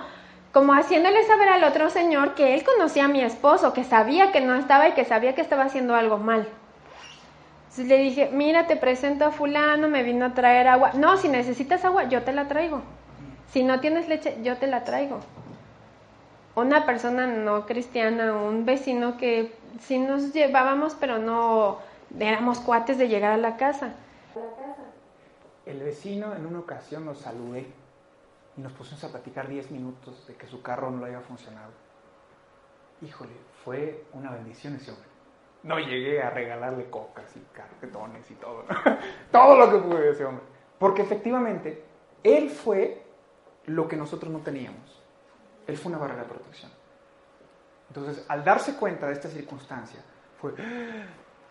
como 0.58 0.74
haciéndole 0.74 1.24
saber 1.24 1.50
al 1.50 1.64
otro 1.66 1.92
señor 1.92 2.34
que 2.34 2.56
él 2.56 2.64
conocía 2.64 3.06
a 3.06 3.08
mi 3.08 3.22
esposo, 3.22 3.74
que 3.74 3.84
sabía 3.84 4.32
que 4.32 4.42
no 4.42 4.56
estaba 4.56 4.90
y 4.90 4.94
que 4.94 5.06
sabía 5.06 5.36
que 5.36 5.42
estaba 5.42 5.66
haciendo 5.66 5.94
algo 5.94 6.18
mal. 6.18 6.48
Entonces 7.66 7.86
le 7.86 8.00
dije, 8.00 8.32
mira, 8.34 8.66
te 8.66 8.76
presento 8.76 9.26
a 9.26 9.30
fulano, 9.30 9.88
me 9.88 10.02
vino 10.02 10.26
a 10.26 10.34
traer 10.34 10.68
agua. 10.68 10.94
No, 10.94 11.16
si 11.18 11.30
necesitas 11.30 11.86
agua, 11.86 12.06
yo 12.06 12.24
te 12.24 12.34
la 12.34 12.48
traigo. 12.48 12.82
Si 13.52 13.62
no 13.62 13.82
tienes 13.82 14.08
leche, 14.08 14.36
yo 14.42 14.58
te 14.58 14.66
la 14.66 14.84
traigo. 14.84 15.20
Una 16.56 16.88
persona 16.88 17.28
no 17.28 17.68
cristiana, 17.68 18.34
un 18.34 18.66
vecino 18.66 19.16
que 19.16 19.54
sí 19.80 20.00
nos 20.00 20.34
llevábamos, 20.34 20.96
pero 21.00 21.20
no 21.20 21.78
éramos 22.20 22.62
cuates 22.62 22.98
de 22.98 23.08
llegar 23.08 23.32
a 23.32 23.38
la 23.38 23.58
casa. 23.58 23.94
El 25.68 25.82
vecino 25.84 26.34
en 26.36 26.48
una 26.48 26.58
ocasión 26.58 27.06
nos 27.06 27.20
saludé 27.20 27.68
y 28.58 28.62
nos 28.62 28.74
pusimos 28.74 29.04
a 29.04 29.10
platicar 29.10 29.48
10 29.48 29.72
minutos 29.72 30.26
de 30.28 30.36
que 30.36 30.48
su 30.48 30.62
carro 30.62 30.90
no 30.90 31.06
había 31.06 31.22
funcionado. 31.22 31.72
Híjole, 33.02 33.34
fue 33.64 34.06
una 34.14 34.32
bendición 34.32 34.76
ese 34.76 34.92
hombre. 34.92 35.08
No 35.64 35.80
llegué 35.80 36.22
a 36.22 36.32
regalarle 36.32 36.90
cocas 36.90 37.36
y 37.36 37.40
carpetones 37.54 38.30
y 38.32 38.36
todo, 38.36 38.66
todo 39.32 39.58
lo 39.58 39.72
que 39.72 39.88
pude 39.88 40.10
ese 40.10 40.26
hombre. 40.26 40.44
Porque 40.80 41.04
efectivamente, 41.04 41.84
él 42.24 42.50
fue 42.50 43.04
lo 43.66 43.88
que 43.88 43.96
nosotros 43.96 44.32
no 44.32 44.40
teníamos. 44.40 45.04
Él 45.68 45.78
fue 45.78 45.92
una 45.92 46.00
barrera 46.00 46.24
de 46.24 46.30
protección. 46.30 46.72
Entonces, 47.90 48.26
al 48.28 48.44
darse 48.44 48.76
cuenta 48.76 49.08
de 49.08 49.14
esta 49.14 49.30
circunstancia, 49.30 50.02
fue, 50.40 50.54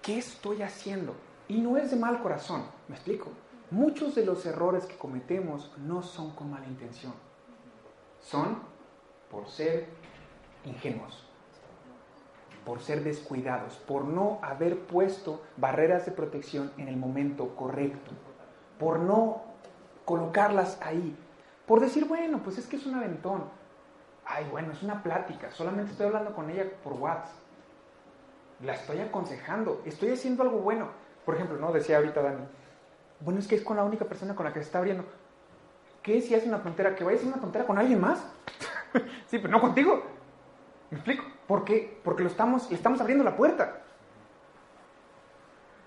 ¿qué 0.03 0.19
estoy 0.19 0.63
haciendo? 0.63 1.15
Y 1.49 1.61
no 1.61 1.77
es 1.77 1.91
de 1.91 1.97
mal 1.97 2.21
corazón, 2.21 2.65
¿me 2.89 2.97
explico? 2.97 3.31
Muchos 3.71 4.15
de 4.15 4.25
los 4.25 4.47
errores 4.47 4.87
que 4.87 4.97
cometemos 4.97 5.73
no 5.79 6.03
son 6.03 6.31
con 6.31 6.51
mala 6.51 6.67
intención, 6.67 7.13
son 8.21 8.59
por 9.31 9.49
ser 9.49 9.89
ingenuos, 10.65 11.27
por 12.65 12.81
ser 12.81 13.03
descuidados, 13.03 13.75
por 13.77 14.05
no 14.05 14.39
haber 14.43 14.79
puesto 14.87 15.43
barreras 15.57 16.07
de 16.07 16.13
protección 16.13 16.71
en 16.77 16.89
el 16.89 16.97
momento 16.97 17.57
correcto, 17.57 18.13
por 18.79 19.01
no 19.01 19.43
colocarlas 20.05 20.81
ahí, 20.81 21.17
por 21.67 21.81
decir, 21.81 22.07
bueno, 22.07 22.41
pues 22.45 22.59
es 22.59 22.67
que 22.67 22.77
es 22.77 22.87
un 22.87 22.95
aventón, 22.95 23.45
ay, 24.25 24.47
bueno, 24.51 24.73
es 24.73 24.83
una 24.85 25.03
plática, 25.03 25.51
solamente 25.51 25.91
estoy 25.91 26.07
hablando 26.07 26.35
con 26.35 26.51
ella 26.51 26.71
por 26.85 26.93
WhatsApp, 26.93 27.35
la 28.63 28.75
estoy 28.75 29.01
aconsejando, 29.01 29.83
estoy 29.85 30.11
haciendo 30.11 30.43
algo 30.43 30.59
bueno. 30.59 30.89
Por 31.25 31.35
ejemplo, 31.35 31.59
¿no? 31.59 31.73
Decía 31.73 31.97
ahorita 31.97 32.23
Dani, 32.23 32.45
bueno, 33.21 33.41
es 33.41 33.49
que 33.49 33.57
es 33.57 33.63
con 33.63 33.77
la 33.77 33.85
única 33.85 34.05
persona 34.05 34.35
con 34.35 34.47
la 34.47 34.53
que 34.53 34.61
se 34.61 34.67
está 34.67 34.79
abriendo. 34.79 35.05
¿Qué 36.03 36.21
si 36.21 36.35
hace 36.35 36.49
una 36.49 36.63
tontera? 36.63 36.95
¿Que 36.95 37.05
vaya 37.05 37.21
a 37.21 37.27
una 37.27 37.41
tontera 37.41 37.67
con 37.67 37.79
alguien 37.79 38.01
más? 38.01 38.25
sí, 39.27 39.39
pero 39.39 39.49
no 39.49 39.61
contigo. 39.61 40.03
¿Me 40.91 40.99
explico? 40.99 41.25
¿Por 41.47 41.65
qué? 41.65 41.99
Porque 42.05 42.23
lo 42.23 42.29
estamos, 42.29 42.71
le 42.71 42.77
estamos 42.77 43.01
abriendo 43.01 43.25
la 43.25 43.37
puerta. 43.37 43.83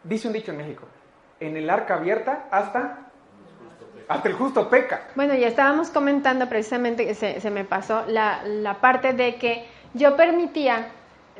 Dice 0.04 0.28
un 0.28 0.34
dicho 0.34 0.52
en 0.52 0.58
México, 0.58 0.88
en 1.40 1.58
el 1.58 1.70
arca 1.70 1.96
abierta 1.96 2.48
hasta 2.52 3.10
hasta 4.10 4.28
el 4.28 4.34
justo 4.34 4.70
peca. 4.70 5.02
Bueno, 5.16 5.36
ya 5.36 5.48
estábamos 5.48 5.92
comentando 5.92 6.50
precisamente, 6.50 7.06
que 7.06 7.14
se, 7.14 7.40
se 7.40 7.52
me 7.52 7.64
pasó 7.64 8.06
la, 8.08 8.44
la, 8.44 8.82
parte 8.82 9.14
de 9.14 9.36
que 9.36 9.68
yo 9.94 10.18
permitía, 10.18 10.88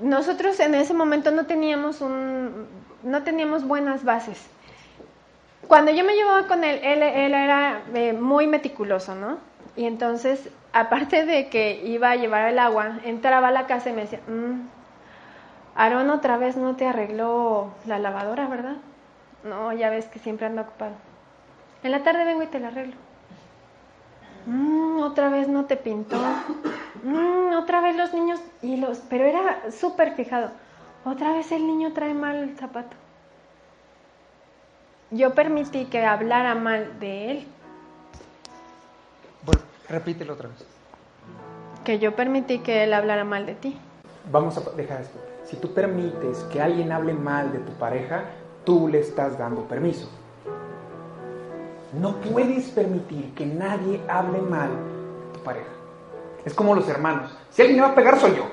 nosotros 0.02 0.60
en 0.60 0.76
ese 0.76 0.94
momento 0.94 1.32
no 1.32 1.48
teníamos, 1.48 2.00
un, 2.00 2.68
no 3.02 3.24
teníamos 3.24 3.68
buenas 3.68 4.04
bases. 4.04 4.48
Cuando 5.70 5.92
yo 5.92 6.04
me 6.04 6.16
llevaba 6.16 6.48
con 6.48 6.64
él, 6.64 6.80
él, 6.82 7.04
era 7.04 7.84
eh, 7.94 8.14
muy 8.14 8.48
meticuloso, 8.48 9.14
¿no? 9.14 9.38
Y 9.76 9.86
entonces, 9.86 10.50
aparte 10.74 11.28
de 11.28 11.48
que 11.50 11.84
iba 11.86 12.10
a 12.10 12.16
llevar 12.16 12.50
el 12.50 12.58
agua, 12.58 12.98
entraba 13.06 13.50
a 13.50 13.52
la 13.52 13.68
casa 13.68 13.92
y 13.92 13.94
me 13.94 14.02
decía, 14.02 14.20
mmm, 14.28 14.62
Aarón 15.76 16.10
otra 16.10 16.38
vez 16.38 16.58
no 16.58 16.76
te 16.76 16.88
arregló 16.88 17.72
la 17.86 18.00
lavadora, 18.00 18.48
¿verdad? 18.48 18.78
No, 19.44 19.72
ya 19.72 19.92
ves 19.92 20.08
que 20.08 20.18
siempre 20.18 20.48
anda 20.48 20.64
ocupado. 20.64 20.96
En 21.84 21.92
la 21.92 22.02
tarde 22.02 22.26
vengo 22.26 22.42
y 22.42 22.48
te 22.48 22.60
la 22.60 22.70
arreglo. 22.70 22.96
Mm, 24.48 25.02
otra 25.04 25.30
vez 25.30 25.50
no 25.50 25.66
te 25.66 25.78
pintó. 25.78 26.18
Mm, 27.04 27.54
otra 27.54 27.80
vez 27.80 27.96
los 27.96 28.12
niños 28.12 28.42
y 28.64 28.78
los, 28.78 28.98
pero 29.08 29.26
era 29.26 29.72
súper 29.72 30.16
fijado. 30.16 30.50
Otra 31.06 31.32
vez 31.32 31.52
el 31.52 31.68
niño 31.68 31.94
trae 31.94 32.16
mal 32.16 32.38
el 32.38 32.58
zapato. 32.58 32.98
Yo 35.12 35.34
permití 35.34 35.86
que 35.86 36.06
hablara 36.06 36.54
mal 36.54 37.00
de 37.00 37.32
él. 37.32 37.48
Bueno, 39.44 39.62
repítelo 39.88 40.34
otra 40.34 40.50
vez. 40.50 40.66
Que 41.84 41.98
yo 41.98 42.16
permití 42.16 42.60
que 42.60 42.84
él 42.84 42.94
hablara 42.94 43.24
mal 43.24 43.46
de 43.48 43.56
ti. 43.56 43.78
Vamos 44.32 44.58
a 44.58 44.62
dejar 44.72 45.02
esto. 45.02 45.18
Si 45.46 45.58
tú 45.58 45.74
permites 45.74 46.40
que 46.52 46.62
alguien 46.62 46.92
hable 46.92 47.14
mal 47.14 47.52
de 47.52 47.58
tu 47.60 47.72
pareja, 47.74 48.26
tú 48.66 48.88
le 48.88 49.00
estás 49.00 49.38
dando 49.40 49.64
permiso. 49.64 50.08
No 52.00 52.18
puedes 52.18 52.70
permitir 52.70 53.34
que 53.34 53.48
nadie 53.48 54.00
hable 54.08 54.40
mal 54.42 54.70
de 54.70 55.34
tu 55.34 55.44
pareja. 55.44 55.72
Es 56.46 56.54
como 56.54 56.76
los 56.76 56.88
hermanos. 56.88 57.36
Si 57.50 57.64
alguien 57.64 57.80
me 57.80 57.88
va 57.88 57.94
a 57.94 57.96
pegar, 57.96 58.20
soy 58.20 58.36
yo. 58.36 58.46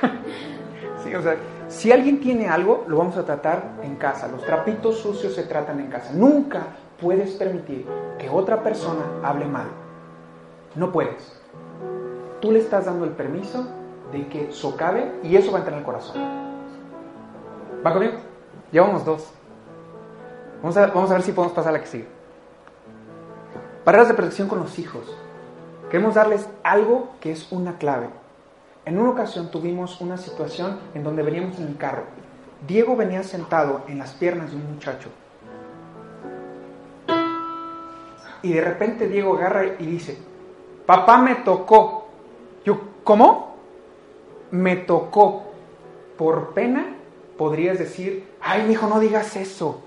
sí, 1.02 1.12
o 1.12 1.22
sea, 1.22 1.36
si 1.68 1.92
alguien 1.92 2.20
tiene 2.20 2.48
algo, 2.48 2.84
lo 2.88 2.98
vamos 2.98 3.16
a 3.16 3.24
tratar 3.24 3.80
en 3.82 3.96
casa. 3.96 4.28
Los 4.28 4.44
trapitos 4.44 4.98
sucios 4.98 5.34
se 5.34 5.44
tratan 5.44 5.80
en 5.80 5.88
casa. 5.88 6.12
Nunca 6.12 6.62
puedes 7.00 7.32
permitir 7.32 7.86
que 8.18 8.28
otra 8.28 8.62
persona 8.62 9.02
hable 9.22 9.46
mal. 9.46 9.66
No 10.74 10.92
puedes. 10.92 11.40
Tú 12.40 12.52
le 12.52 12.58
estás 12.58 12.86
dando 12.86 13.04
el 13.04 13.12
permiso 13.12 13.66
de 14.12 14.26
que 14.28 14.52
socave 14.52 15.12
y 15.22 15.36
eso 15.36 15.50
va 15.50 15.58
a 15.58 15.60
entrar 15.60 15.74
en 15.74 15.78
el 15.80 15.84
corazón. 15.84 16.16
¿Va 17.84 17.92
conmigo? 17.92 18.14
Llevamos 18.70 19.04
dos. 19.04 19.30
Vamos 20.62 20.76
a, 20.76 20.86
vamos 20.88 21.10
a 21.10 21.14
ver 21.14 21.22
si 21.22 21.32
podemos 21.32 21.54
pasar 21.54 21.70
a 21.70 21.72
la 21.74 21.80
que 21.80 21.86
sigue. 21.86 22.08
Barreras 23.84 24.08
de 24.08 24.14
protección 24.14 24.48
con 24.48 24.60
los 24.60 24.78
hijos. 24.78 25.14
Queremos 25.90 26.14
darles 26.14 26.48
algo 26.62 27.10
que 27.20 27.32
es 27.32 27.52
una 27.52 27.76
clave. 27.78 28.08
En 28.86 28.98
una 28.98 29.10
ocasión 29.10 29.50
tuvimos 29.50 30.00
una 30.00 30.16
situación 30.16 30.78
en 30.94 31.02
donde 31.02 31.22
veníamos 31.22 31.58
en 31.58 31.68
el 31.68 31.76
carro. 31.76 32.04
Diego 32.66 32.96
venía 32.96 33.22
sentado 33.22 33.82
en 33.88 33.98
las 33.98 34.12
piernas 34.12 34.50
de 34.50 34.56
un 34.56 34.74
muchacho. 34.74 35.08
Y 38.42 38.52
de 38.52 38.60
repente 38.60 39.08
Diego 39.08 39.36
agarra 39.36 39.64
y 39.78 39.86
dice, 39.86 40.18
papá 40.84 41.16
me 41.18 41.36
tocó. 41.36 42.08
Yo, 42.64 42.78
¿cómo? 43.02 43.56
Me 44.50 44.76
tocó. 44.76 45.44
Por 46.18 46.52
pena 46.52 46.94
podrías 47.38 47.78
decir, 47.78 48.28
ay, 48.40 48.70
hijo, 48.70 48.86
no 48.86 49.00
digas 49.00 49.34
eso. 49.36 49.82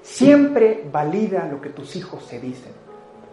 Siempre 0.00 0.88
valida 0.90 1.46
lo 1.50 1.60
que 1.60 1.68
tus 1.68 1.96
hijos 1.96 2.26
te 2.28 2.40
dicen. 2.40 2.72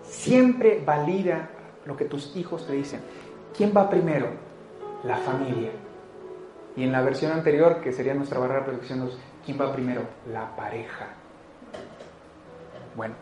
Siempre 0.03 0.83
valida 0.85 1.49
lo 1.85 1.95
que 1.95 2.05
tus 2.05 2.35
hijos 2.35 2.67
te 2.67 2.73
dicen. 2.73 2.99
¿Quién 3.55 3.73
va 3.75 3.89
primero? 3.89 4.27
La 5.03 5.17
familia. 5.17 5.71
Y 6.75 6.83
en 6.83 6.91
la 6.91 7.01
versión 7.01 7.31
anterior, 7.31 7.81
que 7.81 7.91
sería 7.91 8.13
nuestra 8.13 8.39
barrera 8.39 8.61
de 8.61 8.65
protección, 8.67 9.09
¿quién 9.45 9.59
va 9.59 9.73
primero? 9.73 10.01
La 10.31 10.55
pareja. 10.55 11.07
Bueno, 12.95 13.15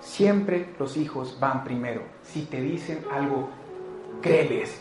siempre 0.00 0.70
los 0.78 0.96
hijos 0.96 1.36
van 1.38 1.64
primero. 1.64 2.02
Si 2.22 2.44
te 2.46 2.60
dicen 2.60 3.04
algo, 3.12 3.48
créeles. 4.22 4.80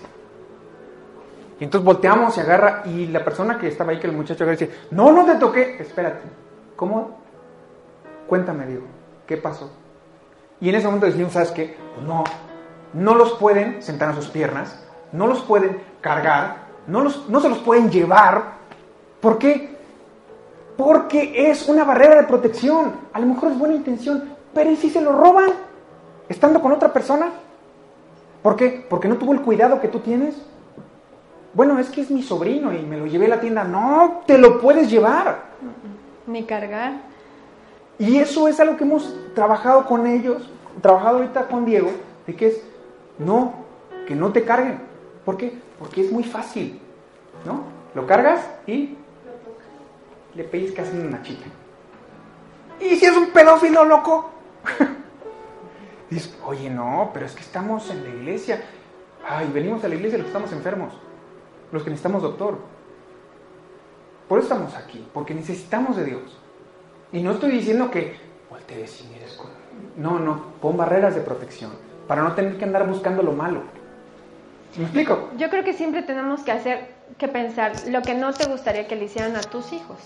Y 1.60 1.64
entonces 1.64 1.86
volteamos 1.86 2.38
y 2.38 2.42
agarra, 2.42 2.84
y 2.86 3.08
la 3.08 3.24
persona 3.24 3.58
que 3.58 3.68
estaba 3.68 3.92
ahí, 3.92 4.00
que 4.00 4.08
el 4.08 4.14
muchacho 4.14 4.44
agarra 4.44 4.58
dice, 4.58 4.74
no, 4.92 5.12
no 5.12 5.26
te 5.26 5.36
toqué, 5.36 5.78
espérate. 5.80 6.28
¿Cómo? 6.76 7.20
Cuéntame, 8.28 8.66
digo, 8.66 8.84
¿qué 9.26 9.38
pasó? 9.38 9.72
Y 10.60 10.70
en 10.70 10.76
ese 10.76 10.86
momento 10.86 11.06
decimos, 11.06 11.34
¿sabes 11.34 11.52
qué? 11.52 11.78
Pues 11.96 12.08
no, 12.08 12.24
no 12.96 13.14
los 13.14 13.34
pueden 13.34 13.84
sentar 13.84 14.10
a 14.10 14.16
sus 14.16 14.30
piernas, 14.30 14.82
no 15.12 15.28
los 15.28 15.42
pueden 15.42 15.82
cargar, 16.02 16.66
no, 16.88 17.02
los, 17.02 17.30
no 17.30 17.42
se 17.42 17.50
los 17.50 17.60
pueden 17.60 17.92
llevar. 17.92 18.56
¿Por 19.20 19.38
qué? 19.38 19.76
Porque 20.78 21.50
es 21.50 21.68
una 21.68 21.84
barrera 21.84 22.16
de 22.16 22.24
protección. 22.24 22.94
A 23.14 23.20
lo 23.20 23.28
mejor 23.28 23.52
es 23.52 23.60
buena 23.60 23.76
intención, 23.76 24.36
pero 24.54 24.72
¿y 24.72 24.78
si 24.78 24.90
se 24.90 25.02
lo 25.02 25.12
roban? 25.12 25.52
Estando 26.30 26.62
con 26.62 26.72
otra 26.72 26.92
persona. 26.92 27.32
¿Por 28.42 28.56
qué? 28.56 28.86
Porque 28.90 29.08
no 29.08 29.18
tuvo 29.18 29.34
el 29.34 29.42
cuidado 29.42 29.82
que 29.82 29.90
tú 29.90 30.00
tienes. 30.00 30.36
Bueno, 31.54 31.80
es 31.80 31.90
que 31.90 32.02
es 32.02 32.12
mi 32.12 32.24
sobrino 32.24 32.74
y 32.74 32.80
me 32.80 32.98
lo 32.98 33.08
llevé 33.08 33.26
a 33.26 33.30
la 33.30 33.40
tienda. 33.42 33.64
No, 33.64 34.22
te 34.26 34.38
lo 34.38 34.62
puedes 34.62 34.90
llevar. 34.90 35.44
Ni 36.28 36.44
cargar. 36.44 36.94
Y 37.98 38.18
eso 38.18 38.48
es 38.48 38.60
algo 38.60 38.78
que 38.78 38.84
hemos 38.84 39.16
trabajado 39.34 39.86
con 39.86 40.06
ellos, 40.08 40.50
trabajado 40.82 41.18
ahorita 41.18 41.48
con 41.48 41.66
Diego, 41.66 41.90
de 42.28 42.36
que 42.36 42.48
es, 42.48 42.62
no, 43.18 43.66
que 44.08 44.16
no 44.16 44.32
te 44.32 44.44
carguen. 44.44 44.80
¿Por 45.24 45.38
qué? 45.38 45.58
Porque 45.80 46.02
es 46.02 46.12
muy 46.12 46.24
fácil, 46.24 46.80
¿no? 47.46 47.64
Lo 47.94 48.06
cargas 48.06 48.48
y 48.68 48.98
le 50.36 50.44
pellizcas 50.44 50.92
una 50.94 51.22
chica. 51.24 51.46
¿Y 52.80 52.96
si 52.96 53.06
es 53.06 53.16
un 53.16 53.28
pedófilo, 53.32 53.86
loco? 53.86 54.30
Dices, 56.10 56.38
oye, 56.46 56.70
no, 56.70 57.10
pero 57.14 57.26
es 57.26 57.34
que 57.34 57.42
estamos 57.42 57.90
en 57.90 58.04
la 58.04 58.10
iglesia. 58.10 58.62
Ay, 59.28 59.50
venimos 59.54 59.84
a 59.84 59.88
la 59.88 59.96
iglesia 59.96 60.18
los 60.18 60.26
que 60.26 60.30
estamos 60.30 60.52
enfermos, 60.52 60.94
los 61.72 61.84
que 61.84 61.90
necesitamos 61.90 62.22
doctor. 62.22 62.60
Por 64.28 64.40
eso 64.40 64.54
estamos 64.54 64.76
aquí, 64.76 65.08
porque 65.14 65.34
necesitamos 65.34 65.96
de 65.98 66.06
Dios. 66.06 66.38
Y 67.12 67.24
no 67.24 67.32
estoy 67.32 67.52
diciendo 67.52 67.90
que 67.90 68.18
con... 69.38 69.50
No, 69.98 70.20
no, 70.20 70.54
pon 70.62 70.78
barreras 70.78 71.16
de 71.16 71.22
protección 71.22 71.72
para 72.08 72.24
no 72.24 72.34
tener 72.34 72.58
que 72.58 72.66
andar 72.66 72.88
buscando 72.88 73.24
lo 73.24 73.32
malo. 73.32 73.62
¿Me 74.78 74.84
explico? 74.84 75.30
Yo 75.38 75.50
creo 75.50 75.64
que 75.64 75.74
siempre 75.74 76.04
tenemos 76.04 76.44
que 76.44 76.52
hacer, 76.52 76.90
que 77.18 77.28
pensar 77.28 77.72
lo 77.88 78.02
que 78.02 78.14
no 78.14 78.34
te 78.34 78.46
gustaría 78.46 78.88
que 78.88 78.96
le 78.96 79.06
hicieran 79.06 79.36
a 79.36 79.42
tus 79.42 79.72
hijos. 79.72 79.98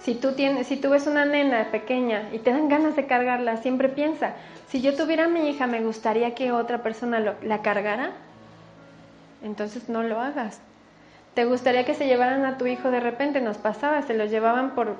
Si 0.00 0.14
tú, 0.14 0.32
tienes, 0.32 0.66
si 0.66 0.76
tú 0.76 0.90
ves 0.90 1.06
una 1.06 1.24
nena 1.24 1.68
pequeña 1.70 2.28
y 2.32 2.40
te 2.40 2.50
dan 2.50 2.68
ganas 2.68 2.96
de 2.96 3.06
cargarla, 3.06 3.58
siempre 3.58 3.88
piensa, 3.88 4.34
si 4.68 4.80
yo 4.80 4.96
tuviera 4.96 5.26
a 5.26 5.28
mi 5.28 5.48
hija, 5.48 5.68
me 5.68 5.80
gustaría 5.80 6.34
que 6.34 6.50
otra 6.50 6.82
persona 6.82 7.36
la 7.40 7.62
cargara, 7.62 8.10
entonces 9.44 9.88
no 9.88 10.02
lo 10.02 10.20
hagas. 10.20 10.60
¿Te 11.34 11.44
gustaría 11.44 11.84
que 11.84 11.94
se 11.94 12.06
llevaran 12.06 12.44
a 12.44 12.58
tu 12.58 12.66
hijo 12.66 12.90
de 12.90 13.00
repente? 13.00 13.40
Nos 13.40 13.58
pasaba, 13.58 14.02
se 14.02 14.14
los 14.14 14.30
llevaban 14.30 14.74
por 14.74 14.96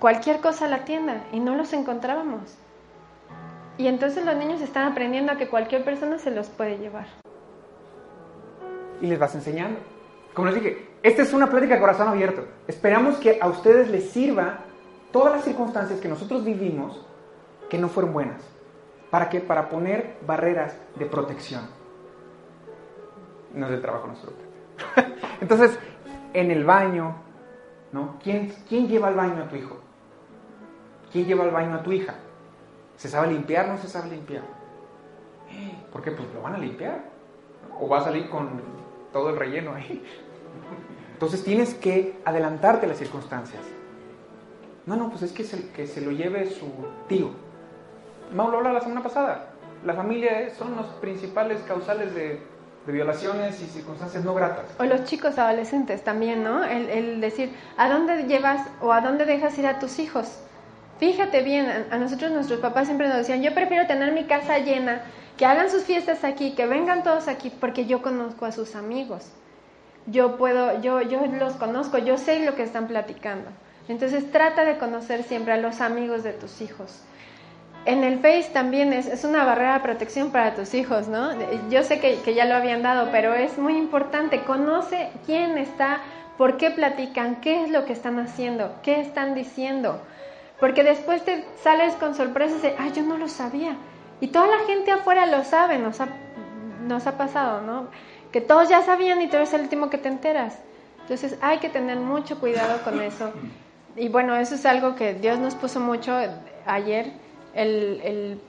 cualquier 0.00 0.40
cosa 0.40 0.64
a 0.64 0.68
la 0.68 0.84
tienda 0.84 1.22
y 1.32 1.38
no 1.38 1.54
los 1.54 1.72
encontrábamos. 1.72 2.56
Y 3.78 3.86
entonces 3.86 4.24
los 4.24 4.36
niños 4.36 4.60
están 4.60 4.90
aprendiendo 4.90 5.32
a 5.32 5.36
que 5.36 5.48
cualquier 5.48 5.84
persona 5.84 6.18
se 6.18 6.30
los 6.30 6.48
puede 6.48 6.78
llevar. 6.78 7.06
Y 9.00 9.06
les 9.06 9.18
vas 9.18 9.34
enseñando. 9.34 9.80
Como 10.34 10.48
les 10.48 10.56
dije, 10.56 10.88
esta 11.02 11.22
es 11.22 11.32
una 11.32 11.50
plática 11.50 11.74
de 11.74 11.80
corazón 11.80 12.08
abierto. 12.08 12.46
Esperamos 12.68 13.16
que 13.16 13.38
a 13.40 13.48
ustedes 13.48 13.88
les 13.90 14.10
sirva 14.10 14.60
todas 15.10 15.32
las 15.32 15.44
circunstancias 15.44 16.00
que 16.00 16.08
nosotros 16.08 16.44
vivimos 16.44 17.04
que 17.68 17.78
no 17.78 17.88
fueron 17.88 18.12
buenas. 18.12 18.42
¿Para 19.10 19.28
qué? 19.28 19.40
Para 19.40 19.68
poner 19.68 20.16
barreras 20.26 20.78
de 20.96 21.06
protección. 21.06 21.62
No 23.54 23.66
es 23.66 23.72
del 23.72 23.82
trabajo 23.82 24.06
nuestro. 24.06 24.32
Entonces, 25.40 25.78
en 26.32 26.50
el 26.50 26.64
baño, 26.64 27.16
¿no? 27.92 28.18
¿Quién, 28.22 28.54
¿Quién 28.68 28.88
lleva 28.88 29.08
al 29.08 29.14
baño 29.14 29.42
a 29.42 29.48
tu 29.48 29.56
hijo? 29.56 29.78
¿Quién 31.12 31.26
lleva 31.26 31.44
al 31.44 31.50
baño 31.50 31.74
a 31.74 31.82
tu 31.82 31.92
hija? 31.92 32.14
¿Se 33.02 33.08
sabe 33.08 33.32
limpiar 33.32 33.66
no 33.66 33.78
se 33.78 33.88
sabe 33.88 34.10
limpiar? 34.10 34.44
¿Por 35.90 36.02
qué? 36.02 36.12
Pues 36.12 36.32
lo 36.34 36.42
van 36.42 36.54
a 36.54 36.58
limpiar. 36.58 37.02
O 37.80 37.88
va 37.88 37.98
a 37.98 38.04
salir 38.04 38.30
con 38.30 38.62
todo 39.12 39.30
el 39.30 39.36
relleno 39.36 39.74
ahí. 39.74 40.04
Entonces 41.14 41.42
tienes 41.42 41.74
que 41.74 42.20
adelantarte 42.24 42.86
a 42.86 42.88
las 42.88 42.98
circunstancias. 42.98 43.60
No, 44.86 44.94
no, 44.94 45.10
pues 45.10 45.22
es 45.22 45.32
que 45.32 45.42
se, 45.42 45.70
que 45.70 45.88
se 45.88 46.00
lo 46.00 46.12
lleve 46.12 46.48
su 46.48 46.68
tío. 47.08 47.30
Mau 48.32 48.52
lo 48.52 48.58
hablaba 48.58 48.74
la 48.74 48.82
semana 48.82 49.02
pasada. 49.02 49.48
La 49.84 49.94
familia 49.94 50.54
son 50.54 50.76
los 50.76 50.86
principales 51.00 51.60
causales 51.62 52.14
de, 52.14 52.40
de 52.86 52.92
violaciones 52.92 53.60
y 53.62 53.66
circunstancias 53.66 54.22
no 54.22 54.32
gratas. 54.32 54.66
O 54.78 54.84
los 54.84 55.02
chicos 55.06 55.38
adolescentes 55.38 56.04
también, 56.04 56.44
¿no? 56.44 56.62
El, 56.62 57.20
decir, 57.20 57.52
¿a 57.76 57.88
dónde 57.88 58.28
llevas 58.28 58.64
o 58.80 58.92
a 58.92 59.00
dónde 59.00 59.24
dejas 59.24 59.58
ir 59.58 59.66
a 59.66 59.80
tus 59.80 59.98
hijos? 59.98 60.38
Fíjate 61.02 61.42
bien, 61.42 61.66
a 61.90 61.98
nosotros 61.98 62.30
nuestros 62.30 62.60
papás 62.60 62.86
siempre 62.86 63.08
nos 63.08 63.16
decían, 63.16 63.42
yo 63.42 63.52
prefiero 63.52 63.88
tener 63.88 64.12
mi 64.12 64.22
casa 64.22 64.58
llena, 64.58 65.02
que 65.36 65.44
hagan 65.44 65.68
sus 65.68 65.82
fiestas 65.82 66.22
aquí, 66.22 66.52
que 66.52 66.68
vengan 66.68 67.02
todos 67.02 67.26
aquí, 67.26 67.50
porque 67.50 67.86
yo 67.86 68.02
conozco 68.02 68.46
a 68.46 68.52
sus 68.52 68.76
amigos. 68.76 69.26
Yo 70.06 70.36
puedo, 70.36 70.80
yo, 70.80 71.02
yo 71.02 71.26
los 71.26 71.54
conozco, 71.54 71.98
yo 71.98 72.18
sé 72.18 72.46
lo 72.46 72.54
que 72.54 72.62
están 72.62 72.86
platicando. 72.86 73.50
Entonces 73.88 74.30
trata 74.30 74.64
de 74.64 74.78
conocer 74.78 75.24
siempre 75.24 75.52
a 75.54 75.56
los 75.56 75.80
amigos 75.80 76.22
de 76.22 76.34
tus 76.34 76.60
hijos 76.60 77.00
en 77.84 78.04
el 78.04 78.20
Face 78.20 78.50
también 78.52 78.92
es, 78.92 79.24
una 79.24 79.44
barrera 79.44 79.74
de 79.74 79.80
protección 79.80 80.30
para 80.30 80.54
tus 80.54 80.72
hijos, 80.72 81.08
¿no? 81.08 81.32
Yo 81.68 81.82
sé 81.82 81.98
que, 81.98 82.20
que, 82.20 82.34
ya 82.34 82.44
lo 82.44 82.54
habían 82.54 82.84
dado, 82.84 83.08
pero 83.10 83.34
es 83.34 83.58
muy 83.58 83.76
importante. 83.76 84.42
Conoce 84.42 85.10
quién 85.26 85.58
está, 85.58 85.98
por 86.38 86.58
qué 86.58 86.70
platican, 86.70 87.40
qué 87.40 87.64
es 87.64 87.70
lo 87.72 87.84
que 87.84 87.92
están 87.92 88.20
haciendo, 88.20 88.72
qué 88.84 89.00
están 89.00 89.34
diciendo. 89.34 90.00
Porque 90.62 90.84
después 90.84 91.24
te 91.24 91.44
sales 91.60 91.94
con 91.94 92.14
sorpresas 92.14 92.62
de, 92.62 92.76
ah, 92.78 92.86
yo 92.94 93.02
no 93.02 93.18
lo 93.18 93.26
sabía. 93.26 93.76
Y 94.20 94.28
toda 94.28 94.46
la 94.46 94.60
gente 94.64 94.92
afuera 94.92 95.26
lo 95.26 95.42
sabe, 95.42 95.76
nos 95.76 96.00
ha, 96.00 96.06
nos 96.86 97.08
ha 97.08 97.18
pasado, 97.18 97.62
¿no? 97.62 97.88
Que 98.30 98.40
todos 98.40 98.68
ya 98.68 98.80
sabían 98.82 99.20
y 99.22 99.26
tú 99.26 99.34
eres 99.34 99.52
el 99.54 99.62
último 99.62 99.90
que 99.90 99.98
te 99.98 100.06
enteras. 100.06 100.56
Entonces 101.00 101.36
hay 101.40 101.58
que 101.58 101.68
tener 101.68 101.96
mucho 101.96 102.38
cuidado 102.38 102.80
con 102.84 103.00
eso. 103.00 103.32
Y 103.96 104.08
bueno, 104.08 104.36
eso 104.36 104.54
es 104.54 104.64
algo 104.64 104.94
que 104.94 105.14
Dios 105.14 105.40
nos 105.40 105.56
puso 105.56 105.80
mucho 105.80 106.16
ayer 106.64 107.10
el, 107.54 108.00
el, 108.04 108.40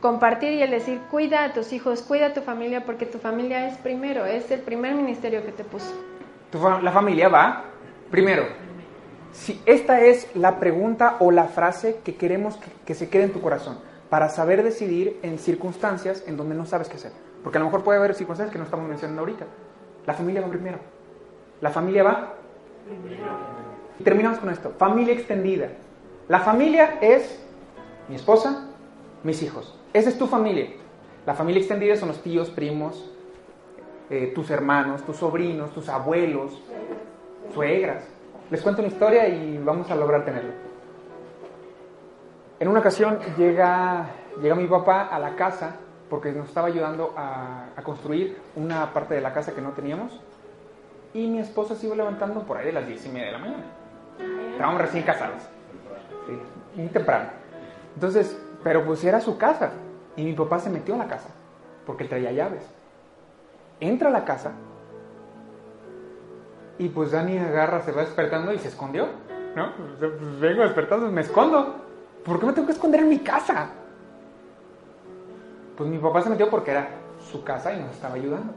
compartir 0.00 0.52
y 0.52 0.62
el 0.62 0.70
decir, 0.70 1.00
cuida 1.10 1.42
a 1.42 1.52
tus 1.54 1.72
hijos, 1.72 2.02
cuida 2.02 2.26
a 2.26 2.34
tu 2.34 2.42
familia, 2.42 2.84
porque 2.84 3.04
tu 3.04 3.18
familia 3.18 3.66
es 3.66 3.76
primero, 3.78 4.26
es 4.26 4.48
el 4.52 4.60
primer 4.60 4.94
ministerio 4.94 5.44
que 5.44 5.50
te 5.50 5.64
puso. 5.64 5.92
Tu, 6.52 6.60
la 6.60 6.92
familia 6.92 7.28
va 7.28 7.64
primero. 8.12 8.67
Si 9.32 9.60
esta 9.66 10.00
es 10.00 10.34
la 10.34 10.58
pregunta 10.58 11.16
o 11.20 11.30
la 11.30 11.44
frase 11.44 12.00
que 12.04 12.16
queremos 12.16 12.58
que, 12.84 12.94
se 12.94 13.08
quede 13.08 13.24
en 13.24 13.32
tu 13.32 13.40
corazón, 13.40 13.78
para 14.10 14.28
saber 14.28 14.62
decidir 14.62 15.18
en 15.22 15.38
circunstancias 15.38 16.24
en 16.26 16.36
donde 16.36 16.54
no 16.54 16.66
sabes 16.66 16.88
qué 16.88 16.96
hacer. 16.96 17.12
Porque 17.42 17.58
a 17.58 17.60
lo 17.60 17.66
mejor 17.66 17.84
puede 17.84 17.98
haber 17.98 18.14
circunstancias 18.14 18.52
que 18.52 18.58
no 18.58 18.64
estamos 18.64 18.88
mencionando 18.88 19.20
ahorita. 19.20 19.46
La 20.06 20.14
familia 20.14 20.40
va 20.40 20.48
primero. 20.48 20.78
La 21.60 21.70
familia 21.70 22.02
va 22.02 22.34
terminamos 24.02 24.38
con 24.38 24.50
esto. 24.50 24.72
Familia 24.78 25.14
extendida. 25.14 25.68
La 26.28 26.40
familia 26.40 26.98
es 27.00 27.42
mi 28.08 28.16
esposa, 28.16 28.66
mis 29.22 29.42
hijos. 29.42 29.78
Esa 29.92 30.08
es 30.08 30.18
tu 30.18 30.26
familia. 30.26 30.68
La 31.26 31.34
familia 31.34 31.60
extendida 31.60 31.96
son 31.96 32.08
los 32.08 32.22
tíos, 32.22 32.50
primos, 32.50 33.10
eh, 34.10 34.32
tus 34.34 34.50
hermanos, 34.50 35.02
tus 35.04 35.16
sobrinos, 35.16 35.72
tus 35.72 35.88
abuelos, 35.88 36.62
suegras. 37.52 38.04
Les 38.50 38.62
cuento 38.62 38.80
una 38.80 38.90
historia 38.90 39.28
y 39.28 39.58
vamos 39.58 39.90
a 39.90 39.94
lograr 39.94 40.24
tenerlo. 40.24 40.52
En 42.60 42.68
una 42.68 42.80
ocasión 42.80 43.18
llega, 43.36 44.06
llega 44.40 44.54
mi 44.54 44.66
papá 44.66 45.02
a 45.02 45.18
la 45.18 45.36
casa 45.36 45.76
porque 46.08 46.32
nos 46.32 46.48
estaba 46.48 46.68
ayudando 46.68 47.12
a, 47.16 47.66
construir 47.84 48.38
una 48.56 48.92
parte 48.92 49.14
de 49.14 49.20
la 49.20 49.32
casa 49.32 49.54
que 49.54 49.60
no 49.60 49.72
teníamos. 49.72 50.18
Y 51.12 51.26
mi 51.26 51.38
esposa 51.38 51.74
se 51.74 51.86
iba 51.86 51.96
levantando 51.96 52.40
por 52.42 52.56
ahí 52.56 52.66
de 52.66 52.72
las 52.72 52.86
diez 52.86 53.04
y 53.04 53.10
media 53.10 53.26
de 53.26 53.32
la 53.32 53.38
mañana. 53.38 53.64
Estábamos 54.52 54.80
recién 54.80 55.04
casados. 55.04 55.42
Sí, 56.26 56.38
muy 56.74 56.88
temprano. 56.88 57.30
Entonces, 57.94 58.38
pero 58.64 58.84
pues 58.84 59.04
era 59.04 59.20
su 59.20 59.36
casa. 59.36 59.72
Y 60.16 60.24
mi 60.24 60.32
papá 60.32 60.58
se 60.58 60.70
metió 60.70 60.94
a 60.94 60.98
la 60.98 61.06
casa, 61.06 61.28
porque 61.86 62.04
traía 62.04 62.32
llaves. 62.32 62.62
Entra 63.78 64.08
a 64.08 64.12
la 64.12 64.24
casa. 64.24 64.52
Y 66.78 66.88
pues 66.88 67.10
Dani 67.10 67.38
agarra, 67.38 67.82
se 67.82 67.92
va 67.92 68.02
despertando 68.02 68.52
y 68.52 68.58
se 68.58 68.68
escondió. 68.68 69.06
¿No? 69.56 69.72
Pues 69.98 70.40
vengo 70.40 70.62
despertando, 70.62 71.10
me 71.10 71.22
escondo. 71.22 71.74
¿Por 72.24 72.38
qué 72.38 72.46
me 72.46 72.52
tengo 72.52 72.66
que 72.66 72.72
esconder 72.72 73.00
en 73.00 73.08
mi 73.08 73.18
casa? 73.18 73.70
Pues 75.76 75.88
mi 75.88 75.98
papá 75.98 76.22
se 76.22 76.30
metió 76.30 76.50
porque 76.50 76.72
era 76.72 76.88
su 77.30 77.42
casa 77.42 77.72
y 77.74 77.80
nos 77.80 77.92
estaba 77.92 78.14
ayudando. 78.14 78.52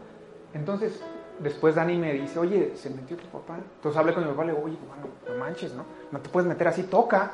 Entonces, 0.54 1.02
después 1.40 1.76
Dani 1.76 1.98
me 1.98 2.14
dice, 2.14 2.38
oye, 2.40 2.74
se 2.76 2.90
metió 2.90 3.18
tu 3.18 3.28
papá. 3.28 3.58
Entonces 3.76 4.00
hablé 4.00 4.14
con 4.14 4.24
mi 4.24 4.30
papá, 4.30 4.46
le 4.46 4.54
digo, 4.54 4.66
oye, 4.66 4.78
bueno, 4.88 5.08
no 5.28 5.44
manches, 5.44 5.74
¿no? 5.74 5.86
No 6.12 6.20
te 6.20 6.30
puedes 6.30 6.48
meter 6.48 6.68
así, 6.68 6.84
toca. 6.84 7.32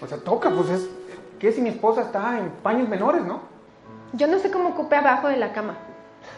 O 0.00 0.06
sea, 0.06 0.18
toca, 0.18 0.50
pues 0.50 0.70
es, 0.70 0.90
¿Qué 1.38 1.52
si 1.52 1.60
mi 1.60 1.68
esposa 1.68 2.02
está 2.02 2.38
en 2.38 2.50
paños 2.62 2.88
menores, 2.88 3.22
no? 3.24 3.40
Yo 4.12 4.26
no 4.26 4.38
sé 4.38 4.50
cómo 4.50 4.70
ocupé 4.70 4.96
abajo 4.96 5.28
de 5.28 5.36
la 5.36 5.52
cama. 5.52 5.76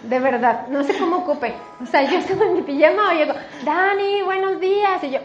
De 0.03 0.21
verdad, 0.21 0.69
no 0.69 0.85
sé 0.85 0.97
cómo 0.99 1.19
ocupé. 1.19 1.55
O 1.83 1.87
sea, 1.87 2.03
yo 2.03 2.19
estaba 2.19 2.45
en 2.47 2.55
mi 2.55 2.63
pijama 2.63 3.15
y 3.15 3.19
llego, 3.19 3.35
Dani, 3.65 4.23
buenos 4.23 4.61
días. 4.61 5.03
Y 5.03 5.11
yo, 5.11 5.19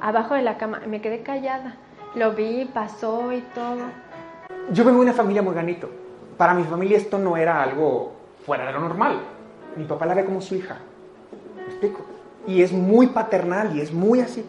abajo 0.00 0.34
de 0.34 0.42
la 0.42 0.56
cama. 0.58 0.80
Me 0.86 1.00
quedé 1.00 1.22
callada. 1.22 1.76
Lo 2.14 2.32
vi, 2.32 2.64
pasó 2.64 3.32
y 3.32 3.40
todo. 3.54 3.82
Yo 4.70 4.84
vengo 4.84 4.98
de 4.98 5.04
una 5.06 5.12
familia 5.12 5.42
muy 5.42 5.54
ganito. 5.54 5.88
Para 6.36 6.54
mi 6.54 6.64
familia 6.64 6.96
esto 6.96 7.18
no 7.18 7.36
era 7.36 7.62
algo 7.62 8.12
fuera 8.44 8.66
de 8.66 8.72
lo 8.72 8.80
normal. 8.80 9.20
Mi 9.76 9.84
papá 9.84 10.06
la 10.06 10.14
ve 10.14 10.24
como 10.24 10.40
su 10.40 10.54
hija. 10.54 10.78
¿Me 11.56 11.64
explico? 11.64 12.00
Y 12.46 12.62
es 12.62 12.72
muy 12.72 13.08
paternal 13.08 13.76
y 13.76 13.80
es 13.80 13.92
muy 13.92 14.20
así. 14.20 14.44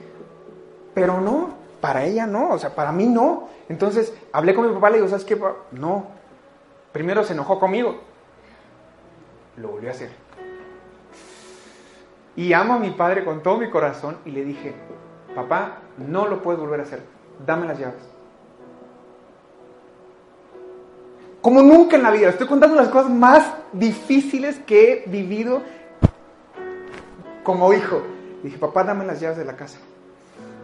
Pero 0.93 1.19
no, 1.19 1.49
para 1.81 2.05
ella 2.05 2.25
no, 2.25 2.51
o 2.51 2.59
sea, 2.59 2.73
para 2.75 2.91
mí 2.91 3.07
no. 3.07 3.49
Entonces 3.67 4.13
hablé 4.31 4.55
con 4.55 4.67
mi 4.67 4.73
papá, 4.73 4.89
le 4.89 4.97
digo, 4.97 5.09
¿sabes 5.09 5.25
qué? 5.25 5.39
No. 5.71 6.05
Primero 6.91 7.23
se 7.23 7.33
enojó 7.33 7.59
conmigo. 7.59 8.08
Lo 9.59 9.69
volvió 9.69 9.89
a 9.89 9.93
hacer. 9.93 10.09
Y 12.35 12.53
amo 12.53 12.73
a 12.73 12.79
mi 12.79 12.91
padre 12.91 13.25
con 13.25 13.43
todo 13.43 13.57
mi 13.57 13.69
corazón 13.69 14.17
y 14.25 14.31
le 14.31 14.43
dije, 14.45 14.73
papá, 15.35 15.79
no 15.97 16.27
lo 16.27 16.41
puedes 16.41 16.59
volver 16.59 16.79
a 16.79 16.83
hacer. 16.83 17.01
Dame 17.45 17.67
las 17.67 17.77
llaves. 17.77 18.01
Como 21.41 21.61
nunca 21.61 21.95
en 21.95 22.03
la 22.03 22.11
vida. 22.11 22.29
Estoy 22.29 22.47
contando 22.47 22.75
las 22.75 22.89
cosas 22.89 23.11
más 23.11 23.53
difíciles 23.73 24.59
que 24.59 24.93
he 24.93 25.09
vivido 25.09 25.61
como 27.43 27.73
hijo. 27.73 28.01
Dije, 28.43 28.57
papá, 28.57 28.83
dame 28.83 29.05
las 29.05 29.19
llaves 29.19 29.37
de 29.37 29.45
la 29.45 29.55
casa. 29.55 29.79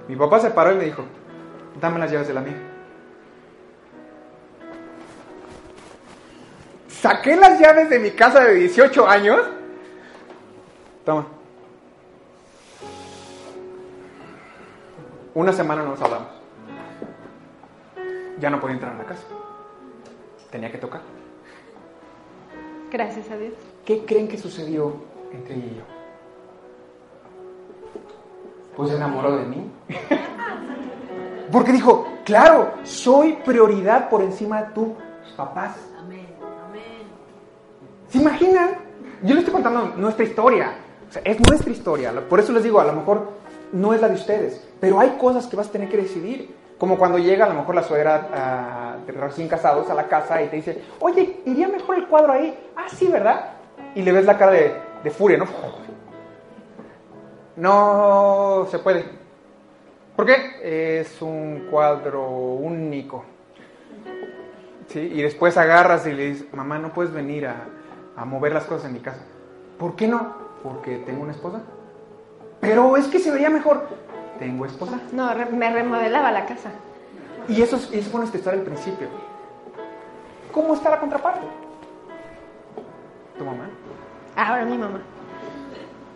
Mi 0.08 0.16
papá 0.16 0.40
se 0.40 0.52
paró 0.52 0.72
y 0.72 0.76
me 0.76 0.86
dijo, 0.86 1.04
dame 1.82 2.00
las 2.00 2.12
llaves 2.12 2.28
de 2.28 2.34
la 2.34 2.42
mía. 2.42 2.75
Saqué 7.06 7.36
las 7.36 7.60
llaves 7.60 7.88
de 7.92 8.00
mi 8.00 8.10
casa 8.10 8.44
de 8.44 8.56
18 8.56 9.08
años. 9.08 9.40
Toma. 11.06 11.28
Una 15.36 15.54
semana 15.54 15.84
no 15.84 15.92
nos 15.92 16.02
hablamos. 16.02 16.30
Ya 18.40 18.50
no 18.50 18.60
podía 18.60 18.74
entrar 18.74 18.96
a 18.96 18.98
la 18.98 19.04
casa. 19.04 19.22
Tenía 20.50 20.72
que 20.72 20.80
tocar. 20.80 21.02
Gracias 22.92 23.30
a 23.30 23.38
Dios. 23.38 23.54
¿Qué 23.86 24.04
creen 24.04 24.28
que 24.28 24.40
sucedió 24.40 24.96
entre 25.32 25.58
ella 25.58 25.66
y 25.66 25.76
yo? 25.76 25.84
pues 28.76 28.90
se 28.90 28.96
enamoró 28.96 29.38
de 29.38 29.46
mí. 29.46 29.72
Porque 31.52 31.72
dijo, 31.72 32.08
claro, 32.26 32.74
soy 32.82 33.34
prioridad 33.46 34.10
por 34.10 34.24
encima 34.24 34.64
de 34.64 34.74
tus 34.74 34.88
papás. 35.38 35.78
Amén, 36.00 36.06
amén. 36.06 36.25
¿Se 38.16 38.22
imaginan? 38.22 38.70
Yo 39.24 39.36
les 39.36 39.40
estoy 39.40 39.52
contando 39.52 39.94
nuestra 39.98 40.24
historia. 40.24 40.76
O 41.10 41.12
sea, 41.12 41.22
es 41.26 41.38
nuestra 41.50 41.70
historia. 41.70 42.14
Por 42.30 42.40
eso 42.40 42.54
les 42.54 42.64
digo, 42.64 42.80
a 42.80 42.86
lo 42.86 42.94
mejor 42.94 43.28
no 43.74 43.94
es 43.94 44.00
la 44.00 44.08
de 44.08 44.14
ustedes. 44.14 44.66
Pero 44.80 45.02
hay 45.02 45.18
cosas 45.20 45.48
que 45.48 45.58
vas 45.58 45.68
a 45.68 45.72
tener 45.74 45.90
que 45.90 45.98
decidir. 45.98 46.56
Como 46.78 46.98
cuando 46.98 47.18
llega 47.18 47.44
a 47.44 47.50
lo 47.50 47.56
mejor 47.56 47.76
la 47.76 47.84
suegra 47.84 49.02
uh, 49.06 49.12
recién 49.20 49.50
casados 49.50 49.90
a 49.90 49.94
la 49.94 50.08
casa 50.08 50.42
y 50.42 50.48
te 50.48 50.56
dice, 50.56 50.82
oye, 51.02 51.42
iría 51.46 51.68
mejor 51.68 51.98
el 51.98 52.08
cuadro 52.08 52.32
ahí. 52.32 52.58
Ah, 52.78 52.86
sí, 52.88 53.08
¿verdad? 53.08 53.50
Y 53.96 54.02
le 54.02 54.14
ves 54.14 54.24
la 54.24 54.38
cara 54.38 54.54
de, 54.54 54.74
de 55.04 55.12
furia, 55.12 55.38
¿no? 55.38 55.46
No 57.58 58.66
se 58.72 58.80
puede. 58.80 59.04
¿Por 60.16 60.26
qué? 60.26 61.00
Es 61.00 61.22
un 61.22 61.68
cuadro 61.70 62.30
único. 62.30 63.26
¿Sí? 64.88 65.02
Y 65.02 65.22
después 65.22 65.58
agarras 65.58 66.08
y 66.08 66.14
le 66.14 66.28
dices, 66.28 66.54
mamá, 66.54 66.80
no 66.80 66.94
puedes 66.94 67.12
venir 67.12 67.48
a, 67.48 67.56
a 68.18 68.26
mover 68.26 68.54
las 68.54 68.66
cosas 68.66 68.86
en 68.86 68.94
mi 68.94 69.00
casa. 69.00 69.20
¿Por 69.80 69.96
qué 69.96 70.08
no? 70.08 70.34
Porque 70.64 70.98
tengo 71.00 71.24
una 71.24 71.32
esposa. 71.34 71.62
Pero 72.62 72.96
es 72.98 73.08
que 73.08 73.20
se 73.20 73.32
vería 73.32 73.50
mejor. 73.50 73.88
Tengo 74.40 74.66
esposa. 74.66 75.00
No, 75.12 75.34
re- 75.34 75.46
me 75.48 75.70
remodelaba 75.72 76.32
la 76.32 76.46
casa. 76.46 76.70
Y 77.48 77.62
eso 77.62 77.76
es, 77.76 77.92
es 77.92 78.12
bueno 78.12 78.28
estar 78.28 78.54
al 78.54 78.62
principio. 78.62 79.08
¿Cómo 80.52 80.74
está 80.74 80.90
la 80.90 81.00
contraparte? 81.00 81.46
¿Tu 83.38 83.44
mamá? 83.46 83.70
Ahora 84.36 84.66
mi 84.66 84.78
mamá. 84.78 85.02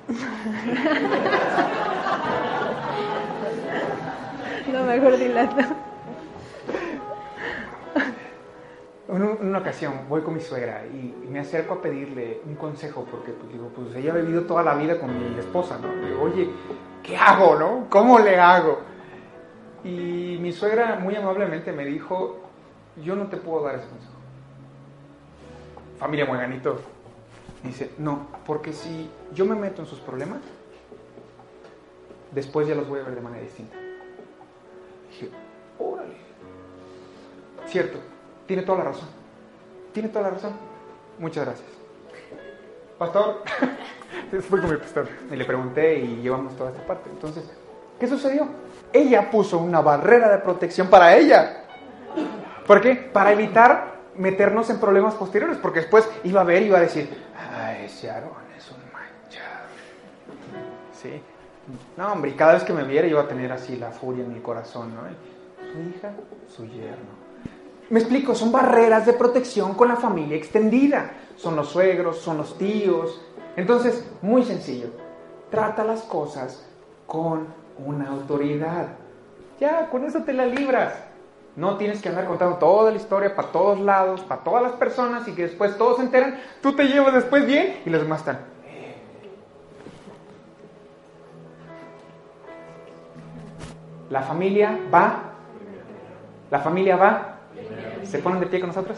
no, 4.72 4.84
mejor 4.84 5.18
dilato. 5.18 5.56
En 9.10 9.24
un- 9.24 9.38
en 9.42 9.48
una 9.48 9.60
ocasión 9.60 9.94
voy 10.08 10.22
con 10.22 10.36
mi 10.36 10.40
suegra 10.42 10.86
y, 10.86 11.16
me 11.30 11.40
acerco 11.40 11.76
a 11.76 11.82
pedirle 11.82 12.42
un 12.46 12.56
consejo 12.56 13.06
porque 13.10 13.32
pues, 13.32 13.52
digo, 13.52 13.70
pues 13.76 13.96
ella 13.96 14.14
ha 14.14 14.18
vivido 14.18 14.44
toda 14.44 14.64
la 14.64 14.76
vida 14.76 15.00
con 15.00 15.10
mi 15.18 15.38
esposa, 15.40 15.80
¿no? 15.80 16.22
Oye, 16.24 16.50
¿qué 17.04 17.18
hago, 17.18 17.56
no? 17.56 17.88
¿Cómo 17.90 18.20
le 18.20 18.40
hago? 18.40 18.80
Y 19.84 20.38
mi 20.42 20.52
suegra 20.52 20.98
muy 21.00 21.16
amablemente 21.16 21.72
me 21.72 21.86
dijo, 21.86 22.40
yo 23.04 23.16
no 23.16 23.28
te 23.28 23.38
puedo 23.38 23.64
dar 23.64 23.76
ese 23.76 23.88
consejo. 23.88 24.14
Familia 26.00 26.26
Mueganito. 26.26 26.80
Dice, 27.64 27.92
no, 27.98 28.28
porque 28.46 28.74
si 28.74 29.10
yo 29.34 29.46
me 29.46 29.56
meto 29.56 29.82
en 29.82 29.88
sus 29.88 30.00
problemas, 30.00 30.40
después 32.32 32.68
ya 32.68 32.76
los 32.76 32.88
voy 32.88 33.00
a 33.00 33.04
ver 33.04 33.16
de 33.16 33.22
manera 33.22 33.44
distinta. 33.44 33.76
Dije, 35.12 35.30
órale. 35.78 36.16
Cierto, 37.68 38.00
tiene 38.50 38.64
toda 38.64 38.80
la 38.80 38.86
razón. 38.86 39.08
Tiene 39.94 40.10
toda 40.10 40.24
la 40.24 40.30
razón. 40.32 40.54
Muchas 41.20 41.46
gracias. 41.46 41.70
Pastor, 42.98 43.44
fui 44.50 44.60
con 44.60 44.72
mi 44.72 44.78
pastor 44.78 45.08
y 45.30 45.36
le 45.36 45.46
pregunté 45.46 46.00
y 46.00 46.16
llevamos 46.24 46.58
toda 46.58 46.72
esta 46.72 46.84
parte. 46.84 47.12
Entonces, 47.12 47.48
¿qué 48.00 48.08
sucedió? 48.08 48.48
Ella 48.92 49.30
puso 49.30 49.60
una 49.60 49.82
barrera 49.82 50.32
de 50.32 50.40
protección 50.40 50.88
para 50.88 51.16
ella. 51.16 51.66
¿Por 52.66 52.82
qué? 52.82 52.96
Para 52.96 53.34
evitar 53.34 54.00
meternos 54.16 54.68
en 54.72 54.80
problemas 54.80 55.14
posteriores, 55.14 55.58
porque 55.58 55.82
después 55.82 56.10
iba 56.24 56.42
a 56.42 56.44
ver 56.44 56.64
y 56.64 56.66
iba 56.66 56.80
a 56.80 56.82
decir, 56.82 57.08
ah, 57.38 57.78
ese 57.78 58.10
Aarón 58.10 58.32
es 58.58 58.68
un 58.72 58.80
manchado. 58.92 59.68
Sí. 60.92 61.22
No, 61.98 62.14
hombre, 62.14 62.32
y 62.32 62.34
cada 62.34 62.54
vez 62.54 62.64
que 62.64 62.74
me 62.74 62.84
viera 62.84 63.08
iba 63.08 63.22
a 63.22 63.28
tener 63.28 63.52
así 63.52 63.76
la 63.76 63.92
furia 63.92 64.24
en 64.24 64.34
mi 64.34 64.40
corazón, 64.40 64.96
¿no? 64.96 65.02
Su 65.72 65.88
hija, 65.88 66.14
su 66.48 66.66
yerno. 66.66 67.19
Me 67.90 68.00
explico, 68.00 68.36
son 68.36 68.52
barreras 68.52 69.06
de 69.06 69.14
protección 69.14 69.74
con 69.74 69.88
la 69.88 69.96
familia 69.96 70.38
extendida. 70.38 71.12
Son 71.36 71.56
los 71.56 71.70
suegros, 71.70 72.20
son 72.20 72.38
los 72.38 72.58
tíos. 72.58 73.20
Entonces, 73.56 74.06
muy 74.22 74.44
sencillo. 74.44 74.90
Trata 75.50 75.84
las 75.84 76.02
cosas 76.02 76.66
con 77.08 77.48
una 77.84 78.10
autoridad. 78.10 78.90
Ya, 79.60 79.90
con 79.90 80.06
eso 80.06 80.24
te 80.24 80.34
la 80.34 80.46
libras. 80.46 80.94
No 81.56 81.78
tienes 81.78 82.02
que 82.02 82.10
andar 82.10 82.28
contando 82.28 82.58
toda 82.58 82.92
la 82.92 82.98
historia 82.98 83.36
para 83.36 83.52
todos 83.52 83.80
lados, 83.80 84.22
para 84.22 84.44
todas 84.44 84.62
las 84.62 84.74
personas 84.74 85.28
y 85.28 85.34
que 85.34 85.44
después 85.44 85.78
todos 85.78 85.98
se 85.98 86.04
enteran. 86.04 86.40
Tú 86.62 86.76
te 86.76 86.88
llevas 86.88 87.14
después 87.14 87.46
bien 87.46 87.82
y 87.86 87.90
los 87.90 88.02
demás 88.02 88.20
están. 88.20 88.40
La 94.10 94.22
familia 94.22 94.80
va. 94.94 95.24
La 96.52 96.60
familia 96.60 96.96
va. 96.96 97.39
¿Se 98.10 98.18
ponen 98.18 98.40
de 98.40 98.48
pie 98.48 98.60
con 98.60 98.70
nosotros? 98.70 98.98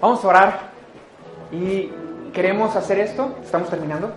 Vamos 0.00 0.24
a 0.24 0.28
orar 0.28 0.60
y 1.50 1.90
queremos 2.32 2.76
hacer 2.76 3.00
esto. 3.00 3.36
Estamos 3.42 3.68
terminando. 3.68 4.12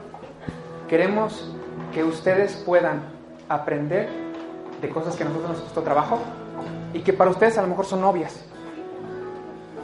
Queremos 0.88 1.52
que 1.94 2.04
ustedes 2.04 2.56
puedan 2.58 3.02
aprender 3.48 4.08
de 4.82 4.90
cosas 4.90 5.16
que 5.16 5.24
nosotros 5.24 5.50
nos 5.50 5.62
costó 5.62 5.82
trabajo 5.82 6.20
y 6.94 7.00
que 7.00 7.12
para 7.12 7.32
ustedes 7.32 7.58
a 7.58 7.64
lo 7.64 7.70
mejor 7.70 7.86
son 7.86 8.04
obvias. 8.04 8.46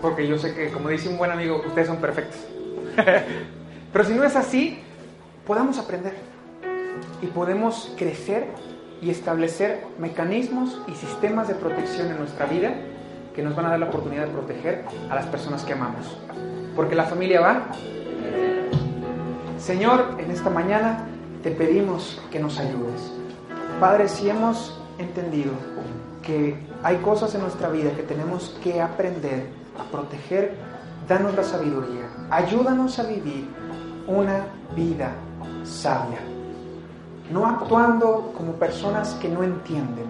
Porque 0.03 0.28
yo 0.28 0.38
sé 0.38 0.53
que, 0.53 0.69
como 0.69 0.89
dice 0.89 1.09
un 1.09 1.17
buen 1.17 1.32
amigo, 1.32 1.63
ustedes 1.65 1.88
son 1.88 1.97
perfectos. 1.97 2.39
Pero 3.91 4.05
si 4.05 4.13
no 4.13 4.23
es 4.23 4.36
así, 4.36 4.80
podamos 5.47 5.80
aprender 5.80 6.13
y 7.19 7.28
podemos 7.28 7.93
crecer 7.97 8.45
y 9.06 9.12
establecer 9.12 9.86
mecanismos 9.99 10.82
y 10.88 10.95
sistemas 10.95 11.47
de 11.47 11.53
protección 11.53 12.10
en 12.10 12.18
nuestra 12.18 12.47
vida 12.47 12.74
que 13.36 13.43
nos 13.43 13.56
van 13.56 13.68
a 13.68 13.70
dar 13.70 13.80
la 13.80 13.86
oportunidad 13.86 14.26
de 14.26 14.32
proteger 14.32 14.84
a 15.12 15.14
las 15.14 15.28
personas 15.28 15.64
que 15.64 15.74
amamos. 15.74 16.18
Porque 16.76 16.95
la 16.95 17.03
familia 17.03 17.39
va. 17.39 17.68
Señor, 19.60 20.16
en 20.18 20.32
esta 20.32 20.49
mañana 20.49 21.06
te 21.43 21.51
pedimos 21.51 22.20
que 22.32 22.39
nos 22.39 22.58
ayudes. 22.60 23.12
Padre, 23.80 24.08
si 24.08 24.28
hemos 24.28 24.76
entendido 24.97 25.51
que 26.24 26.56
hay 26.82 26.97
cosas 26.97 27.36
en 27.36 27.41
nuestra 27.41 27.70
vida 27.70 27.91
que 27.91 28.01
tenemos 28.01 28.58
que 28.64 28.82
aprender 28.82 29.49
a 29.78 29.84
proteger, 29.91 30.56
danos 31.08 31.36
la 31.36 31.43
sabiduría. 31.43 32.10
Ayúdanos 32.32 32.97
a 32.97 33.03
vivir 33.03 33.47
una 34.08 34.47
vida 34.76 35.12
sabia 35.64 36.34
no 37.32 37.45
actuando 37.47 38.34
como 38.38 38.53
personas 38.53 39.13
que 39.15 39.30
no 39.30 39.43
entienden. 39.43 40.05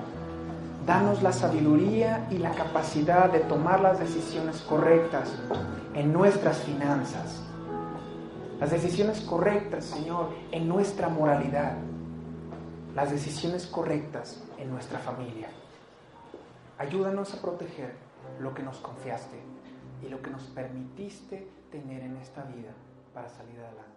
Danos 0.85 1.23
la 1.23 1.31
sabiduría 1.31 2.27
y 2.29 2.37
la 2.37 2.51
capacidad 2.51 3.31
de 3.31 3.39
tomar 3.39 3.79
las 3.79 3.99
decisiones 3.99 4.61
correctas 4.61 5.31
en 5.93 6.13
nuestras 6.13 6.57
finanzas. 6.59 7.41
Las 8.59 8.71
decisiones 8.71 9.21
correctas, 9.21 9.85
Señor, 9.85 10.29
en 10.51 10.67
nuestra 10.67 11.09
moralidad. 11.09 11.77
Las 12.93 13.11
decisiones 13.11 13.65
correctas 13.65 14.43
en 14.57 14.69
nuestra 14.69 14.99
familia. 14.99 15.49
Ayúdanos 16.77 17.33
a 17.33 17.41
proteger 17.41 17.95
lo 18.39 18.53
que 18.53 18.63
nos 18.63 18.77
confiaste 18.77 19.39
y 20.05 20.09
lo 20.09 20.21
que 20.21 20.29
nos 20.29 20.43
permitiste 20.43 21.47
tener 21.71 22.03
en 22.03 22.17
esta 22.17 22.43
vida 22.43 22.71
para 23.13 23.29
salir 23.29 23.59
adelante. 23.59 23.94